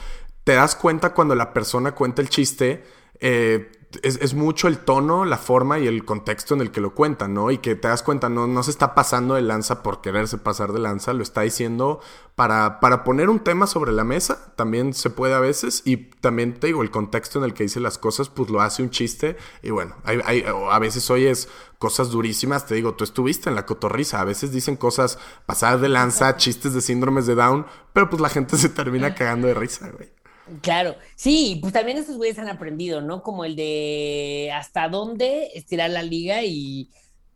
te 0.43 0.53
das 0.53 0.75
cuenta 0.75 1.13
cuando 1.13 1.35
la 1.35 1.53
persona 1.53 1.91
cuenta 1.91 2.23
el 2.23 2.29
chiste. 2.29 2.83
Eh, 3.19 3.71
es, 4.03 4.33
mucho 4.33 4.67
el 4.67 4.79
tono, 4.79 5.25
la 5.25 5.37
forma 5.37 5.79
y 5.79 5.87
el 5.87 6.05
contexto 6.05 6.53
en 6.53 6.61
el 6.61 6.71
que 6.71 6.81
lo 6.81 6.93
cuenta, 6.93 7.27
¿no? 7.27 7.51
Y 7.51 7.57
que 7.57 7.75
te 7.75 7.87
das 7.87 8.03
cuenta, 8.03 8.29
no, 8.29 8.47
no 8.47 8.63
se 8.63 8.71
está 8.71 8.95
pasando 8.95 9.35
de 9.35 9.41
lanza 9.41 9.83
por 9.83 10.01
quererse 10.01 10.37
pasar 10.37 10.71
de 10.71 10.79
lanza, 10.79 11.13
lo 11.13 11.23
está 11.23 11.41
diciendo 11.41 11.99
para, 12.35 12.79
para 12.79 13.03
poner 13.03 13.29
un 13.29 13.39
tema 13.39 13.67
sobre 13.67 13.91
la 13.91 14.03
mesa, 14.03 14.53
también 14.55 14.93
se 14.93 15.09
puede 15.09 15.33
a 15.33 15.39
veces, 15.39 15.81
y 15.85 15.97
también 15.97 16.59
te 16.59 16.67
digo, 16.67 16.81
el 16.81 16.91
contexto 16.91 17.39
en 17.39 17.45
el 17.45 17.53
que 17.53 17.63
dice 17.63 17.79
las 17.79 17.97
cosas, 17.97 18.29
pues 18.29 18.49
lo 18.49 18.61
hace 18.61 18.83
un 18.83 18.89
chiste, 18.89 19.37
y 19.61 19.71
bueno, 19.71 19.95
hay, 20.03 20.43
a 20.71 20.79
veces 20.79 21.09
oyes 21.09 21.49
cosas 21.77 22.09
durísimas, 22.09 22.65
te 22.65 22.75
digo, 22.75 22.93
tú 22.93 23.03
estuviste 23.03 23.49
en 23.49 23.55
la 23.55 23.65
cotorriza, 23.65 24.21
a 24.21 24.25
veces 24.25 24.51
dicen 24.51 24.75
cosas 24.75 25.19
pasadas 25.45 25.81
de 25.81 25.89
lanza, 25.89 26.37
chistes 26.37 26.73
de 26.73 26.81
síndromes 26.81 27.25
de 27.25 27.35
Down, 27.35 27.65
pero 27.93 28.09
pues 28.09 28.21
la 28.21 28.29
gente 28.29 28.57
se 28.57 28.69
termina 28.69 29.15
cagando 29.15 29.47
de 29.47 29.53
risa, 29.53 29.89
güey. 29.89 30.20
Claro, 30.61 30.95
sí, 31.15 31.59
pues 31.61 31.73
también 31.73 31.97
esos 31.97 32.17
güeyes 32.17 32.39
han 32.39 32.49
aprendido, 32.49 33.01
¿no? 33.01 33.23
Como 33.23 33.45
el 33.45 33.55
de 33.55 34.51
hasta 34.53 34.89
dónde 34.89 35.51
estirar 35.53 35.89
la 35.89 36.03
liga 36.03 36.43
y, 36.43 36.89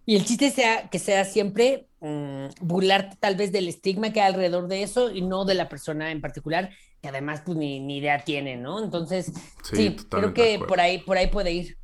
el 0.07 0.23
chiste 0.23 0.51
sea 0.51 0.87
que 0.89 0.99
sea 0.99 1.25
siempre 1.25 1.87
mm, 1.99 2.47
burlarte 2.61 3.17
tal 3.19 3.35
vez 3.35 3.51
del 3.51 3.67
estigma 3.67 4.13
que 4.13 4.21
hay 4.21 4.33
alrededor 4.33 4.67
de 4.67 4.83
eso 4.83 5.09
y 5.09 5.21
no 5.21 5.45
de 5.45 5.55
la 5.55 5.67
persona 5.67 6.11
en 6.11 6.21
particular, 6.21 6.69
que 7.01 7.07
además 7.07 7.41
pues 7.43 7.57
ni, 7.57 7.79
ni 7.79 7.97
idea 7.97 8.23
tiene, 8.23 8.55
¿no? 8.55 8.83
Entonces, 8.83 9.31
sí, 9.63 9.95
creo 10.09 10.33
que 10.33 10.59
por 10.59 10.79
ahí, 10.79 10.99
por 10.99 11.17
ahí 11.17 11.27
puede 11.27 11.53
ir. 11.53 11.77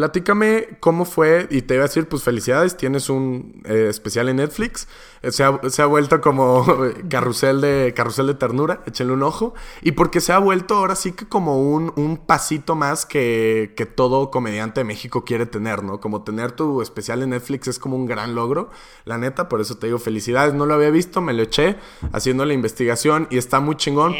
Platícame 0.00 0.78
cómo 0.80 1.04
fue, 1.04 1.46
y 1.50 1.60
te 1.60 1.74
iba 1.74 1.84
a 1.84 1.86
decir, 1.86 2.08
pues 2.08 2.22
felicidades, 2.22 2.74
tienes 2.74 3.10
un 3.10 3.60
eh, 3.66 3.88
especial 3.90 4.30
en 4.30 4.36
Netflix. 4.36 4.88
Eh, 5.20 5.30
se, 5.30 5.44
ha, 5.44 5.84
vuelto 5.84 6.22
como 6.22 6.64
carrusel 7.10 7.60
de, 7.60 7.92
carrusel 7.94 8.28
de 8.28 8.32
ternura, 8.32 8.82
échenle 8.86 9.12
un 9.12 9.22
ojo. 9.22 9.52
Y 9.82 9.92
porque 9.92 10.22
se 10.22 10.32
ha 10.32 10.38
vuelto 10.38 10.76
ahora 10.76 10.94
sí 10.94 11.12
que 11.12 11.28
como 11.28 11.60
un, 11.60 11.92
un 11.96 12.16
pasito 12.16 12.76
más 12.76 13.04
que, 13.04 13.74
que, 13.76 13.84
todo 13.84 14.30
comediante 14.30 14.80
de 14.80 14.84
México 14.84 15.22
quiere 15.22 15.44
tener, 15.44 15.82
¿no? 15.82 16.00
Como 16.00 16.22
tener 16.22 16.52
tu 16.52 16.80
especial 16.80 17.22
en 17.22 17.30
Netflix 17.30 17.68
es 17.68 17.78
como 17.78 17.96
un 17.96 18.06
gran 18.06 18.34
logro, 18.34 18.70
la 19.04 19.18
neta, 19.18 19.50
por 19.50 19.60
eso 19.60 19.76
te 19.76 19.88
digo 19.88 19.98
felicidades. 19.98 20.54
No 20.54 20.64
lo 20.64 20.72
había 20.72 20.88
visto, 20.88 21.20
me 21.20 21.34
lo 21.34 21.42
eché 21.42 21.76
haciendo 22.14 22.46
la 22.46 22.54
investigación 22.54 23.28
y 23.28 23.36
está 23.36 23.60
muy 23.60 23.76
chingón. 23.76 24.14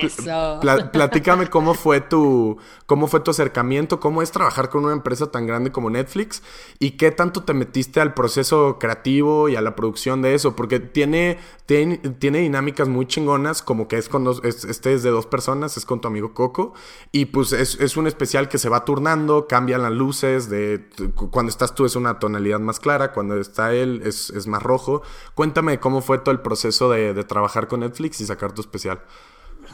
platícame 0.92 1.46
cómo 1.48 1.72
fue 1.72 2.02
tu, 2.02 2.58
cómo 2.84 3.06
fue 3.06 3.20
tu 3.20 3.30
acercamiento, 3.30 3.98
cómo 3.98 4.20
es 4.20 4.30
trabajar 4.30 4.68
con 4.68 4.84
una 4.84 4.92
empresa 4.92 5.30
tan 5.30 5.46
grande 5.46 5.69
como 5.70 5.90
Netflix 5.90 6.42
y 6.78 6.92
qué 6.92 7.10
tanto 7.10 7.44
te 7.44 7.54
metiste 7.54 8.00
al 8.00 8.14
proceso 8.14 8.78
creativo 8.78 9.48
y 9.48 9.56
a 9.56 9.60
la 9.60 9.76
producción 9.76 10.22
de 10.22 10.34
eso, 10.34 10.56
porque 10.56 10.80
tiene, 10.80 11.38
tiene, 11.66 11.98
dinámicas 12.40 12.88
muy 12.88 13.06
chingonas, 13.06 13.62
como 13.62 13.88
que 13.88 13.98
es 13.98 14.08
cuando 14.08 14.40
este 14.42 14.94
es 14.94 15.02
de 15.02 15.10
dos 15.10 15.26
personas, 15.26 15.76
es 15.76 15.84
con 15.84 16.00
tu 16.00 16.08
amigo 16.08 16.34
Coco, 16.34 16.74
y 17.12 17.26
pues 17.26 17.52
es, 17.52 17.96
un 17.96 18.06
especial 18.06 18.48
que 18.48 18.58
se 18.58 18.68
va 18.68 18.84
turnando, 18.84 19.46
cambian 19.46 19.82
las 19.82 19.92
luces, 19.92 20.48
de 20.48 20.86
cuando 21.30 21.50
estás 21.50 21.74
tú 21.74 21.84
es 21.84 21.96
una 21.96 22.18
tonalidad 22.18 22.60
más 22.60 22.80
clara, 22.80 23.12
cuando 23.12 23.38
está 23.38 23.74
él 23.74 24.02
es, 24.04 24.46
más 24.46 24.62
rojo. 24.62 25.02
Cuéntame 25.34 25.80
cómo 25.80 26.00
fue 26.00 26.18
todo 26.18 26.32
el 26.32 26.40
proceso 26.40 26.90
de, 26.90 27.14
de 27.14 27.24
trabajar 27.24 27.68
con 27.68 27.80
Netflix 27.80 28.20
y 28.20 28.26
sacar 28.26 28.52
tu 28.52 28.60
especial. 28.62 29.02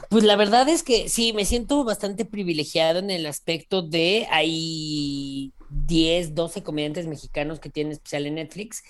Pues 0.09 0.25
la 0.25 0.37
verdad 0.37 0.69
es 0.69 0.83
que 0.83 1.09
sí, 1.09 1.33
me 1.33 1.45
siento 1.45 1.85
bastante 1.85 2.25
privilegiado 2.25 2.99
en 2.99 3.11
el 3.11 3.27
aspecto 3.27 3.83
de 3.83 4.27
hay 4.31 5.53
10, 5.71 6.35
12 6.35 6.63
comediantes 6.63 7.07
mexicanos 7.07 7.61
que 7.61 7.71
tienen 7.71 7.93
especial 7.93 8.27
en 8.27 8.37
Netflix. 8.37 8.83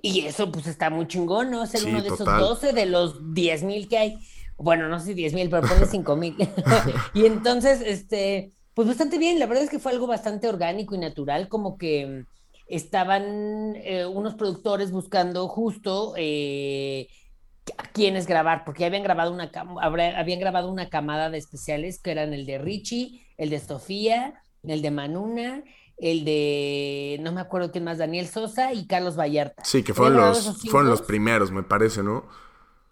Y 0.00 0.20
eso 0.26 0.52
pues 0.52 0.66
está 0.66 0.90
muy 0.90 1.06
chingón, 1.06 1.50
¿no? 1.50 1.66
Ser 1.66 1.84
uno 1.84 2.02
de 2.02 2.08
esos 2.08 2.26
12 2.26 2.72
de 2.72 2.86
los 2.86 3.34
10 3.34 3.62
mil 3.64 3.88
que 3.88 3.98
hay. 3.98 4.18
Bueno, 4.56 4.88
no 4.88 4.98
sé 5.00 5.06
si 5.06 5.14
10 5.14 5.34
mil, 5.34 5.50
pero 5.50 5.66
ponle 5.66 5.86
5 5.90 6.16
mil. 6.16 6.36
y 7.14 7.26
entonces, 7.26 7.80
este, 7.80 8.52
pues 8.74 8.88
bastante 8.88 9.18
bien. 9.18 9.38
La 9.38 9.46
verdad 9.46 9.64
es 9.64 9.70
que 9.70 9.78
fue 9.78 9.92
algo 9.92 10.06
bastante 10.06 10.48
orgánico 10.48 10.94
y 10.94 10.98
natural, 10.98 11.48
como 11.48 11.78
que 11.78 12.24
estaban 12.66 13.76
eh, 13.76 14.06
unos 14.06 14.34
productores 14.34 14.90
buscando 14.90 15.48
justo 15.48 16.14
eh, 16.16 17.08
a 17.78 17.84
quiénes 17.90 18.26
grabar, 18.26 18.64
porque 18.64 18.84
habían 18.84 19.02
grabado 19.02 19.32
una 19.32 19.50
habían 20.16 20.40
grabado 20.40 20.70
una 20.70 20.88
camada 20.88 21.30
de 21.30 21.38
especiales 21.38 22.00
que 22.00 22.10
eran 22.10 22.32
el 22.32 22.46
de 22.46 22.58
Richie, 22.58 23.26
el 23.38 23.50
de 23.50 23.60
Sofía, 23.60 24.42
el 24.62 24.82
de 24.82 24.90
Manuna, 24.90 25.62
el 25.98 26.24
de 26.24 27.18
no 27.20 27.32
me 27.32 27.40
acuerdo 27.40 27.72
quién 27.72 27.84
más, 27.84 27.98
Daniel 27.98 28.28
Sosa 28.28 28.72
y 28.72 28.86
Carlos 28.86 29.18
Vallarta. 29.18 29.64
Sí, 29.64 29.82
que 29.82 29.94
fueron 29.94 30.18
los, 30.18 30.62
fueron 30.70 30.90
los 30.90 31.02
primeros, 31.02 31.50
me 31.50 31.62
parece, 31.62 32.02
¿no? 32.02 32.24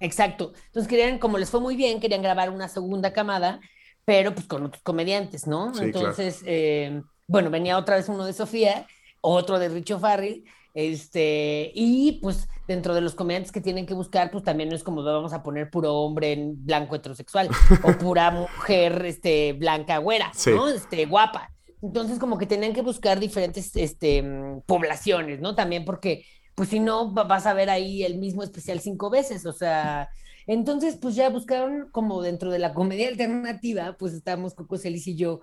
Exacto. 0.01 0.53
Entonces 0.67 0.89
querían, 0.89 1.19
como 1.19 1.39
les 1.39 1.51
fue 1.51 1.61
muy 1.61 1.77
bien, 1.77 2.01
querían 2.01 2.23
grabar 2.23 2.51
una 2.51 2.69
segunda 2.69 3.13
camada, 3.13 3.61
pero 4.05 4.35
pues 4.35 4.47
con 4.47 4.65
otros 4.65 4.83
comediantes, 4.83 5.47
¿no? 5.47 5.73
Entonces, 5.81 6.43
eh, 6.47 7.03
bueno, 7.27 7.51
venía 7.51 7.79
otra 7.79 7.97
vez 7.97 8.09
uno 8.09 8.25
de 8.25 8.33
Sofía, 8.33 8.87
otro 9.21 9.59
de 9.59 9.69
Richo 9.69 9.99
Farrell, 9.99 10.45
este, 10.75 11.71
y 11.75 12.19
pues 12.21 12.49
dentro 12.67 12.95
de 12.95 13.01
los 13.01 13.15
comediantes 13.15 13.53
que 13.53 13.61
tienen 13.61 13.87
que 13.87 13.95
buscar, 13.95 14.31
pues 14.31 14.43
también 14.43 14.69
no 14.69 14.75
es 14.75 14.83
como 14.83 15.05
vamos 15.05 15.33
a 15.33 15.43
poner 15.43 15.71
puro 15.71 15.95
hombre 15.95 16.33
en 16.33 16.65
blanco 16.65 16.97
heterosexual 16.97 17.49
o 17.83 17.93
pura 17.93 18.31
mujer 18.33 19.05
este, 19.07 19.53
blanca 19.53 19.99
güera, 19.99 20.33
¿no? 20.47 20.69
Este, 20.69 21.07
guapa. 21.07 21.54
Entonces, 21.85 22.19
como 22.19 22.39
que 22.39 22.47
tenían 22.47 22.73
que 22.73 22.81
buscar 22.81 23.21
diferentes 23.21 23.77
este, 23.77 24.23
mm, 24.23 24.63
poblaciones, 24.63 25.41
¿no? 25.41 25.55
También 25.55 25.85
porque, 25.85 26.25
pues 26.55 26.71
si 26.71 26.81
no, 26.81 27.13
vas 27.13 27.45
a 27.45 27.53
ver 27.53 27.69
ahí 27.69 28.03
el 28.05 28.17
mismo 28.19 28.43
especial 28.43 28.81
cinco 28.81 29.11
veces, 29.11 29.45
o 29.45 29.53
sea, 29.53 30.09
entonces, 30.47 30.97
pues 30.97 31.15
ya 31.15 31.29
buscaron 31.29 31.89
como 31.91 32.23
dentro 32.23 32.51
de 32.51 32.59
la 32.59 32.73
comedia 32.73 33.09
alternativa, 33.09 33.97
pues 33.99 34.15
estábamos 34.15 34.55
Coco 34.55 34.79
Celis 34.79 35.07
y 35.07 35.17
yo, 35.17 35.41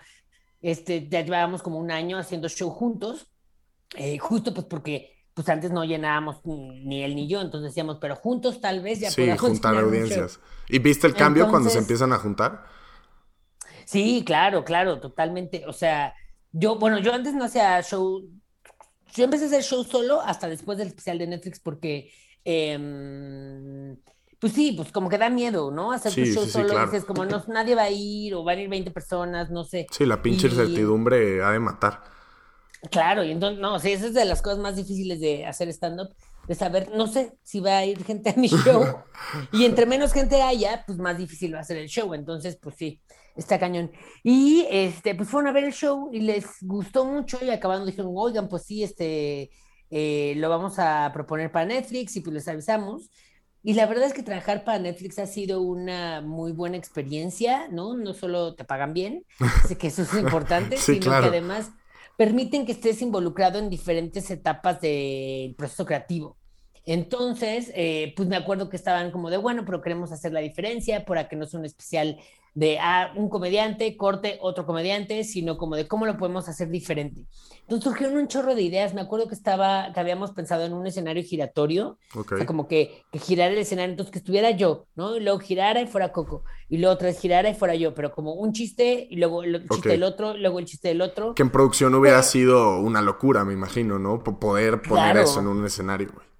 este, 0.61 1.07
ya 1.07 1.21
llevábamos 1.21 1.61
como 1.61 1.77
un 1.77 1.91
año 1.91 2.17
haciendo 2.17 2.49
show 2.49 2.71
juntos, 2.71 3.27
eh, 3.95 4.17
justo 4.17 4.53
pues 4.53 4.65
porque 4.65 5.11
pues 5.33 5.47
antes 5.47 5.71
no 5.71 5.85
llenábamos 5.85 6.41
ni, 6.43 7.03
él 7.03 7.15
ni 7.15 7.27
yo, 7.27 7.41
entonces 7.41 7.71
decíamos, 7.71 7.99
pero 8.01 8.15
juntos 8.15 8.59
tal 8.61 8.81
vez 8.81 8.99
ya 8.99 9.11
Sí, 9.11 9.29
juntar 9.37 9.75
audiencias. 9.77 10.39
¿Y 10.67 10.79
viste 10.79 11.05
el 11.05 11.13
cambio 11.13 11.49
cuando 11.49 11.69
se 11.69 11.77
empiezan 11.77 12.13
a 12.13 12.17
juntar? 12.17 12.65
Sí, 13.85 14.23
claro, 14.25 14.63
claro, 14.63 14.99
totalmente. 14.99 15.65
O 15.67 15.73
sea, 15.73 16.13
yo, 16.51 16.75
bueno, 16.75 16.99
yo 16.99 17.13
antes 17.13 17.33
no 17.33 17.45
hacía 17.45 17.81
show, 17.81 18.27
yo 19.13 19.23
empecé 19.23 19.45
a 19.45 19.47
hacer 19.47 19.63
show 19.63 19.83
solo 19.83 20.21
hasta 20.21 20.47
después 20.47 20.77
del 20.77 20.87
especial 20.87 21.17
de 21.17 21.27
Netflix 21.27 21.59
porque, 21.59 22.11
em, 22.43 23.97
pues 24.39 24.53
sí, 24.53 24.73
pues 24.73 24.91
como 24.91 25.09
que 25.09 25.17
da 25.17 25.29
miedo, 25.29 25.71
¿no? 25.71 25.91
Hacer 25.91 26.13
tu 26.13 26.25
show 26.25 26.45
solo, 26.45 26.85
dices 26.85 27.05
como 27.05 27.25
no, 27.25 27.43
nadie 27.47 27.75
va 27.75 27.83
a 27.83 27.91
ir 27.91 28.33
o 28.35 28.43
van 28.43 28.57
a 28.57 28.61
ir 28.61 28.69
20 28.69 28.91
personas, 28.91 29.51
no 29.51 29.63
sé. 29.63 29.87
Sí, 29.91 30.05
la 30.05 30.21
pinche 30.21 30.47
incertidumbre 30.47 31.43
ha 31.43 31.51
de 31.51 31.59
matar. 31.59 32.01
Claro, 32.89 33.23
y 33.23 33.31
entonces, 33.31 33.59
no, 33.59 33.77
sí, 33.79 33.91
esa 33.91 34.07
es 34.07 34.13
de 34.15 34.25
las 34.25 34.41
cosas 34.41 34.57
más 34.57 34.75
difíciles 34.75 35.19
de 35.19 35.45
hacer 35.45 35.69
stand-up, 35.69 36.15
de 36.47 36.55
saber, 36.55 36.91
no 36.95 37.07
sé 37.07 37.37
si 37.43 37.59
va 37.59 37.77
a 37.77 37.85
ir 37.85 38.03
gente 38.03 38.29
a 38.29 38.35
mi 38.35 38.47
show, 38.47 38.83
y 39.51 39.65
entre 39.65 39.85
menos 39.85 40.13
gente 40.13 40.41
haya, 40.41 40.83
pues 40.85 40.97
más 40.97 41.17
difícil 41.17 41.55
va 41.55 41.59
a 41.59 41.63
ser 41.63 41.77
el 41.77 41.87
show, 41.87 42.13
entonces, 42.13 42.57
pues 42.61 42.75
sí, 42.75 43.01
está 43.35 43.59
cañón. 43.59 43.91
Y, 44.23 44.65
este, 44.69 45.15
pues 45.15 45.29
fueron 45.29 45.49
a 45.49 45.53
ver 45.53 45.63
el 45.63 45.73
show 45.73 46.09
y 46.11 46.21
les 46.21 46.45
gustó 46.61 47.05
mucho, 47.05 47.37
y 47.41 47.49
acabando 47.49 47.85
dijeron, 47.85 48.11
oigan, 48.15 48.49
pues 48.49 48.63
sí, 48.63 48.83
este, 48.83 49.51
eh, 49.89 50.33
lo 50.37 50.49
vamos 50.49 50.79
a 50.79 51.11
proponer 51.13 51.51
para 51.51 51.65
Netflix, 51.65 52.15
y 52.15 52.21
pues 52.21 52.33
les 52.33 52.47
avisamos. 52.47 53.09
Y 53.63 53.75
la 53.75 53.85
verdad 53.85 54.07
es 54.07 54.13
que 54.13 54.23
trabajar 54.23 54.63
para 54.63 54.79
Netflix 54.79 55.19
ha 55.19 55.27
sido 55.27 55.61
una 55.61 56.21
muy 56.21 56.51
buena 56.51 56.77
experiencia, 56.77 57.67
¿no? 57.69 57.95
No 57.95 58.15
solo 58.15 58.55
te 58.55 58.63
pagan 58.63 58.93
bien, 58.93 59.23
que 59.77 59.87
eso 59.87 60.01
es 60.01 60.13
importante, 60.15 60.77
sino 60.77 61.11
que 61.11 61.27
además 61.27 61.71
permiten 62.17 62.65
que 62.65 62.73
estés 62.73 63.01
involucrado 63.01 63.59
en 63.59 63.69
diferentes 63.69 64.29
etapas 64.31 64.81
del 64.81 65.55
proceso 65.55 65.85
creativo. 65.85 66.40
Entonces, 66.85 67.71
eh, 67.75 68.13
pues 68.15 68.27
me 68.27 68.35
acuerdo 68.35 68.69
que 68.69 68.75
estaban 68.75 69.11
como 69.11 69.29
de, 69.29 69.37
bueno, 69.37 69.63
pero 69.65 69.81
queremos 69.81 70.11
hacer 70.11 70.31
la 70.31 70.39
diferencia 70.39 71.05
para 71.05 71.27
que 71.27 71.35
no 71.35 71.45
sea 71.45 71.59
un 71.59 71.65
especial 71.65 72.17
de 72.53 72.79
ah, 72.79 73.13
un 73.15 73.29
comediante, 73.29 73.95
corte, 73.95 74.37
otro 74.41 74.65
comediante, 74.65 75.23
sino 75.23 75.57
como 75.57 75.75
de 75.75 75.87
cómo 75.87 76.05
lo 76.05 76.17
podemos 76.17 76.49
hacer 76.49 76.69
diferente. 76.69 77.21
Entonces 77.61 77.85
surgieron 77.85 78.17
un 78.17 78.27
chorro 78.27 78.55
de 78.55 78.61
ideas. 78.61 78.93
Me 78.93 78.99
acuerdo 78.99 79.29
que 79.29 79.35
estaba, 79.35 79.93
que 79.93 79.99
habíamos 79.99 80.31
pensado 80.31 80.65
en 80.65 80.73
un 80.73 80.85
escenario 80.85 81.23
giratorio, 81.23 81.97
o 82.13 82.23
sea, 82.23 82.45
como 82.45 82.67
que, 82.67 83.03
que 83.11 83.19
girara 83.19 83.53
el 83.53 83.59
escenario, 83.59 83.91
entonces 83.91 84.11
que 84.11 84.19
estuviera 84.19 84.51
yo, 84.51 84.87
¿no? 84.95 85.15
Y 85.15 85.21
luego 85.21 85.39
girara 85.39 85.81
y 85.81 85.87
fuera 85.87 86.11
Coco, 86.11 86.43
y 86.67 86.77
luego 86.77 86.95
otra 86.95 87.07
vez 87.07 87.19
girara 87.19 87.49
y 87.49 87.53
fuera 87.53 87.75
yo, 87.75 87.93
pero 87.93 88.11
como 88.11 88.33
un 88.33 88.51
chiste 88.51 89.07
y 89.09 89.15
luego 89.15 89.43
el 89.43 89.67
chiste 89.69 89.89
del 89.89 90.03
otro, 90.03 90.35
luego 90.35 90.59
el 90.59 90.65
chiste 90.65 90.89
del 90.89 91.01
otro. 91.01 91.33
Que 91.33 91.43
en 91.43 91.51
producción 91.51 91.95
hubiera 91.95 92.21
sido 92.23 92.81
una 92.81 93.01
locura, 93.01 93.45
me 93.45 93.53
imagino, 93.53 93.97
¿no? 93.97 94.21
Poder 94.23 94.81
poner 94.81 95.15
eso 95.17 95.39
en 95.39 95.47
un 95.47 95.65
escenario, 95.65 96.09
güey. 96.13 96.30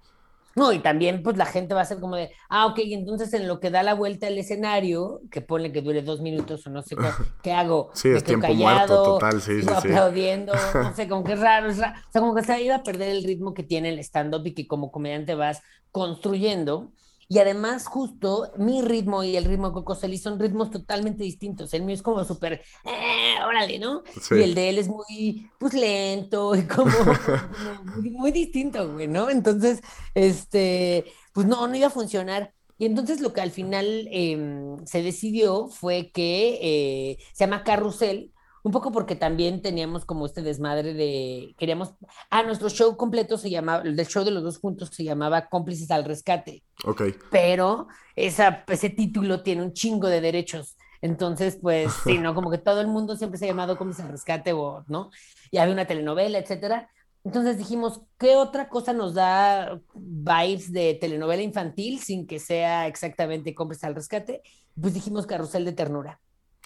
No, 0.54 0.72
y 0.72 0.80
también 0.80 1.22
pues 1.22 1.36
la 1.36 1.46
gente 1.46 1.74
va 1.74 1.80
a 1.80 1.86
ser 1.86 1.98
como 1.98 2.16
de, 2.16 2.30
ah, 2.48 2.66
ok, 2.66 2.78
entonces 2.84 3.32
en 3.34 3.48
lo 3.48 3.60
que 3.60 3.70
da 3.70 3.82
la 3.82 3.94
vuelta 3.94 4.26
al 4.26 4.36
escenario, 4.36 5.20
que 5.30 5.40
pone 5.40 5.72
que 5.72 5.80
dure 5.80 6.02
dos 6.02 6.20
minutos 6.20 6.66
o 6.66 6.70
no 6.70 6.82
sé 6.82 6.96
qué, 7.42 7.52
hago. 7.52 7.90
Sí, 7.94 8.08
es 8.08 8.22
tiempo 8.24 8.52
muerto, 8.54 9.02
total, 9.02 9.40
sí, 9.40 9.62
sí, 9.62 9.68
aplaudiendo, 9.68 10.52
no 10.74 10.94
sé, 10.94 11.08
como 11.08 11.24
que 11.24 11.32
es 11.32 11.40
raro, 11.40 11.68
es 11.68 11.78
raro. 11.78 11.98
O 11.98 12.12
sea, 12.12 12.20
como 12.20 12.34
que 12.34 12.42
se 12.42 12.62
iba 12.62 12.76
a 12.76 12.82
perder 12.82 13.10
el 13.10 13.24
ritmo 13.24 13.54
que 13.54 13.62
tiene 13.62 13.88
el 13.88 13.98
stand-up 14.00 14.46
y 14.46 14.54
que 14.54 14.66
como 14.66 14.92
comediante 14.92 15.34
vas 15.34 15.62
construyendo. 15.90 16.92
Y 17.32 17.38
además, 17.38 17.86
justo 17.86 18.52
mi 18.58 18.82
ritmo 18.82 19.24
y 19.24 19.38
el 19.38 19.46
ritmo 19.46 19.68
de 19.68 19.72
Coco 19.72 19.94
Celis 19.94 20.20
son 20.20 20.38
ritmos 20.38 20.70
totalmente 20.70 21.24
distintos. 21.24 21.72
El 21.72 21.82
mío 21.82 21.94
es 21.94 22.02
como 22.02 22.22
súper, 22.24 22.60
eh, 22.84 23.36
órale, 23.42 23.78
¿no? 23.78 24.02
Y 24.32 24.42
el 24.42 24.54
de 24.54 24.68
él 24.68 24.76
es 24.76 24.86
muy, 24.86 25.50
pues, 25.58 25.72
lento 25.72 26.54
y 26.54 26.66
como, 26.66 26.90
muy, 28.02 28.32
distinto, 28.32 28.92
güey, 28.92 29.08
¿no? 29.08 29.30
Entonces, 29.30 29.80
este, 30.14 31.06
pues 31.32 31.46
no, 31.46 31.66
no 31.66 31.74
iba 31.74 31.86
a 31.86 31.90
funcionar. 31.90 32.52
Y 32.76 32.84
entonces 32.84 33.22
lo 33.22 33.32
que 33.32 33.40
al 33.40 33.50
final 33.50 34.08
em, 34.10 34.84
se 34.84 35.02
decidió 35.02 35.68
fue 35.68 36.10
que 36.12 36.58
eh, 36.60 37.18
se 37.32 37.46
llama 37.46 37.64
Carrusel, 37.64 38.34
un 38.62 38.70
poco 38.70 38.92
porque 38.92 39.16
también 39.16 39.60
teníamos 39.60 40.04
como 40.04 40.26
este 40.26 40.40
desmadre 40.40 40.94
de, 40.94 41.54
queríamos, 41.58 41.94
ah, 42.30 42.42
nuestro 42.44 42.68
show 42.68 42.96
completo 42.96 43.36
se 43.36 43.50
llamaba, 43.50 43.82
el 43.82 43.96
show 44.06 44.24
de 44.24 44.30
los 44.30 44.44
dos 44.44 44.58
juntos 44.58 44.90
se 44.92 45.02
llamaba 45.02 45.48
Cómplices 45.48 45.90
al 45.90 46.04
Rescate. 46.04 46.62
Ok. 46.84 47.02
Pero 47.30 47.88
esa, 48.14 48.64
ese 48.68 48.88
título 48.90 49.42
tiene 49.42 49.62
un 49.62 49.72
chingo 49.72 50.06
de 50.06 50.20
derechos. 50.20 50.76
Entonces, 51.00 51.58
pues, 51.60 51.92
sí, 52.04 52.18
¿no? 52.18 52.34
Como 52.34 52.50
que 52.50 52.58
todo 52.58 52.80
el 52.80 52.86
mundo 52.86 53.16
siempre 53.16 53.38
se 53.38 53.46
ha 53.46 53.48
llamado 53.48 53.76
Cómplices 53.76 54.04
al 54.04 54.12
Rescate, 54.12 54.52
o, 54.52 54.84
¿no? 54.86 55.10
Y 55.50 55.58
había 55.58 55.74
una 55.74 55.86
telenovela, 55.86 56.38
etcétera. 56.38 56.88
Entonces 57.24 57.58
dijimos, 57.58 58.00
¿qué 58.18 58.36
otra 58.36 58.68
cosa 58.68 58.92
nos 58.92 59.14
da 59.14 59.80
vibes 59.94 60.72
de 60.72 60.94
telenovela 60.94 61.42
infantil 61.42 62.00
sin 62.00 62.26
que 62.26 62.38
sea 62.38 62.86
exactamente 62.86 63.54
Cómplices 63.54 63.84
al 63.84 63.96
Rescate? 63.96 64.42
Pues 64.80 64.94
dijimos 64.94 65.26
Carrusel 65.26 65.64
de 65.64 65.72
Ternura. 65.72 66.20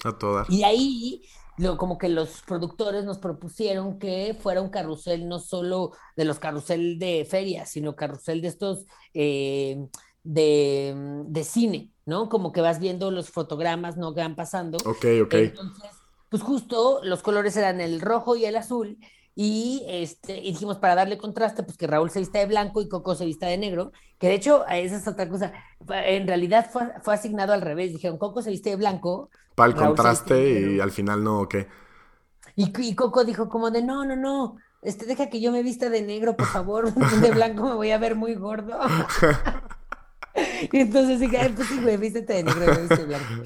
A 0.05 0.12
todas. 0.12 0.49
Y 0.51 0.62
ahí 0.62 1.22
como 1.78 1.98
que 1.98 2.09
los 2.09 2.42
productores 2.42 3.04
nos 3.04 3.18
propusieron 3.18 3.98
que 3.98 4.36
fuera 4.38 4.61
un 4.61 4.68
carrusel 4.68 5.28
no 5.28 5.38
solo 5.38 5.92
de 6.16 6.24
los 6.24 6.38
carrusel 6.38 6.98
de 6.98 7.26
ferias, 7.28 7.70
sino 7.70 7.96
carrusel 7.96 8.42
de 8.42 8.48
estos 8.48 8.84
eh, 9.14 9.88
de, 10.22 11.22
de, 11.26 11.44
cine, 11.44 11.92
¿no? 12.04 12.28
Como 12.28 12.52
que 12.52 12.61
vas 12.61 12.78
viendo 12.78 13.11
los 13.11 13.30
fotogramas, 13.30 13.96
¿no? 13.96 14.12
Que 14.12 14.20
van 14.20 14.36
pasando. 14.36 14.76
Ok, 14.84 15.07
ok. 15.22 15.34
Entonces, 15.34 15.90
pues 16.28 16.42
justo 16.42 17.00
los 17.02 17.22
colores 17.22 17.57
eran 17.57 17.80
el 17.80 18.00
rojo 18.00 18.36
y 18.36 18.44
el 18.44 18.57
azul. 18.57 18.98
Y, 19.39 19.84
este, 19.87 20.39
y 20.39 20.53
dijimos, 20.53 20.78
para 20.78 20.95
darle 20.95 21.18
contraste, 21.18 21.62
pues 21.62 21.76
que 21.76 21.87
Raúl 21.87 22.11
se 22.11 22.20
vista 22.20 22.39
de 22.39 22.47
blanco 22.47 22.80
y 22.80 22.89
Coco 22.89 23.14
se 23.14 23.26
vista 23.26 23.47
de 23.47 23.59
negro, 23.59 23.93
que 24.18 24.28
de 24.28 24.34
hecho, 24.34 24.66
esa 24.66 24.97
es 24.97 25.07
otra 25.07 25.28
cosa, 25.28 25.53
en 25.89 26.26
realidad 26.26 26.70
fue, 26.72 26.91
fue 27.03 27.14
asignado 27.14 27.53
al 27.53 27.61
revés, 27.61 27.93
dijeron, 27.93 28.16
Coco 28.16 28.41
se 28.41 28.49
viste 28.49 28.70
de 28.70 28.76
blanco, 28.76 29.28
para 29.55 29.68
el 29.68 29.76
contraste 29.76 30.72
y 30.72 30.80
al 30.80 30.91
final 30.91 31.22
no, 31.22 31.41
¿o 31.41 31.49
qué? 31.49 31.68
Y, 32.55 32.95
Coco 32.95 33.24
dijo 33.24 33.51
como 33.51 33.70
de, 33.70 33.82
no, 33.82 34.07
no, 34.07 34.16
no, 34.16 34.57
este, 34.80 35.05
deja 35.05 35.28
que 35.28 35.43
yo 35.43 35.53
me 35.53 35.62
vista 35.62 35.91
de 35.91 36.01
negro, 36.01 36.34
por 36.34 36.47
favor, 36.47 36.95
de 37.20 37.30
blanco 37.30 37.64
me 37.64 37.74
voy 37.74 37.91
a 37.91 37.99
ver 37.99 38.14
muy 38.14 38.34
gordo. 38.37 38.78
y 40.72 40.78
entonces 40.78 41.20
dije, 41.20 41.53
pues 41.55 41.68
sí, 41.68 41.80
güey, 41.80 41.97
vístete 41.97 42.34
de 42.34 42.43
negro, 42.45 42.61
me 42.61 42.97
de 42.97 43.05
blanco. 43.05 43.45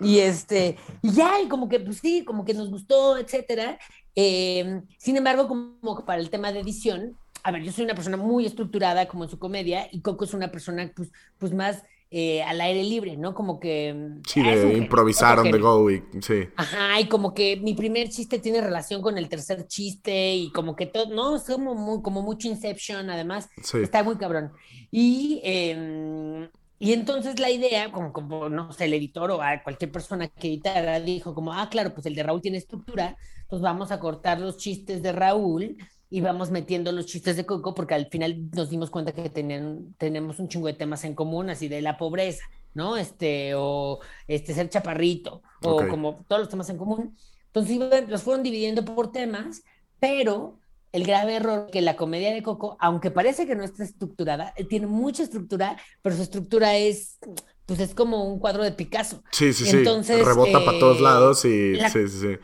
Y 0.00 0.18
este, 0.18 0.76
y 1.02 1.12
ya, 1.12 1.40
y 1.40 1.48
como 1.48 1.68
que, 1.68 1.80
pues 1.80 1.98
sí, 1.98 2.24
como 2.24 2.44
que 2.44 2.54
nos 2.54 2.70
gustó, 2.70 3.18
etcétera. 3.18 3.78
Em, 4.14 4.82
sin 4.98 5.16
embargo, 5.16 5.46
como 5.48 6.04
para 6.04 6.20
el 6.20 6.30
tema 6.30 6.52
de 6.52 6.60
edición, 6.60 7.16
a 7.42 7.52
ver, 7.52 7.62
yo 7.62 7.72
soy 7.72 7.84
una 7.84 7.94
persona 7.94 8.16
muy 8.16 8.46
estructurada 8.46 9.06
como 9.08 9.24
en 9.24 9.30
su 9.30 9.38
comedia, 9.38 9.88
y 9.90 10.00
Coco 10.00 10.24
es 10.24 10.34
una 10.34 10.50
persona, 10.50 10.90
pues, 10.94 11.10
pues 11.38 11.52
más 11.54 11.82
eh, 12.12 12.42
al 12.42 12.60
aire 12.60 12.82
libre, 12.82 13.16
¿no? 13.16 13.34
Como 13.34 13.60
que... 13.60 13.94
Mm, 13.94 14.22
sí, 14.26 14.42
de 14.42 14.76
improvisar 14.76 15.38
on 15.38 15.50
the 15.52 15.58
go 15.58 15.88
y 15.92 16.02
sí. 16.20 16.48
Ajá, 16.56 16.98
y 16.98 17.06
como 17.06 17.32
que 17.34 17.56
mi 17.56 17.74
primer 17.74 18.08
chiste 18.08 18.40
tiene 18.40 18.60
relación 18.60 19.00
con 19.00 19.16
el 19.16 19.28
tercer 19.28 19.68
chiste 19.68 20.34
y 20.34 20.50
como 20.50 20.74
que 20.74 20.86
todo, 20.86 21.14
¿no? 21.14 21.36
Es 21.36 21.44
como, 21.44 21.76
muy, 21.76 22.02
como 22.02 22.22
mucho 22.22 22.48
Inception, 22.48 23.10
además. 23.10 23.48
Está 23.74 24.02
muy 24.02 24.16
cabrón. 24.16 24.50
Y, 24.90 25.40
em, 25.44 26.48
y 26.82 26.94
entonces 26.94 27.38
la 27.38 27.50
idea, 27.50 27.92
como, 27.92 28.10
como, 28.10 28.48
no 28.48 28.72
sé, 28.72 28.86
el 28.86 28.94
editor 28.94 29.30
o 29.32 29.42
a 29.42 29.62
cualquier 29.62 29.92
persona 29.92 30.28
que 30.28 30.48
editara, 30.48 30.98
dijo 30.98 31.34
como, 31.34 31.52
ah, 31.52 31.68
claro, 31.70 31.92
pues 31.92 32.06
el 32.06 32.14
de 32.14 32.22
Raúl 32.22 32.40
tiene 32.40 32.56
estructura, 32.56 33.18
pues 33.50 33.60
vamos 33.60 33.92
a 33.92 34.00
cortar 34.00 34.40
los 34.40 34.56
chistes 34.56 35.02
de 35.02 35.12
Raúl 35.12 35.76
y 36.08 36.22
vamos 36.22 36.50
metiendo 36.50 36.90
los 36.90 37.04
chistes 37.04 37.36
de 37.36 37.44
Coco 37.44 37.74
porque 37.74 37.92
al 37.92 38.06
final 38.06 38.48
nos 38.52 38.70
dimos 38.70 38.88
cuenta 38.88 39.12
que 39.12 39.28
tenían, 39.28 39.94
tenemos 39.98 40.38
un 40.38 40.48
chingo 40.48 40.68
de 40.68 40.72
temas 40.72 41.04
en 41.04 41.14
común, 41.14 41.50
así 41.50 41.68
de 41.68 41.82
la 41.82 41.98
pobreza, 41.98 42.44
¿no? 42.72 42.96
Este, 42.96 43.52
o 43.54 44.00
este, 44.26 44.54
ser 44.54 44.70
chaparrito, 44.70 45.42
o 45.62 45.86
como 45.86 46.24
todos 46.26 46.40
los 46.40 46.48
temas 46.48 46.70
en 46.70 46.78
común. 46.78 47.14
Entonces 47.52 48.08
los 48.08 48.22
fueron 48.22 48.42
dividiendo 48.42 48.86
por 48.86 49.12
temas, 49.12 49.62
pero 49.98 50.58
el 50.92 51.04
grave 51.04 51.36
error 51.36 51.68
que 51.70 51.80
la 51.80 51.96
comedia 51.96 52.32
de 52.32 52.42
Coco, 52.42 52.76
aunque 52.80 53.10
parece 53.10 53.46
que 53.46 53.54
no 53.54 53.64
está 53.64 53.84
estructurada, 53.84 54.52
eh, 54.56 54.64
tiene 54.64 54.86
mucha 54.86 55.22
estructura, 55.22 55.76
pero 56.02 56.16
su 56.16 56.22
estructura 56.22 56.76
es, 56.76 57.18
pues 57.66 57.80
es 57.80 57.94
como 57.94 58.24
un 58.24 58.38
cuadro 58.38 58.64
de 58.64 58.72
Picasso. 58.72 59.22
Sí, 59.30 59.52
sí, 59.52 59.68
Entonces, 59.70 60.18
sí. 60.18 60.24
Rebota 60.24 60.64
para 60.64 60.78
todos 60.78 60.98
eh, 60.98 61.02
lados 61.02 61.44
y 61.44 61.76
sí, 61.76 62.08
sí, 62.08 62.08
sí. 62.08 62.36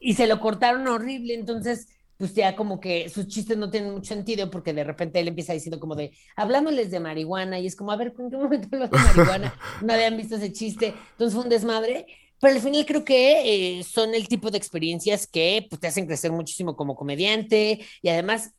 Y 0.00 0.14
se 0.14 0.26
lo 0.26 0.40
cortaron 0.40 0.86
horrible, 0.88 1.34
entonces 1.34 1.88
pues 2.16 2.34
ya 2.34 2.54
como 2.54 2.80
que 2.80 3.08
sus 3.08 3.26
chistes 3.26 3.56
no 3.56 3.70
tienen 3.70 3.92
mucho 3.92 4.14
sentido 4.14 4.50
porque 4.50 4.72
de 4.72 4.84
repente 4.84 5.18
él 5.18 5.28
empieza 5.28 5.52
diciendo 5.52 5.80
como 5.80 5.96
de, 5.96 6.12
hablándoles 6.36 6.90
de 6.90 7.00
marihuana 7.00 7.58
y 7.58 7.66
es 7.66 7.74
como, 7.74 7.90
a 7.90 7.96
ver, 7.96 8.12
¿con 8.12 8.30
qué 8.30 8.36
momento 8.36 8.68
hablas 8.72 8.90
de 8.90 8.98
marihuana? 8.98 9.54
No 9.82 9.92
habían 9.92 10.16
visto 10.16 10.36
ese 10.36 10.52
chiste, 10.52 10.94
entonces 11.12 11.34
fue 11.34 11.42
un 11.42 11.50
desmadre, 11.50 12.06
pero 12.40 12.54
al 12.54 12.60
final 12.60 12.84
creo 12.86 13.04
que 13.04 13.78
eh, 13.78 13.84
son 13.84 14.14
el 14.14 14.28
tipo 14.28 14.50
de 14.50 14.58
experiencias 14.58 15.26
que 15.26 15.66
pues, 15.68 15.80
te 15.80 15.86
hacen 15.86 16.06
crecer 16.06 16.32
muchísimo 16.32 16.76
como 16.76 16.94
comediante 16.94 17.84
y 18.02 18.08
además 18.08 18.52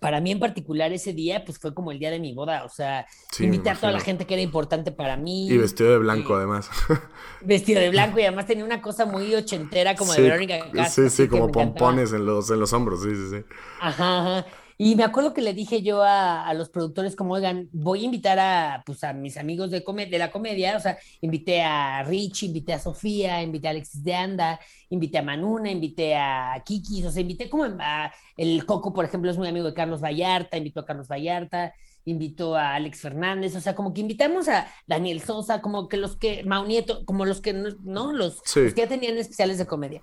para 0.00 0.20
mí 0.20 0.32
en 0.32 0.40
particular 0.40 0.92
ese 0.92 1.12
día, 1.12 1.44
pues 1.44 1.58
fue 1.58 1.74
como 1.74 1.92
el 1.92 1.98
día 1.98 2.10
de 2.10 2.18
mi 2.18 2.32
boda, 2.34 2.64
o 2.64 2.68
sea, 2.68 3.06
invitar 3.38 3.76
a 3.76 3.80
toda 3.80 3.92
la 3.92 4.00
gente 4.00 4.26
que 4.26 4.34
era 4.34 4.42
importante 4.42 4.92
para 4.92 5.16
mí. 5.16 5.48
Y 5.48 5.56
vestido 5.58 5.90
de 5.92 5.98
blanco, 5.98 6.34
además. 6.34 6.70
Vestido 7.40 7.80
de 7.80 7.90
blanco 7.90 8.18
y 8.18 8.22
además 8.22 8.46
tenía 8.46 8.64
una 8.64 8.80
cosa 8.80 9.04
muy 9.04 9.34
ochentera 9.34 9.94
como 9.94 10.12
de 10.12 10.22
Verónica 10.22 10.88
Sí, 10.88 11.10
sí, 11.10 11.28
como 11.28 11.50
pompones 11.50 12.12
en 12.12 12.24
los, 12.24 12.50
en 12.50 12.60
los 12.60 12.72
hombros, 12.72 13.02
sí, 13.02 13.10
sí, 13.10 13.30
sí. 13.30 13.44
Ajá, 13.80 14.20
ajá. 14.20 14.46
Y 14.76 14.96
me 14.96 15.04
acuerdo 15.04 15.34
que 15.34 15.40
le 15.40 15.54
dije 15.54 15.82
yo 15.82 16.02
a, 16.02 16.52
los 16.54 16.68
productores 16.68 17.14
como, 17.14 17.34
oigan, 17.34 17.68
voy 17.72 18.02
a 18.02 18.04
invitar 18.04 18.38
a, 18.38 18.82
pues, 18.84 19.04
a 19.04 19.12
mis 19.12 19.36
amigos 19.36 19.70
de, 19.70 19.80
de 19.80 20.18
la 20.18 20.30
comedia, 20.30 20.76
o 20.76 20.80
sea, 20.80 20.98
invité 21.20 21.62
a 21.62 22.02
Rich, 22.02 22.44
invité 22.44 22.72
a 22.72 22.78
Sofía, 22.78 23.42
invité 23.42 23.68
a 23.68 23.70
Alexis 23.70 24.02
de 24.02 24.14
Anda, 24.14 24.60
invité 24.90 25.18
a 25.18 25.22
Manuna, 25.22 25.70
invité 25.70 26.16
a 26.16 26.60
Kiki, 26.64 27.04
o 27.04 27.10
sea, 27.10 27.22
invité 27.22 27.48
como 27.48 27.64
a, 27.64 28.12
el 28.36 28.66
Coco, 28.66 28.92
por 28.92 29.04
ejemplo, 29.04 29.30
es 29.30 29.38
muy 29.38 29.48
amigo 29.48 29.66
de 29.66 29.74
Carlos 29.74 30.00
Vallarta, 30.00 30.56
invitó 30.56 30.80
a 30.80 30.86
Carlos 30.86 31.08
Vallarta, 31.08 31.72
invitó 32.04 32.56
a 32.56 32.74
Alex 32.74 33.00
Fernández, 33.00 33.56
o 33.56 33.60
sea, 33.60 33.74
como 33.74 33.94
que 33.94 34.00
invitamos 34.00 34.48
a 34.48 34.68
Daniel 34.86 35.22
Sosa, 35.22 35.62
como 35.62 35.88
que 35.88 35.96
los 35.96 36.16
que, 36.16 36.44
Maunieto, 36.44 37.04
como 37.04 37.24
los 37.24 37.40
que, 37.40 37.52
¿no? 37.52 38.12
Los, 38.12 38.42
que 38.42 38.74
ya 38.76 38.88
tenían 38.88 39.16
especiales 39.16 39.58
de 39.58 39.66
comedia. 39.66 40.02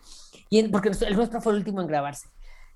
Y 0.49 0.63
porque 0.69 0.89
el 0.89 1.15
nuestro 1.15 1.41
fue 1.41 1.53
el 1.53 1.59
último 1.59 1.81
en 1.81 1.87
grabarse. 1.87 2.27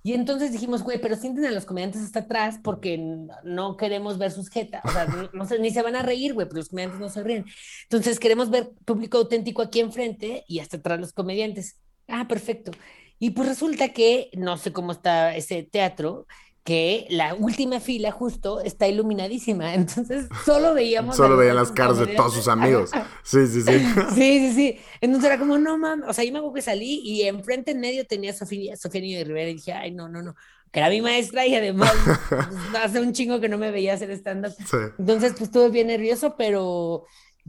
Y 0.05 0.13
entonces 0.13 0.51
dijimos, 0.51 0.83
güey, 0.83 1.01
pero 1.01 1.15
sienten 1.15 1.45
a 1.45 1.51
los 1.51 1.65
comediantes 1.65 2.03
hasta 2.03 2.19
atrás 2.19 2.59
porque 2.63 2.95
no 3.43 3.75
queremos 3.75 4.19
ver 4.19 4.29
sus 4.29 4.49
jetas. 4.49 4.83
O 4.85 4.91
sea, 4.91 5.07
no, 5.07 5.45
ni 5.59 5.71
se 5.71 5.81
van 5.81 5.95
a 5.95 6.03
reír, 6.03 6.35
güey, 6.35 6.47
pero 6.47 6.59
los 6.59 6.69
comediantes 6.69 6.99
no 6.99 7.09
se 7.09 7.23
ríen. 7.23 7.43
Entonces 7.85 8.19
queremos 8.19 8.51
ver 8.51 8.69
público 8.85 9.17
auténtico 9.17 9.63
aquí 9.63 9.79
enfrente 9.79 10.45
y 10.47 10.59
hasta 10.59 10.77
atrás 10.77 10.99
los 10.99 11.11
comediantes. 11.11 11.79
Ah, 12.07 12.27
perfecto. 12.27 12.69
Y 13.17 13.31
pues 13.31 13.47
resulta 13.47 13.93
que 13.93 14.29
no 14.33 14.57
sé 14.57 14.71
cómo 14.71 14.91
está 14.91 15.35
ese 15.35 15.63
teatro, 15.63 16.27
que 16.65 17.05
la 17.11 17.35
última 17.35 17.79
fila 17.79 18.11
justo 18.11 18.59
está 18.59 18.87
iluminadísima, 18.87 19.73
entonces 19.75 20.27
solo 20.43 20.73
veíamos... 20.73 21.15
solo 21.15 21.37
veían 21.37 21.55
las 21.55 21.71
caras 21.71 21.99
de 21.99 22.07
todos 22.07 22.33
sus 22.33 22.47
amigos. 22.47 22.89
Sí, 23.23 23.45
sí, 23.47 23.61
sí. 23.61 23.71
sí, 24.15 24.39
sí, 24.39 24.53
sí. 24.53 24.79
Entonces 24.99 25.29
era 25.29 25.39
como, 25.39 25.59
no 25.59 25.77
mames, 25.77 26.09
o 26.09 26.13
sea, 26.13 26.25
yo 26.25 26.31
me 26.33 26.39
acuerdo 26.39 26.55
que 26.55 26.63
salí 26.63 27.01
y 27.05 27.21
enfrente 27.21 27.71
en 27.71 27.79
medio 27.79 28.07
tenía 28.07 28.33
Sofía, 28.33 28.75
Sofía 28.75 29.01
Niño 29.01 29.19
de 29.19 29.25
Rivera 29.25 29.49
y 29.51 29.53
dije, 29.53 29.73
ay, 29.73 29.91
no, 29.91 30.09
no, 30.09 30.23
no, 30.23 30.35
que 30.71 30.79
era 30.79 30.89
mi 30.89 31.01
maestra 31.01 31.45
y 31.45 31.53
además 31.53 31.93
pues, 32.29 32.83
hace 32.83 32.99
un 32.99 33.13
chingo 33.13 33.39
que 33.39 33.47
no 33.47 33.59
me 33.59 33.69
veía 33.69 33.93
hacer 33.93 34.09
stand-up. 34.09 34.55
Entonces, 34.97 35.33
pues 35.33 35.43
estuve 35.43 35.69
bien 35.69 35.87
nervioso, 35.87 36.35
pero 36.35 37.05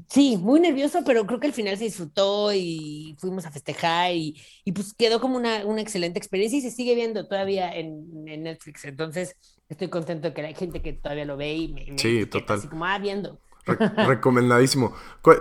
Sí, 0.09 0.36
muy 0.36 0.61
nervioso, 0.61 1.03
pero 1.07 1.26
creo 1.26 1.40
que 1.40 1.47
al 1.47 1.53
final 1.55 1.76
se 1.78 1.84
disfrutó 1.84 2.53
y 2.53 3.16
fuimos 3.18 3.47
a 3.47 3.51
festejar 3.51 4.12
y, 4.12 4.38
y 4.62 4.72
pues 4.72 4.92
quedó 4.92 5.20
como 5.20 5.38
una, 5.38 5.64
una, 5.64 5.80
excelente 5.80 6.18
experiencia 6.18 6.59
y 6.59 6.62
se 6.62 6.70
sigue 6.70 6.94
viendo 6.94 7.26
todavía 7.26 7.74
en, 7.74 8.28
en, 8.28 8.42
Netflix. 8.42 8.84
Entonces 8.84 9.36
estoy 9.70 9.88
contento 9.88 10.28
de 10.28 10.34
que 10.34 10.42
hay 10.42 10.55
gente 10.55 10.82
que 10.82 10.92
todavía 10.92 11.24
lo 11.24 11.38
ve 11.38 11.55
y 11.55 11.68
me, 11.68 11.99
sí, 11.99 12.26
total. 12.26 12.59
así 12.59 12.68
como, 12.68 12.84
ah, 12.84 12.99
viendo. 12.99 13.40
recomendadísimo. 14.07 14.92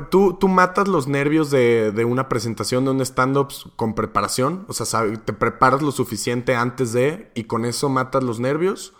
¿Tú, 0.10 0.38
¿Tú 0.40 0.48
matas 0.48 0.88
los 0.88 1.08
nervios 1.08 1.52
de, 1.52 1.92
de 1.92 2.06
una 2.06 2.30
presentación 2.30 2.86
de 2.86 2.92
un 2.92 3.02
stand-up 3.02 3.50
con 3.76 3.94
preparación? 3.94 4.66
O 4.68 4.74
sea, 4.74 5.04
¿te 5.26 5.34
preparas 5.34 5.82
lo 5.82 5.92
suficiente 5.92 6.56
antes 6.56 6.94
de 6.94 7.30
y 7.36 7.44
con 7.44 7.66
eso 7.66 7.90
matas 7.90 8.24
los 8.24 8.40
nervios? 8.40 8.94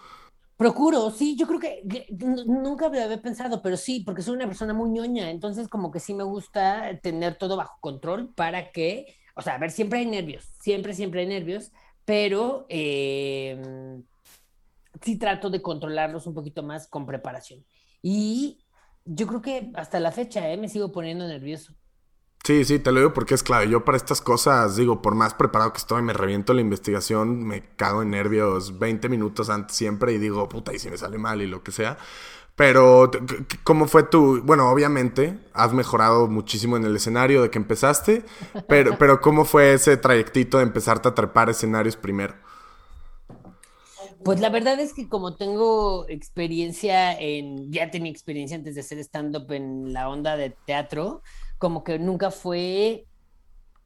Procuro, 0.58 1.12
sí, 1.12 1.36
yo 1.36 1.48
creo 1.48 1.60
que, 1.60 2.08
nunca 2.46 2.86
había 2.86 3.22
pensado, 3.22 3.62
pero 3.62 3.76
sí, 3.76 4.02
porque 4.06 4.22
soy 4.22 4.36
una 4.36 4.48
persona 4.48 4.74
muy 4.74 4.90
ñoña, 4.90 5.30
entonces 5.30 5.68
como 5.68 5.92
que 5.92 6.00
sí 6.00 6.14
me 6.14 6.24
gusta 6.24 6.98
tener 7.02 7.38
todo 7.38 7.58
bajo 7.58 7.78
control 7.82 8.34
para 8.34 8.72
que, 8.72 9.18
o 9.36 9.42
sea, 9.42 9.56
a 9.56 9.58
ver, 9.58 9.72
siempre 9.72 10.00
hay 10.00 10.06
nervios, 10.06 10.46
siempre, 10.62 10.94
siempre 10.94 11.22
hay 11.22 11.28
nervios, 11.28 11.74
pero 12.06 12.66
em, 12.70 14.04
sí 15.02 15.18
trato 15.18 15.50
de 15.50 15.62
controlarlos 15.62 16.26
un 16.26 16.34
poquito 16.34 16.64
más 16.64 16.88
con 16.88 17.06
preparación. 17.06 17.66
Y 18.02 18.60
yo 19.04 19.28
creo 19.28 19.42
que 19.42 19.72
hasta 19.76 20.00
la 20.00 20.12
fecha 20.12 20.50
¿eh? 20.50 20.58
me 20.58 20.70
sigo 20.70 20.92
poniendo 20.92 21.28
nervioso. 21.28 21.74
Sí, 22.46 22.64
sí, 22.64 22.78
te 22.78 22.92
lo 22.92 23.00
digo 23.00 23.12
porque 23.12 23.34
es 23.34 23.42
clave. 23.42 23.68
Yo 23.68 23.84
para 23.84 23.98
estas 23.98 24.22
cosas, 24.22 24.76
digo, 24.76 25.02
por 25.02 25.16
más 25.16 25.34
preparado 25.34 25.74
que 25.74 25.80
estoy, 25.80 26.04
me 26.04 26.14
reviento 26.14 26.54
la 26.54 26.62
investigación, 26.62 27.44
me 27.44 27.64
cago 27.76 28.04
en 28.04 28.12
nervios 28.12 28.78
20 28.78 29.10
minutos 29.10 29.50
antes 29.50 29.76
siempre 29.76 30.14
y 30.14 30.20
digo, 30.20 30.48
puta, 30.48 30.72
y 30.72 30.78
si 30.78 30.92
me 30.92 30.98
sale 31.00 31.18
mal 31.18 31.42
y 31.42 31.48
lo 31.48 31.64
que 31.64 31.72
sea. 31.72 31.98
Pero, 32.56 33.10
¿cómo 33.64 33.88
fue 33.88 34.04
tu...? 34.04 34.44
Bueno, 34.44 34.70
obviamente, 34.70 35.40
has 35.54 35.74
mejorado 35.74 36.28
muchísimo 36.28 36.78
en 36.78 36.86
el 36.86 36.96
escenario 36.96 37.42
de 37.42 37.50
que 37.50 37.58
empezaste, 37.58 38.24
pero, 38.68 38.96
pero 39.00 39.22
¿cómo 39.22 39.44
fue 39.46 39.74
ese 39.74 39.98
trayectito 39.98 40.58
de 40.58 40.66
empezarte 40.66 41.10
a 41.10 41.16
trepar 41.16 41.50
escenarios 41.50 41.98
primero? 41.98 42.36
Pues 44.24 44.40
la 44.40 44.50
verdad 44.50 44.80
es 44.80 44.94
que 44.94 45.10
como 45.10 45.36
tengo 45.36 46.06
experiencia 46.10 47.20
en... 47.20 47.72
Ya 47.72 47.90
tenía 47.90 48.12
experiencia 48.12 48.56
antes 48.56 48.76
de 48.76 48.82
hacer 48.82 49.00
stand-up 49.00 49.52
en 49.52 49.94
la 49.94 50.10
onda 50.10 50.38
de 50.38 50.52
teatro, 50.68 51.24
como 51.58 51.84
que 51.84 52.00
nunca 52.00 52.32
fue, 52.32 53.08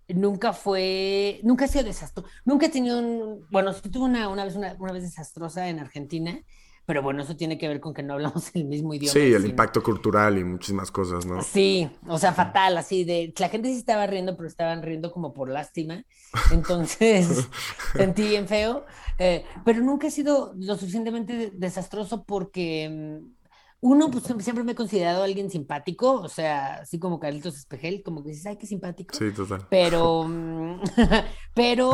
nunca 0.08 0.54
fue, 0.54 1.40
nunca 1.44 1.66
ha 1.66 1.68
sido 1.68 1.84
desastroso, 1.84 2.30
nunca 2.46 2.66
he 2.66 2.70
tenido 2.70 3.00
un, 3.00 3.46
bueno, 3.50 3.74
tuve 3.74 4.06
una, 4.06 4.30
una 4.30 4.46
vez, 4.46 4.56
una, 4.56 4.92
vez 4.92 5.04
desastrosa 5.04 5.70
en 5.70 5.80
Argentina, 5.80 6.40
pero 6.86 7.04
bueno, 7.04 7.22
eso 7.22 7.36
tiene 7.36 7.60
que 7.60 7.68
ver 7.68 7.80
con 7.80 7.94
que 7.94 8.02
no 8.02 8.14
hablamos 8.14 8.50
el 8.56 8.66
mismo 8.66 8.94
idioma. 8.94 9.14
Sí, 9.14 9.34
el 9.34 9.46
impacto 9.46 9.84
cultural 9.84 10.40
y 10.40 10.44
muchísimas 10.44 10.90
cosas, 10.90 11.26
¿no? 11.26 11.44
Sí, 11.44 11.90
o 12.08 12.18
sea, 12.18 12.34
fatal, 12.34 12.78
así 12.78 13.04
de, 13.04 13.34
la 13.38 13.50
gente 13.50 13.70
sí 13.70 13.78
estaba 13.78 14.08
riendo, 14.08 14.36
pero 14.36 14.48
estaban 14.48 14.82
riendo 14.82 15.12
como 15.12 15.34
por 15.34 15.50
lástima, 15.50 16.04
entonces 16.52 17.48
sentí 17.94 18.24
bien 18.24 18.48
feo, 18.48 18.86
eh, 19.20 19.46
pero 19.64 19.82
nunca 19.82 20.08
ha 20.08 20.12
sido 20.12 20.54
lo 20.58 20.76
suficientemente 20.76 21.52
desastroso 21.54 22.24
porque 22.24 23.22
mm, 23.22 23.39
uno, 23.82 24.12
pues 24.12 24.26
siempre 24.44 24.64
me 24.64 24.74
he 24.74 24.76
considerado 24.76 25.24
alguien 25.24 25.50
simpático, 25.50 26.14
o 26.22 26.28
sea, 26.28 26.76
así 26.82 27.00
como 27.00 27.20
Carlitos 27.20 27.56
Espejel, 27.56 28.04
como 28.04 28.24
que 28.24 28.30
dices, 28.30 28.46
ay, 28.46 28.58
qué 28.58 28.68
simpático. 28.68 29.16
Sí, 29.16 29.32
total. 29.32 29.68
Pero, 29.70 30.24
mm, 30.28 30.82
pero, 31.54 31.92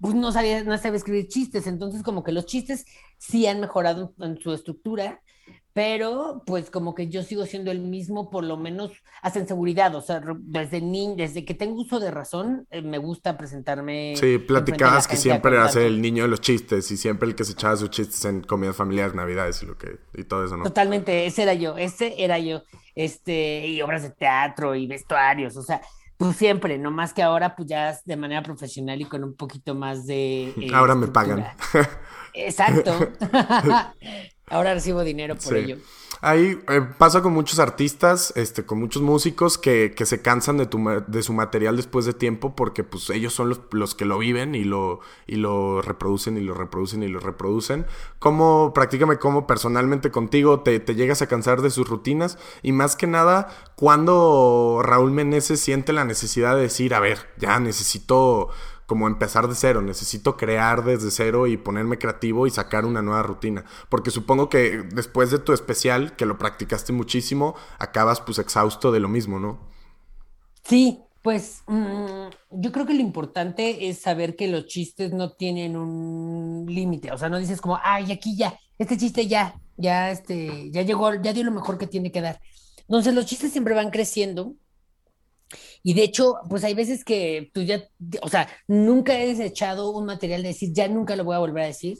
pues 0.00 0.14
no 0.14 0.32
sabía, 0.32 0.62
no 0.64 0.76
sabía 0.76 0.98
escribir 0.98 1.28
chistes, 1.28 1.66
entonces 1.66 2.02
como 2.02 2.22
que 2.22 2.32
los 2.32 2.46
chistes 2.46 2.84
sí 3.16 3.46
han 3.46 3.60
mejorado 3.60 4.14
en 4.18 4.38
su 4.38 4.52
estructura, 4.52 5.22
pero 5.78 6.42
pues 6.44 6.70
como 6.70 6.92
que 6.96 7.08
yo 7.08 7.22
sigo 7.22 7.46
siendo 7.46 7.70
el 7.70 7.78
mismo, 7.78 8.30
por 8.30 8.42
lo 8.42 8.56
menos 8.56 8.90
hasta 9.22 9.38
en 9.38 9.46
seguridad, 9.46 9.94
o 9.94 10.00
sea, 10.00 10.20
desde 10.40 10.80
niño, 10.80 11.14
desde 11.14 11.44
que 11.44 11.54
tengo 11.54 11.80
uso 11.82 12.00
de 12.00 12.10
razón, 12.10 12.66
eh, 12.70 12.82
me 12.82 12.98
gusta 12.98 13.38
presentarme. 13.38 14.14
Sí, 14.16 14.38
platicabas 14.38 15.06
que 15.06 15.16
siempre 15.16 15.52
eras 15.52 15.76
el 15.76 16.02
niño 16.02 16.24
de 16.24 16.30
los 16.30 16.40
chistes 16.40 16.90
y 16.90 16.96
siempre 16.96 17.28
el 17.28 17.36
que 17.36 17.44
se 17.44 17.52
echaba 17.52 17.76
sus 17.76 17.90
chistes 17.90 18.24
en 18.24 18.42
comidas 18.42 18.74
familiares, 18.74 19.14
navidades 19.14 19.62
y 19.62 19.66
lo 19.66 19.78
que, 19.78 20.00
y 20.14 20.24
todo 20.24 20.44
eso, 20.44 20.56
¿no? 20.56 20.64
Totalmente, 20.64 21.26
ese 21.26 21.44
era 21.44 21.54
yo, 21.54 21.76
ese 21.76 22.12
era 22.18 22.40
yo, 22.40 22.64
este, 22.96 23.68
y 23.68 23.80
obras 23.80 24.02
de 24.02 24.10
teatro 24.10 24.74
y 24.74 24.88
vestuarios, 24.88 25.56
o 25.56 25.62
sea, 25.62 25.80
pues 26.16 26.34
siempre, 26.34 26.76
no 26.78 26.90
más 26.90 27.14
que 27.14 27.22
ahora, 27.22 27.54
pues 27.54 27.68
ya 27.68 27.96
de 28.04 28.16
manera 28.16 28.42
profesional 28.42 29.00
y 29.00 29.04
con 29.04 29.22
un 29.22 29.36
poquito 29.36 29.76
más 29.76 30.04
de. 30.04 30.48
Eh, 30.56 30.70
ahora 30.74 30.96
me 30.96 31.06
pagan. 31.06 31.46
Exacto. 32.34 32.92
Ahora 34.50 34.74
recibo 34.74 35.04
dinero 35.04 35.36
por 35.36 35.56
ello. 35.56 35.76
Ahí 36.20 36.60
eh, 36.68 36.80
pasa 36.98 37.22
con 37.22 37.32
muchos 37.32 37.60
artistas, 37.60 38.32
este, 38.34 38.66
con 38.66 38.80
muchos 38.80 39.02
músicos 39.02 39.56
que, 39.56 39.94
que 39.94 40.04
se 40.04 40.20
cansan 40.20 40.56
de, 40.56 40.66
tu, 40.66 40.84
de 41.06 41.22
su 41.22 41.32
material 41.32 41.76
después 41.76 42.06
de 42.06 42.12
tiempo 42.12 42.56
porque 42.56 42.82
pues 42.82 43.08
ellos 43.10 43.32
son 43.32 43.50
los, 43.50 43.60
los, 43.70 43.94
que 43.94 44.04
lo 44.04 44.18
viven 44.18 44.56
y 44.56 44.64
lo, 44.64 44.98
y 45.28 45.36
lo 45.36 45.80
reproducen 45.80 46.36
y 46.36 46.40
lo 46.40 46.54
reproducen 46.54 47.04
y 47.04 47.08
lo 47.08 47.20
reproducen. 47.20 47.86
¿Cómo, 48.18 48.72
prácticamente, 48.74 49.20
cómo 49.20 49.46
personalmente 49.46 50.10
contigo 50.10 50.60
te, 50.60 50.80
te, 50.80 50.96
llegas 50.96 51.22
a 51.22 51.28
cansar 51.28 51.62
de 51.62 51.70
sus 51.70 51.88
rutinas? 51.88 52.36
Y 52.62 52.72
más 52.72 52.96
que 52.96 53.06
nada, 53.06 53.48
cuando 53.76 54.80
Raúl 54.82 55.12
Meneses 55.12 55.60
siente 55.60 55.92
la 55.92 56.04
necesidad 56.04 56.56
de 56.56 56.62
decir, 56.62 56.94
a 56.94 57.00
ver, 57.00 57.18
ya 57.36 57.60
necesito 57.60 58.48
como 58.88 59.06
empezar 59.06 59.48
de 59.48 59.54
cero, 59.54 59.82
necesito 59.82 60.38
crear 60.38 60.82
desde 60.82 61.10
cero 61.10 61.46
y 61.46 61.58
ponerme 61.58 61.98
creativo 61.98 62.46
y 62.46 62.50
sacar 62.50 62.86
una 62.86 63.02
nueva 63.02 63.22
rutina. 63.22 63.66
Porque 63.90 64.10
supongo 64.10 64.48
que 64.48 64.82
después 64.94 65.30
de 65.30 65.38
tu 65.38 65.52
especial, 65.52 66.16
que 66.16 66.24
lo 66.24 66.38
practicaste 66.38 66.94
muchísimo, 66.94 67.54
acabas 67.78 68.22
pues 68.22 68.38
exhausto 68.38 68.90
de 68.90 69.00
lo 69.00 69.10
mismo, 69.10 69.38
¿no? 69.38 69.68
Sí, 70.64 71.02
pues 71.20 71.64
mm, 71.66 72.28
yo 72.50 72.72
creo 72.72 72.86
que 72.86 72.94
lo 72.94 73.02
importante 73.02 73.90
es 73.90 73.98
saber 73.98 74.36
que 74.36 74.48
los 74.48 74.64
chistes 74.64 75.12
no 75.12 75.32
tienen 75.32 75.76
un 75.76 76.64
límite, 76.66 77.12
o 77.12 77.18
sea, 77.18 77.28
no 77.28 77.38
dices 77.38 77.60
como, 77.60 77.78
ay, 77.84 78.10
aquí 78.10 78.38
ya, 78.38 78.58
este 78.78 78.96
chiste 78.96 79.26
ya, 79.26 79.60
ya, 79.76 80.10
este, 80.10 80.70
ya 80.70 80.80
llegó, 80.80 81.12
ya 81.14 81.34
dio 81.34 81.44
lo 81.44 81.52
mejor 81.52 81.76
que 81.76 81.86
tiene 81.86 82.10
que 82.10 82.22
dar. 82.22 82.40
Entonces 82.78 83.12
los 83.12 83.26
chistes 83.26 83.52
siempre 83.52 83.74
van 83.74 83.90
creciendo 83.90 84.54
y 85.82 85.94
de 85.94 86.02
hecho, 86.04 86.36
pues 86.48 86.64
hay 86.64 86.74
veces 86.74 87.04
que 87.04 87.50
tú 87.52 87.62
ya, 87.62 87.84
o 88.22 88.28
sea, 88.28 88.48
nunca 88.66 89.18
he 89.18 89.26
desechado 89.26 89.90
un 89.90 90.06
material 90.06 90.42
de 90.42 90.48
decir, 90.48 90.72
ya 90.72 90.88
nunca 90.88 91.16
lo 91.16 91.24
voy 91.24 91.36
a 91.36 91.38
volver 91.38 91.64
a 91.64 91.66
decir. 91.68 91.98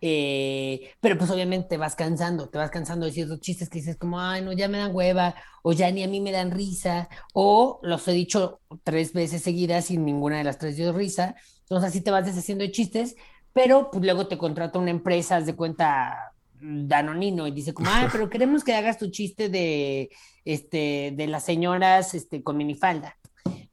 Eh, 0.00 0.90
pero 1.00 1.18
pues 1.18 1.28
obviamente 1.30 1.70
te 1.70 1.76
vas 1.76 1.96
cansando, 1.96 2.48
te 2.48 2.58
vas 2.58 2.70
cansando 2.70 3.04
de 3.04 3.10
decir 3.10 3.26
los 3.26 3.40
chistes 3.40 3.68
que 3.68 3.78
dices 3.80 3.96
como, 3.96 4.20
ay, 4.20 4.42
no, 4.42 4.52
ya 4.52 4.68
me 4.68 4.78
dan 4.78 4.94
hueva, 4.94 5.34
o 5.62 5.72
ya 5.72 5.90
ni 5.90 6.04
a 6.04 6.08
mí 6.08 6.20
me 6.20 6.30
dan 6.32 6.52
risa, 6.52 7.08
o 7.34 7.80
los 7.82 8.06
he 8.06 8.12
dicho 8.12 8.60
tres 8.84 9.12
veces 9.12 9.42
seguidas 9.42 9.90
y 9.90 9.98
ninguna 9.98 10.38
de 10.38 10.44
las 10.44 10.58
tres 10.58 10.76
dio 10.76 10.92
risa. 10.92 11.34
Entonces 11.62 11.90
así 11.90 12.00
te 12.00 12.10
vas 12.10 12.26
deshaciendo 12.26 12.62
de 12.64 12.70
chistes, 12.70 13.16
pero 13.52 13.90
pues 13.90 14.04
luego 14.04 14.28
te 14.28 14.38
contrata 14.38 14.78
una 14.78 14.90
empresa, 14.90 15.40
de 15.40 15.56
cuenta 15.56 16.27
Danonino 16.60 17.46
y 17.46 17.50
dice 17.50 17.74
como, 17.74 17.90
ah, 17.90 18.08
pero 18.12 18.28
queremos 18.28 18.64
que 18.64 18.74
hagas 18.74 18.98
tu 18.98 19.10
chiste 19.10 19.48
de, 19.48 20.10
este, 20.44 21.12
de 21.16 21.26
las 21.26 21.44
señoras, 21.44 22.14
este, 22.14 22.42
con 22.42 22.56
minifalda, 22.56 23.16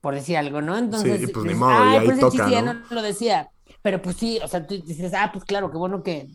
por 0.01 0.15
decir 0.15 0.37
algo, 0.37 0.61
¿no? 0.61 0.77
Entonces, 0.77 1.21
sí, 1.21 1.27
pues, 1.27 1.45
ni 1.45 1.53
modo, 1.53 1.71
ah, 1.71 2.01
pues 2.03 2.19
el 2.19 2.29
chiste 2.29 2.51
ya 2.51 2.61
no 2.61 2.81
lo 2.89 3.01
decía, 3.01 3.49
pero 3.81 4.01
pues 4.01 4.15
sí, 4.17 4.39
o 4.43 4.47
sea, 4.47 4.65
tú 4.65 4.81
dices, 4.81 5.13
ah, 5.13 5.29
pues 5.31 5.45
claro, 5.45 5.71
qué 5.71 5.77
bueno 5.77 6.03
que 6.03 6.27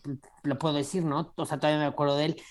lo 0.42 0.59
puedo 0.59 0.74
decir, 0.74 1.05
¿no? 1.05 1.32
O 1.36 1.46
sea, 1.46 1.59
todavía 1.59 1.80
me 1.80 1.86
acuerdo 1.86 2.16
de 2.16 2.26
él. 2.26 2.42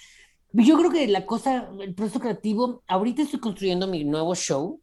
Yo 0.51 0.77
creo 0.77 0.91
que 0.91 1.07
la 1.07 1.25
cosa, 1.25 1.69
el 1.79 1.93
proceso 1.93 2.19
creativo, 2.19 2.83
ahorita 2.87 3.21
estoy 3.21 3.39
construyendo 3.39 3.87
mi 3.87 4.03
nuevo 4.03 4.35
show, 4.35 4.81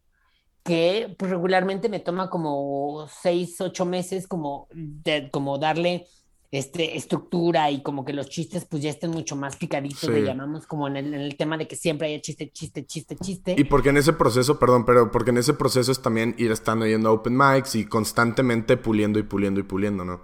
que 0.63 1.15
pues, 1.17 1.31
regularmente 1.31 1.87
me 1.87 1.99
toma 1.99 2.29
como 2.29 3.07
seis, 3.07 3.59
ocho 3.61 3.85
meses 3.85 4.27
como, 4.27 4.67
de, 4.73 5.29
como 5.31 5.57
darle 5.57 6.07
este, 6.51 6.95
estructura 6.95 7.69
y 7.71 7.81
como 7.81 8.05
que 8.05 8.13
los 8.13 8.29
chistes 8.29 8.65
pues 8.65 8.81
ya 8.81 8.89
estén 8.89 9.11
mucho 9.11 9.35
más 9.35 9.57
picaditos, 9.57 10.09
le 10.09 10.23
llamamos 10.23 10.65
como 10.65 10.87
en 10.87 10.95
el, 10.95 11.35
tema 11.35 11.57
de 11.57 11.67
que 11.67 11.75
siempre 11.75 12.07
haya 12.07 12.21
chiste, 12.21 12.49
chiste, 12.51 12.85
chiste, 12.85 13.15
chiste. 13.17 13.55
Y 13.57 13.65
porque 13.65 13.89
en 13.89 13.97
ese 13.97 14.13
proceso, 14.13 14.57
perdón, 14.57 14.85
pero 14.85 15.11
porque 15.11 15.31
en 15.31 15.37
ese 15.37 15.53
proceso 15.53 15.91
es 15.91 16.01
también 16.01 16.35
ir 16.37 16.51
estando 16.51 16.87
yendo 16.87 17.09
a 17.09 17.11
open 17.11 17.37
mics 17.37 17.75
y 17.75 17.85
constantemente 17.85 18.77
puliendo 18.77 19.19
y 19.19 19.23
puliendo 19.23 19.59
y 19.59 19.63
puliendo, 19.63 20.05
¿no? 20.05 20.21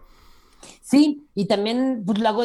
Sí, 0.81 1.27
y 1.35 1.47
también 1.47 2.03
pues 2.05 2.19
lo 2.19 2.29
hago, 2.29 2.43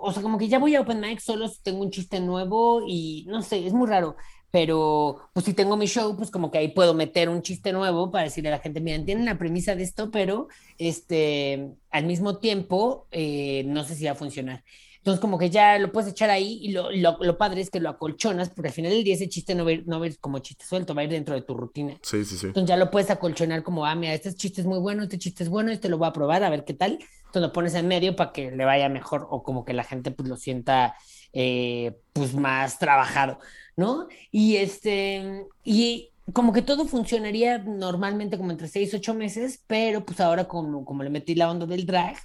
o 0.00 0.12
sea, 0.12 0.22
como 0.22 0.38
que 0.38 0.48
ya 0.48 0.58
voy 0.58 0.74
a 0.74 0.80
open 0.80 1.00
mics 1.00 1.24
solo 1.24 1.48
si 1.48 1.62
tengo 1.62 1.82
un 1.82 1.90
chiste 1.90 2.20
nuevo 2.20 2.82
y 2.86 3.26
no 3.28 3.42
sé, 3.42 3.66
es 3.66 3.72
muy 3.72 3.88
raro 3.88 4.16
pero 4.50 5.30
pues 5.32 5.44
si 5.44 5.52
tengo 5.54 5.76
mi 5.76 5.86
show, 5.86 6.16
pues 6.16 6.30
como 6.30 6.50
que 6.50 6.58
ahí 6.58 6.68
puedo 6.68 6.94
meter 6.94 7.28
un 7.28 7.42
chiste 7.42 7.72
nuevo 7.72 8.10
para 8.10 8.24
decirle 8.24 8.48
a 8.48 8.52
la 8.52 8.60
gente, 8.60 8.80
miren, 8.80 9.04
tienen 9.04 9.24
la 9.24 9.38
premisa 9.38 9.74
de 9.74 9.82
esto, 9.82 10.10
pero 10.10 10.48
este, 10.78 11.74
al 11.90 12.06
mismo 12.06 12.38
tiempo, 12.38 13.06
eh, 13.10 13.64
no 13.66 13.84
sé 13.84 13.94
si 13.94 14.04
va 14.04 14.12
a 14.12 14.14
funcionar. 14.14 14.64
Entonces, 14.98 15.20
como 15.20 15.38
que 15.38 15.48
ya 15.48 15.78
lo 15.78 15.92
puedes 15.92 16.10
echar 16.10 16.28
ahí 16.28 16.58
y 16.60 16.72
lo, 16.72 16.90
lo, 16.90 17.16
lo, 17.20 17.38
padre 17.38 17.60
es 17.60 17.70
que 17.70 17.80
lo 17.80 17.88
acolchonas, 17.88 18.50
porque 18.50 18.68
al 18.68 18.74
final 18.74 18.90
del 18.90 19.04
día 19.04 19.14
ese 19.14 19.28
chiste 19.28 19.54
no 19.54 19.64
va, 19.64 19.70
a 19.70 19.74
ir, 19.74 19.86
no 19.86 20.00
va 20.00 20.06
a 20.06 20.08
ir 20.08 20.18
como 20.18 20.40
chiste 20.40 20.64
suelto, 20.64 20.94
va 20.94 21.02
a 21.02 21.04
ir 21.04 21.10
dentro 21.10 21.34
de 21.34 21.42
tu 21.42 21.54
rutina. 21.54 21.96
Sí, 22.02 22.24
sí, 22.24 22.36
sí. 22.36 22.46
Entonces 22.48 22.68
ya 22.68 22.76
lo 22.76 22.90
puedes 22.90 23.10
acolchonar 23.10 23.62
como, 23.62 23.86
ah, 23.86 23.94
mira, 23.94 24.12
este 24.12 24.34
chiste 24.34 24.60
es 24.60 24.66
muy 24.66 24.78
bueno, 24.78 25.04
este 25.04 25.18
chiste 25.18 25.44
es 25.44 25.48
bueno, 25.48 25.70
este 25.70 25.88
lo 25.88 25.98
voy 25.98 26.08
a 26.08 26.12
probar, 26.12 26.42
a 26.42 26.50
ver 26.50 26.64
qué 26.64 26.74
tal. 26.74 26.98
Entonces 27.28 27.42
lo 27.42 27.52
pones 27.52 27.74
en 27.74 27.86
medio 27.86 28.16
para 28.16 28.32
que 28.32 28.50
le 28.50 28.64
vaya 28.64 28.88
mejor 28.88 29.26
o 29.30 29.42
como 29.42 29.64
que 29.64 29.72
la 29.72 29.84
gente 29.84 30.10
pues 30.10 30.28
lo 30.28 30.36
sienta 30.36 30.96
eh, 31.32 31.96
pues 32.12 32.34
más 32.34 32.78
trabajado. 32.78 33.38
¿No? 33.78 34.08
Y 34.32 34.56
este, 34.56 35.46
y 35.62 36.10
como 36.32 36.52
que 36.52 36.62
todo 36.62 36.84
funcionaría 36.84 37.58
normalmente 37.58 38.36
como 38.36 38.50
entre 38.50 38.66
seis, 38.66 38.92
ocho 38.92 39.14
meses, 39.14 39.62
pero 39.68 40.04
pues 40.04 40.20
ahora 40.20 40.48
como, 40.48 40.84
como 40.84 41.04
le 41.04 41.10
metí 41.10 41.36
la 41.36 41.48
onda 41.48 41.64
del 41.64 41.86
drag, 41.86 42.16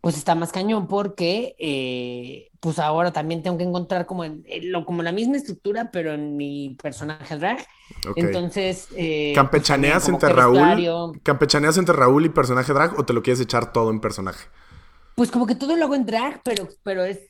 pues 0.00 0.16
está 0.16 0.36
más 0.36 0.52
cañón 0.52 0.86
porque 0.86 1.56
eh, 1.58 2.50
pues 2.60 2.78
ahora 2.78 3.12
también 3.12 3.42
tengo 3.42 3.58
que 3.58 3.64
encontrar 3.64 4.06
como, 4.06 4.22
en, 4.22 4.44
lo, 4.70 4.86
como 4.86 5.02
la 5.02 5.10
misma 5.10 5.36
estructura, 5.36 5.90
pero 5.90 6.14
en 6.14 6.36
mi 6.36 6.76
personaje 6.80 7.36
drag. 7.36 7.66
Entonces... 8.14 8.86
Eh, 8.96 9.32
pues, 9.34 9.44
¿Campechaneas 9.44 10.08
entre 10.08 10.32
Raúl? 10.32 11.20
¿Campechaneas 11.24 11.78
entre 11.78 11.96
Raúl 11.96 12.26
y 12.26 12.28
personaje 12.28 12.72
drag 12.72 12.96
o 12.96 13.04
te 13.04 13.12
lo 13.12 13.24
quieres 13.24 13.40
echar 13.40 13.72
todo 13.72 13.90
en 13.90 14.00
personaje? 14.00 14.46
Pues 15.16 15.30
como 15.30 15.46
que 15.46 15.54
todo 15.54 15.76
lo 15.76 15.86
hago 15.86 15.94
en 15.94 16.04
drag, 16.04 16.42
pero, 16.44 16.68
pero 16.82 17.02
es, 17.02 17.20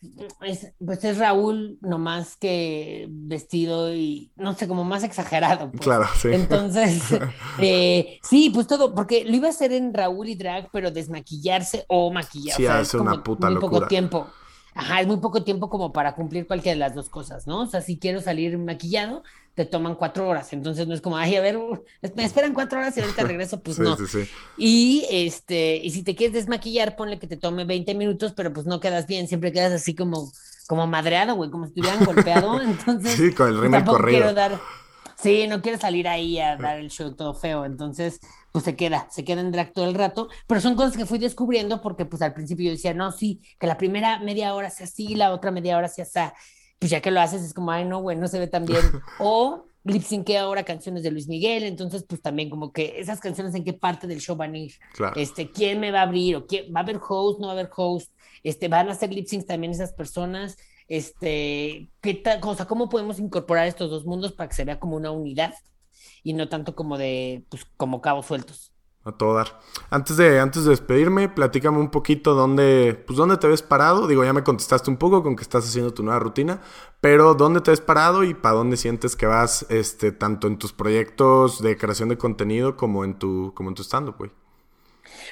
es, 0.43 0.73
pues 0.85 1.05
es 1.05 1.19
Raúl 1.19 1.79
nomás 1.81 2.37
que 2.37 3.07
vestido 3.09 3.95
y 3.95 4.33
no 4.35 4.55
sé, 4.55 4.67
como 4.67 4.83
más 4.83 5.05
exagerado. 5.05 5.71
Pues. 5.71 5.83
Claro, 5.83 6.05
sí. 6.21 6.31
Entonces, 6.33 7.01
eh, 7.61 8.19
sí, 8.25 8.51
pues 8.53 8.67
todo, 8.67 8.93
porque 8.93 9.25
lo 9.25 9.37
iba 9.37 9.47
a 9.47 9.51
hacer 9.51 9.73
en 9.73 9.95
Raúl 9.95 10.29
y 10.29 10.35
drag, 10.35 10.69
pero 10.73 10.91
desmaquillarse 10.91 11.85
o 11.87 12.13
maquillar. 12.13 12.57
Sí, 12.57 12.67
hace 12.67 12.99
una 12.99 13.23
puta 13.23 13.47
muy 13.47 13.55
locura. 13.55 13.71
poco 13.71 13.87
tiempo. 13.87 14.27
Ajá, 14.75 15.01
es 15.01 15.07
muy 15.07 15.19
poco 15.19 15.45
tiempo 15.45 15.71
como 15.71 15.93
para 15.93 16.17
cumplir 16.17 16.49
cualquiera 16.49 16.75
de 16.75 16.81
las 16.81 16.95
dos 16.97 17.09
cosas, 17.09 17.47
¿no? 17.47 17.61
O 17.63 17.67
sea, 17.67 17.83
si 17.83 17.99
quiero 17.99 18.21
salir 18.21 18.59
maquillado, 18.59 19.23
te 19.57 19.65
toman 19.65 19.95
cuatro 19.97 20.29
horas. 20.29 20.53
Entonces 20.53 20.87
no 20.87 20.95
es 20.95 21.01
como, 21.01 21.17
ay, 21.17 21.35
a 21.35 21.41
ver, 21.41 21.59
me 22.15 22.25
esperan 22.25 22.53
cuatro 22.55 22.79
horas 22.79 22.97
y 22.97 23.01
ahorita 23.01 23.23
regreso, 23.25 23.61
pues 23.61 23.77
sí, 23.77 23.83
no. 23.83 23.97
Sí, 23.97 24.05
sí. 24.07 24.29
Y 24.57 25.07
este, 25.11 25.77
y 25.79 25.91
si 25.91 26.05
te 26.05 26.15
quieres 26.15 26.35
desmaquillar, 26.35 26.95
ponle 26.95 27.19
que 27.19 27.27
te 27.27 27.39
tome 27.39 27.65
20 27.65 27.95
minutos, 27.95 28.35
pero 28.37 28.53
pues 28.53 28.67
no 28.67 28.79
quedas 28.79 29.07
bien, 29.07 29.27
siempre 29.27 29.53
quedas 29.53 29.73
así 29.73 29.95
como, 29.95 30.31
como 30.69 30.87
madreado, 30.87 31.35
güey, 31.35 31.51
como 31.51 31.67
si 31.67 31.73
te 31.73 31.81
hubieran 31.81 32.05
golpeado. 32.05 32.61
Entonces, 32.63 33.13
Sí, 33.17 33.33
con 33.33 33.49
el 33.49 33.55
pues, 33.55 33.63
rímel 33.63 33.71
tampoco 33.71 33.97
corrido. 33.99 34.19
quiero 34.19 34.35
dar. 34.35 34.61
Sí, 35.19 35.47
no 35.49 35.63
quiero 35.63 35.79
salir 35.79 36.07
ahí 36.07 36.39
a 36.39 36.57
dar 36.59 36.79
el 36.79 36.91
show 36.91 37.15
todo 37.17 37.33
feo. 37.33 37.65
Entonces, 37.65 38.21
pues 38.53 38.65
se 38.67 38.77
queda, 38.77 39.09
se 39.11 39.25
queda 39.25 39.41
en 39.41 39.51
drag 39.53 39.73
todo 39.73 39.89
el 39.89 39.95
rato. 39.95 40.29
Pero 40.47 40.61
son 40.61 40.77
cosas 40.77 40.95
que 40.99 41.07
fui 41.07 41.19
descubriendo 41.19 41.81
porque, 41.81 42.05
pues 42.05 42.21
al 42.21 42.35
principio 42.35 42.67
yo 42.67 42.73
decía, 42.73 42.93
no, 42.93 43.11
sí, 43.11 43.41
que 43.59 43.67
la 43.67 43.79
primera 43.79 44.19
media 44.19 44.55
hora 44.55 44.69
sea 44.69 44.85
así, 44.85 45.15
la 45.15 45.33
otra 45.33 45.51
media 45.51 45.79
hora 45.79 45.89
sea 45.89 46.05
así. 46.05 46.35
Pues 46.79 46.91
ya 46.91 47.01
que 47.01 47.11
lo 47.11 47.21
haces, 47.21 47.43
es 47.43 47.55
como, 47.55 47.71
ay, 47.71 47.85
no, 47.85 48.01
güey, 48.01 48.17
no 48.17 48.29
se 48.29 48.39
ve 48.39 48.47
tan 48.47 48.65
bien. 48.67 48.81
O 49.19 49.67
lip 49.85 50.03
syncé 50.03 50.37
ahora 50.37 50.65
canciones 50.65 51.03
de 51.05 51.13
Luis 51.13 51.29
Miguel, 51.29 51.63
entonces 51.63 52.05
pues 52.09 52.21
también 52.21 52.51
como 52.51 52.73
que 52.73 52.99
esas 52.99 53.21
canciones 53.21 53.55
en 53.55 53.63
qué 53.63 53.73
parte 53.73 54.09
del 54.09 54.21
show 54.21 54.35
van 54.35 54.55
a 54.55 54.59
ir, 54.59 54.73
Claro. 54.95 55.15
este, 55.15 55.53
quién 55.53 55.79
me 55.79 55.93
va 55.93 56.01
a 56.01 56.03
abrir 56.03 56.35
o 56.35 56.47
quién 56.47 56.75
va 56.75 56.81
a 56.81 56.83
haber 56.83 56.97
host, 57.09 57.39
no 57.39 57.47
va 57.47 57.53
a 57.53 57.55
haber 57.55 57.71
host, 57.77 58.11
este, 58.43 58.67
van 58.67 58.89
a 58.89 58.93
hacer 58.93 59.13
lip 59.13 59.29
syncs 59.29 59.47
también 59.47 59.71
esas 59.73 59.93
personas, 59.93 60.57
este, 60.89 61.89
qué 62.01 62.15
tal, 62.15 62.41
o 62.43 62.55
sea, 62.57 62.67
cómo 62.67 62.89
podemos 62.89 63.19
incorporar 63.21 63.69
estos 63.69 63.89
dos 63.91 64.05
mundos 64.05 64.33
para 64.33 64.49
que 64.49 64.57
se 64.57 64.65
vea 64.65 64.81
como 64.81 64.97
una 64.97 65.13
unidad 65.13 65.55
y 66.25 66.33
no 66.33 66.49
tanto 66.49 66.75
como 66.75 66.99
de, 66.99 67.45
pues, 67.49 67.65
como 67.77 68.01
cabos 68.01 68.27
sueltos. 68.27 68.73
A 69.07 69.13
todo 69.13 69.35
dar. 69.35 69.61
Antes 69.89 70.17
de, 70.17 70.41
antes 70.41 70.65
de 70.65 70.71
despedirme, 70.71 71.29
platícame 71.29 71.79
un 71.79 71.91
poquito 71.91 72.35
dónde, 72.35 73.05
pues 73.07 73.17
dónde 73.17 73.37
te 73.37 73.47
ves 73.47 73.63
parado. 73.63 74.09
Digo, 74.09 74.25
ya 74.25 74.33
me 74.33 74.43
contestaste 74.43 74.91
un 74.91 74.97
poco 74.97 75.23
con 75.23 75.37
que 75.37 75.43
estás 75.43 75.65
haciendo 75.65 75.95
tu 75.95 76.03
nueva 76.03 76.19
rutina, 76.19 76.61
pero 77.01 77.35
dónde 77.35 77.61
te 77.61 77.71
ves 77.71 77.81
parado 77.81 78.25
y 78.25 78.35
para 78.35 78.57
dónde 78.57 78.77
sientes 78.77 79.15
que 79.15 79.27
vas, 79.27 79.65
este, 79.69 80.11
tanto 80.11 80.49
en 80.49 80.59
tus 80.59 80.73
proyectos 80.73 81.63
de 81.63 81.77
creación 81.77 82.09
de 82.09 82.19
contenido 82.19 82.77
como 82.77 83.05
en 83.05 83.17
tu, 83.17 83.53
como 83.55 83.69
en 83.69 83.77
tu 83.77 83.85
stand-up, 83.85 84.17
güey. 84.19 84.33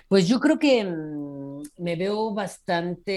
Pues 0.08 0.28
yo 0.28 0.40
creo 0.40 0.58
que 0.58 0.84
mmm, 0.84 1.62
me 1.78 1.96
veo 1.96 2.32
bastante 2.34 3.10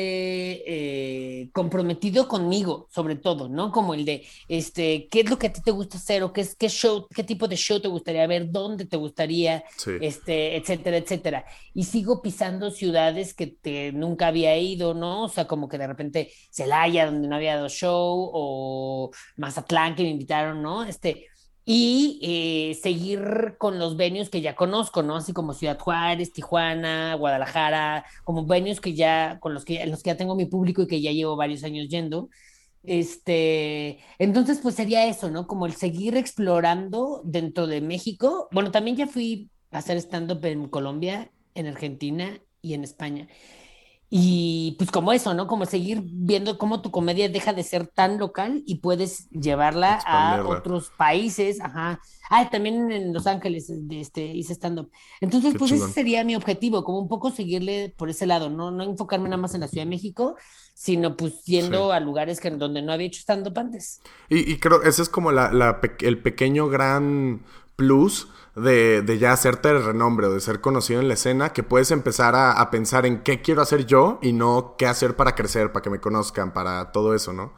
eh, 1.41 1.49
comprometido 1.53 2.27
conmigo, 2.27 2.87
sobre 2.91 3.15
todo, 3.15 3.49
¿no? 3.49 3.71
Como 3.71 3.93
el 3.93 4.05
de, 4.05 4.25
este, 4.47 5.07
¿qué 5.09 5.21
es 5.21 5.29
lo 5.29 5.37
que 5.37 5.47
a 5.47 5.53
ti 5.53 5.61
te 5.61 5.71
gusta 5.71 5.97
hacer 5.97 6.23
o 6.23 6.33
qué 6.33 6.41
es 6.41 6.55
qué 6.55 6.69
show, 6.69 7.07
qué 7.13 7.23
tipo 7.23 7.47
de 7.47 7.55
show 7.55 7.79
te 7.79 7.87
gustaría 7.87 8.25
ver, 8.27 8.51
dónde 8.51 8.85
te 8.85 8.97
gustaría, 8.97 9.63
Sí. 9.77 9.91
este, 10.01 10.55
etcétera, 10.57 10.97
etcétera. 10.97 11.45
Y 11.73 11.83
sigo 11.83 12.21
pisando 12.21 12.71
ciudades 12.71 13.33
que 13.33 13.47
te, 13.47 13.91
nunca 13.91 14.27
había 14.27 14.57
ido, 14.57 14.93
¿no? 14.93 15.23
O 15.25 15.29
sea, 15.29 15.45
como 15.47 15.67
que 15.67 15.77
de 15.77 15.87
repente 15.87 16.31
Celaya, 16.51 17.05
donde 17.05 17.27
no 17.27 17.35
había 17.35 17.55
dado 17.55 17.69
show, 17.69 18.29
o 18.33 19.11
Mazatlán, 19.37 19.95
que 19.95 20.03
me 20.03 20.09
invitaron, 20.09 20.61
¿no? 20.61 20.83
Este, 20.83 21.27
y 21.69 22.19
eh, 22.21 22.75
seguir 22.75 23.55
con 23.57 23.77
los 23.77 23.97
venues 23.97 24.29
que 24.29 24.39
ya 24.39 24.55
conozco, 24.55 25.03
¿no? 25.03 25.17
Así 25.17 25.33
como 25.33 25.53
Ciudad 25.53 25.77
Juárez, 25.77 26.31
Tijuana, 26.31 27.13
Guadalajara, 27.15 28.05
como 28.23 28.45
venues 28.45 28.79
que 28.79 28.93
ya, 28.93 29.37
con 29.41 29.53
los 29.53 29.65
que, 29.65 29.85
los 29.85 30.01
que 30.01 30.11
ya 30.11 30.15
tengo 30.15 30.37
mi 30.37 30.45
público 30.45 30.83
y 30.83 30.87
que 30.87 31.01
ya 31.01 31.11
llevo 31.11 31.35
varios 31.35 31.65
años 31.65 31.89
yendo. 31.89 32.29
Este, 32.83 33.99
entonces, 34.17 34.59
pues 34.63 34.75
sería 34.75 35.07
eso, 35.07 35.29
¿no? 35.29 35.45
Como 35.45 35.65
el 35.65 35.73
seguir 35.73 36.15
explorando 36.15 37.21
dentro 37.25 37.67
de 37.67 37.81
México. 37.81 38.47
Bueno, 38.53 38.71
también 38.71 38.95
ya 38.95 39.07
fui 39.07 39.49
a 39.71 39.79
hacer 39.79 39.97
stand-up 39.97 40.45
en 40.45 40.69
Colombia, 40.69 41.31
en 41.53 41.67
Argentina 41.67 42.39
y 42.61 42.75
en 42.75 42.85
España. 42.85 43.27
Y 44.09 44.75
pues 44.77 44.89
como 44.89 45.11
eso, 45.11 45.33
¿no? 45.33 45.47
Como 45.47 45.65
seguir 45.65 46.01
viendo 46.03 46.57
cómo 46.57 46.81
tu 46.81 46.91
comedia 46.91 47.27
deja 47.27 47.51
de 47.51 47.63
ser 47.63 47.87
tan 47.87 48.17
local 48.17 48.63
y 48.65 48.75
puedes 48.75 49.29
llevarla 49.31 49.95
a 50.05 50.43
otros 50.47 50.91
países, 50.95 51.59
ajá. 51.59 51.99
Ah, 52.29 52.49
también 52.49 52.89
en 52.91 53.13
Los 53.13 53.27
Ángeles 53.27 53.65
de 53.69 53.99
este, 54.01 54.25
hice 54.25 54.53
stand-up. 54.53 54.91
Entonces, 55.19 55.53
Qué 55.53 55.59
pues 55.59 55.71
chingón. 55.71 55.89
ese 55.89 55.93
sería 55.93 56.23
mi 56.23 56.35
objetivo, 56.37 56.83
como 56.85 56.99
un 56.99 57.07
poco 57.09 57.31
seguirle 57.31 57.93
por 57.97 58.09
ese 58.09 58.25
lado, 58.25 58.49
no, 58.49 58.71
no 58.71 58.83
enfocarme 58.83 59.27
nada 59.29 59.41
más 59.41 59.53
en 59.55 59.61
la 59.61 59.67
Ciudad 59.67 59.85
de 59.85 59.89
México, 59.89 60.35
sino 60.73 61.17
pues 61.17 61.43
yendo 61.45 61.91
Sí. 61.91 61.91
a 61.91 61.99
lugares 61.99 62.39
que, 62.39 62.49
donde 62.51 62.81
no 62.81 62.93
había 62.93 63.07
hecho 63.07 63.19
stand-up 63.21 63.57
antes. 63.59 64.01
Y, 64.29 64.51
y 64.51 64.57
creo 64.59 64.83
ese 64.83 65.01
es 65.01 65.09
como 65.09 65.31
la, 65.31 65.51
la 65.51 65.79
el 65.99 66.21
pequeño 66.21 66.69
gran 66.69 67.43
plus 67.75 68.27
de, 68.57 69.01
de 69.01 69.17
ya 69.19 69.31
hacerte 69.33 69.69
el 69.69 69.83
renombre 69.83 70.27
o 70.27 70.33
de 70.33 70.39
ser 70.41 70.61
conocido 70.61 71.01
en 71.01 71.07
la 71.07 71.13
escena, 71.15 71.53
que 71.53 71.63
puedes 71.63 71.91
empezar 71.91 72.35
a, 72.35 72.53
a 72.53 72.71
pensar 72.71 73.05
en 73.05 73.23
qué 73.23 73.41
quiero 73.41 73.61
hacer 73.61 73.85
yo 73.85 74.19
y 74.21 74.33
no 74.33 74.75
qué 74.77 74.87
hacer 74.87 75.15
para 75.15 75.35
crecer, 75.35 75.71
para 75.71 75.83
que 75.83 75.89
me 75.89 75.99
conozcan, 76.01 76.53
para 76.53 76.91
todo 76.91 77.15
eso, 77.15 77.33
¿no? 77.33 77.53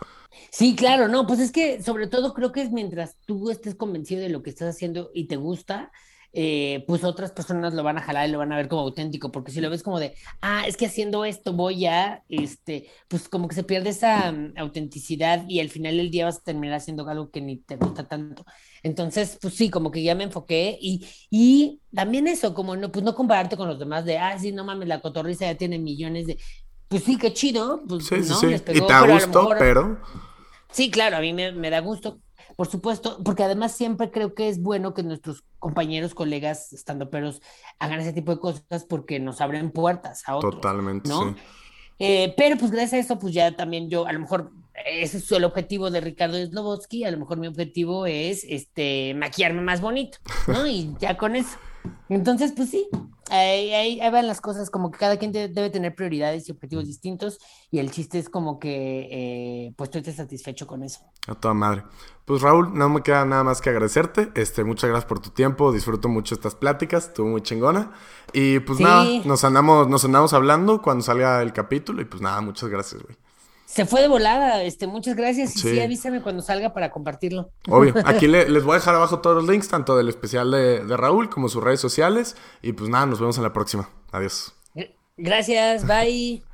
Sí, 0.52 0.76
claro, 0.76 1.08
no, 1.08 1.26
pues 1.28 1.40
es 1.40 1.52
que 1.52 1.82
sobre 1.84 2.08
todo 2.08 2.34
creo 2.34 2.52
que 2.52 2.62
es 2.62 2.72
mientras 2.72 3.18
tú 3.26 3.50
estés 3.50 3.76
convencido 3.76 4.22
de 4.22 4.30
lo 4.30 4.42
que 4.44 4.50
estás 4.50 4.76
haciendo 4.76 5.12
y 5.14 5.28
te 5.28 5.36
gusta, 5.38 5.92
eh, 6.34 6.84
pues 6.88 7.04
otras 7.04 7.32
personas 7.32 7.74
lo 7.74 7.84
van 7.84 7.98
a 7.98 8.02
jalar 8.02 8.28
y 8.30 8.32
lo 8.32 8.38
van 8.40 8.52
a 8.54 8.58
ver 8.58 8.68
como 8.68 8.82
auténtico, 8.84 9.32
porque 9.32 9.52
si 9.52 9.62
lo 9.62 9.70
ves 9.70 9.84
como 9.84 10.00
de, 10.00 10.16
ah, 10.42 10.64
es 10.68 10.78
que 10.78 10.86
haciendo 10.86 11.26
esto 11.26 11.54
voy 11.54 11.86
a, 11.88 12.24
este, 12.30 12.88
pues 13.08 13.28
como 13.30 13.48
que 13.48 13.56
se 13.56 13.64
pierde 13.64 13.90
esa 13.90 14.32
mm, 14.32 14.54
autenticidad 14.58 15.46
y 15.48 15.60
al 15.60 15.70
final 15.70 15.98
del 15.98 16.12
día 16.12 16.26
vas 16.26 16.38
a 16.38 16.42
terminar 16.44 16.76
haciendo 16.78 17.08
algo 17.10 17.32
que 17.32 17.42
ni 17.42 17.58
te 17.58 17.76
gusta 17.78 18.08
tanto. 18.08 18.46
Entonces, 18.84 19.38
pues 19.42 19.56
sí, 19.56 19.70
como 19.70 19.92
que 19.92 20.04
ya 20.04 20.16
me 20.16 20.24
enfoqué 20.26 20.78
y, 20.80 21.06
y 21.30 21.82
también 21.94 22.28
eso, 22.28 22.54
como 22.54 22.76
no, 22.76 22.92
pues 22.92 23.04
no 23.04 23.16
compararte 23.16 23.58
con 23.58 23.68
los 23.68 23.80
demás 23.80 24.06
de, 24.06 24.18
ah, 24.18 24.38
sí, 24.40 24.52
no 24.52 24.64
mames, 24.64 24.88
la 24.88 25.02
cotorriza 25.02 25.46
ya 25.46 25.56
tiene 25.58 25.80
millones 25.80 26.28
de, 26.28 26.38
pues 26.88 27.04
sí, 27.04 27.18
qué 27.18 27.34
chido, 27.34 27.82
pues 27.88 28.06
Sí, 28.06 28.16
no, 28.30 28.36
sí. 28.40 28.48
les 28.48 28.62
Y 28.62 28.64
pegó, 28.66 28.88
te 28.88 28.94
da 28.94 29.02
pero 29.02 29.14
mejor- 29.28 29.58
pero... 29.60 30.00
Sí, 30.72 30.92
claro, 30.92 31.18
a 31.18 31.22
mí 31.22 31.34
me, 31.34 31.52
me 31.52 31.70
da 31.70 31.80
gusto, 31.80 32.20
por 32.60 32.68
supuesto, 32.68 33.22
porque 33.24 33.44
además 33.44 33.72
siempre 33.72 34.12
creo 34.12 34.34
que 34.34 34.50
es 34.50 34.62
bueno 34.62 34.94
que 34.94 35.02
nuestros 35.02 35.46
compañeros, 35.60 36.14
colegas, 36.14 36.74
estandoperos 36.74 37.42
hagan 37.80 38.02
ese 38.02 38.12
tipo 38.12 38.34
de 38.34 38.42
cosas 38.42 38.84
porque 38.84 39.18
nos 39.18 39.40
abren 39.40 39.72
puertas 39.72 40.28
a 40.28 40.36
otros, 40.36 40.56
Totalmente, 40.56 41.08
¿no? 41.08 41.30
sí. 41.30 41.36
Eh, 42.00 42.34
pero 42.36 42.58
pues 42.58 42.72
gracias 42.72 42.94
a 42.96 42.98
eso, 42.98 43.18
pues 43.18 43.34
ya 43.34 43.56
también 43.56 43.90
yo, 43.90 44.06
a 44.06 44.12
lo 44.12 44.20
mejor 44.20 44.52
ese 44.86 45.20
es 45.20 45.32
el 45.32 45.46
objetivo 45.46 45.90
de 45.90 46.02
Ricardo 46.02 46.38
Slobotsky, 46.46 47.06
a 47.06 47.12
lo 47.12 47.18
mejor 47.20 47.38
mi 47.38 47.48
objetivo 47.48 48.06
es 48.06 48.44
este 48.44 49.14
maquillarme 49.14 49.62
más 49.62 49.80
bonito, 49.80 50.18
¿no? 50.46 50.68
Y 50.68 50.94
ya 51.00 51.16
con 51.16 51.38
eso. 51.38 51.58
Entonces, 52.10 52.52
pues 52.54 52.72
sí, 52.72 52.90
ahí, 53.30 53.74
ahí- 53.74 54.00
ahí 54.02 54.12
van 54.12 54.28
las 54.28 54.42
cosas, 54.42 54.70
como 54.70 54.92
que 54.92 54.98
cada 55.00 55.18
quien 55.18 55.32
de- 55.32 55.48
debe 55.48 55.70
tener 55.70 55.96
prioridades 55.96 56.48
y 56.48 56.52
objetivos 56.52 56.86
distintos, 56.86 57.40
y 57.72 57.80
el 57.80 57.92
chiste 57.92 58.20
es 58.20 58.30
como 58.30 58.60
que 58.60 59.08
eh, 59.12 59.74
pues 59.78 59.90
tú 59.90 59.98
estés 60.00 60.16
satisfecho 60.16 60.68
con 60.68 60.84
eso. 60.84 61.00
A 61.28 61.36
toda 61.36 61.54
madre. 61.54 61.84
Pues 62.26 62.42
Raúl, 62.42 62.74
no 62.78 62.90
me 62.90 63.02
queda 63.02 63.26
nada 63.26 63.44
más 63.44 63.60
que 63.62 63.70
agradecerte. 63.70 64.32
Este, 64.36 64.64
muchas 64.64 64.90
gracias 64.90 65.08
por 65.08 65.20
tu 65.20 65.32
tiempo. 65.32 65.72
Disfruto 65.72 66.08
mucho 66.10 66.36
estas 66.36 66.54
pláticas. 66.56 67.08
Estuvo 67.08 67.28
muy 67.28 67.42
chingona. 67.42 67.92
Y 68.34 68.60
pues 68.60 68.78
Sí. 68.78 68.84
nada, 68.84 69.06
nos 69.26 69.44
andamos, 69.44 69.88
nos 69.88 70.06
andamos 70.06 70.34
hablando 70.34 70.82
cuando 70.82 71.04
salga 71.04 71.42
el 71.42 71.54
capítulo. 71.54 72.02
Y 72.02 72.06
pues 72.06 72.22
nada, 72.22 72.40
muchas 72.42 72.70
gracias, 72.70 73.02
güey. 73.02 73.18
Se 73.72 73.86
fue 73.86 74.02
de 74.02 74.08
volada, 74.08 74.64
este, 74.64 74.88
muchas 74.88 75.16
gracias, 75.16 75.56
y 75.56 75.60
sí, 75.60 75.70
Sí. 75.76 75.80
avísame 75.80 76.22
cuando 76.24 76.42
salga 76.42 76.74
para 76.74 76.90
compartirlo. 76.90 77.52
Obvio. 77.70 77.94
Aquí 78.06 78.28
le- 78.28 78.50
les 78.50 78.64
voy 78.64 78.74
a 78.74 78.80
dejar 78.80 78.96
abajo 78.96 79.20
todos 79.20 79.36
los 79.36 79.48
links, 79.48 79.68
tanto 79.68 79.96
del 79.96 80.10
especial 80.10 80.50
de, 80.50 80.84
de 80.84 80.98
Raúl 80.98 81.30
como 81.30 81.50
sus 81.50 81.64
redes 81.64 81.80
sociales. 81.80 82.36
Y 82.64 82.74
pues 82.74 82.90
nada, 82.90 83.06
nos 83.06 83.20
vemos 83.20 83.38
en 83.38 83.44
la 83.44 83.54
próxima. 83.54 83.88
Adiós. 84.12 84.56
Gracias, 85.18 85.86
bye. 85.86 86.49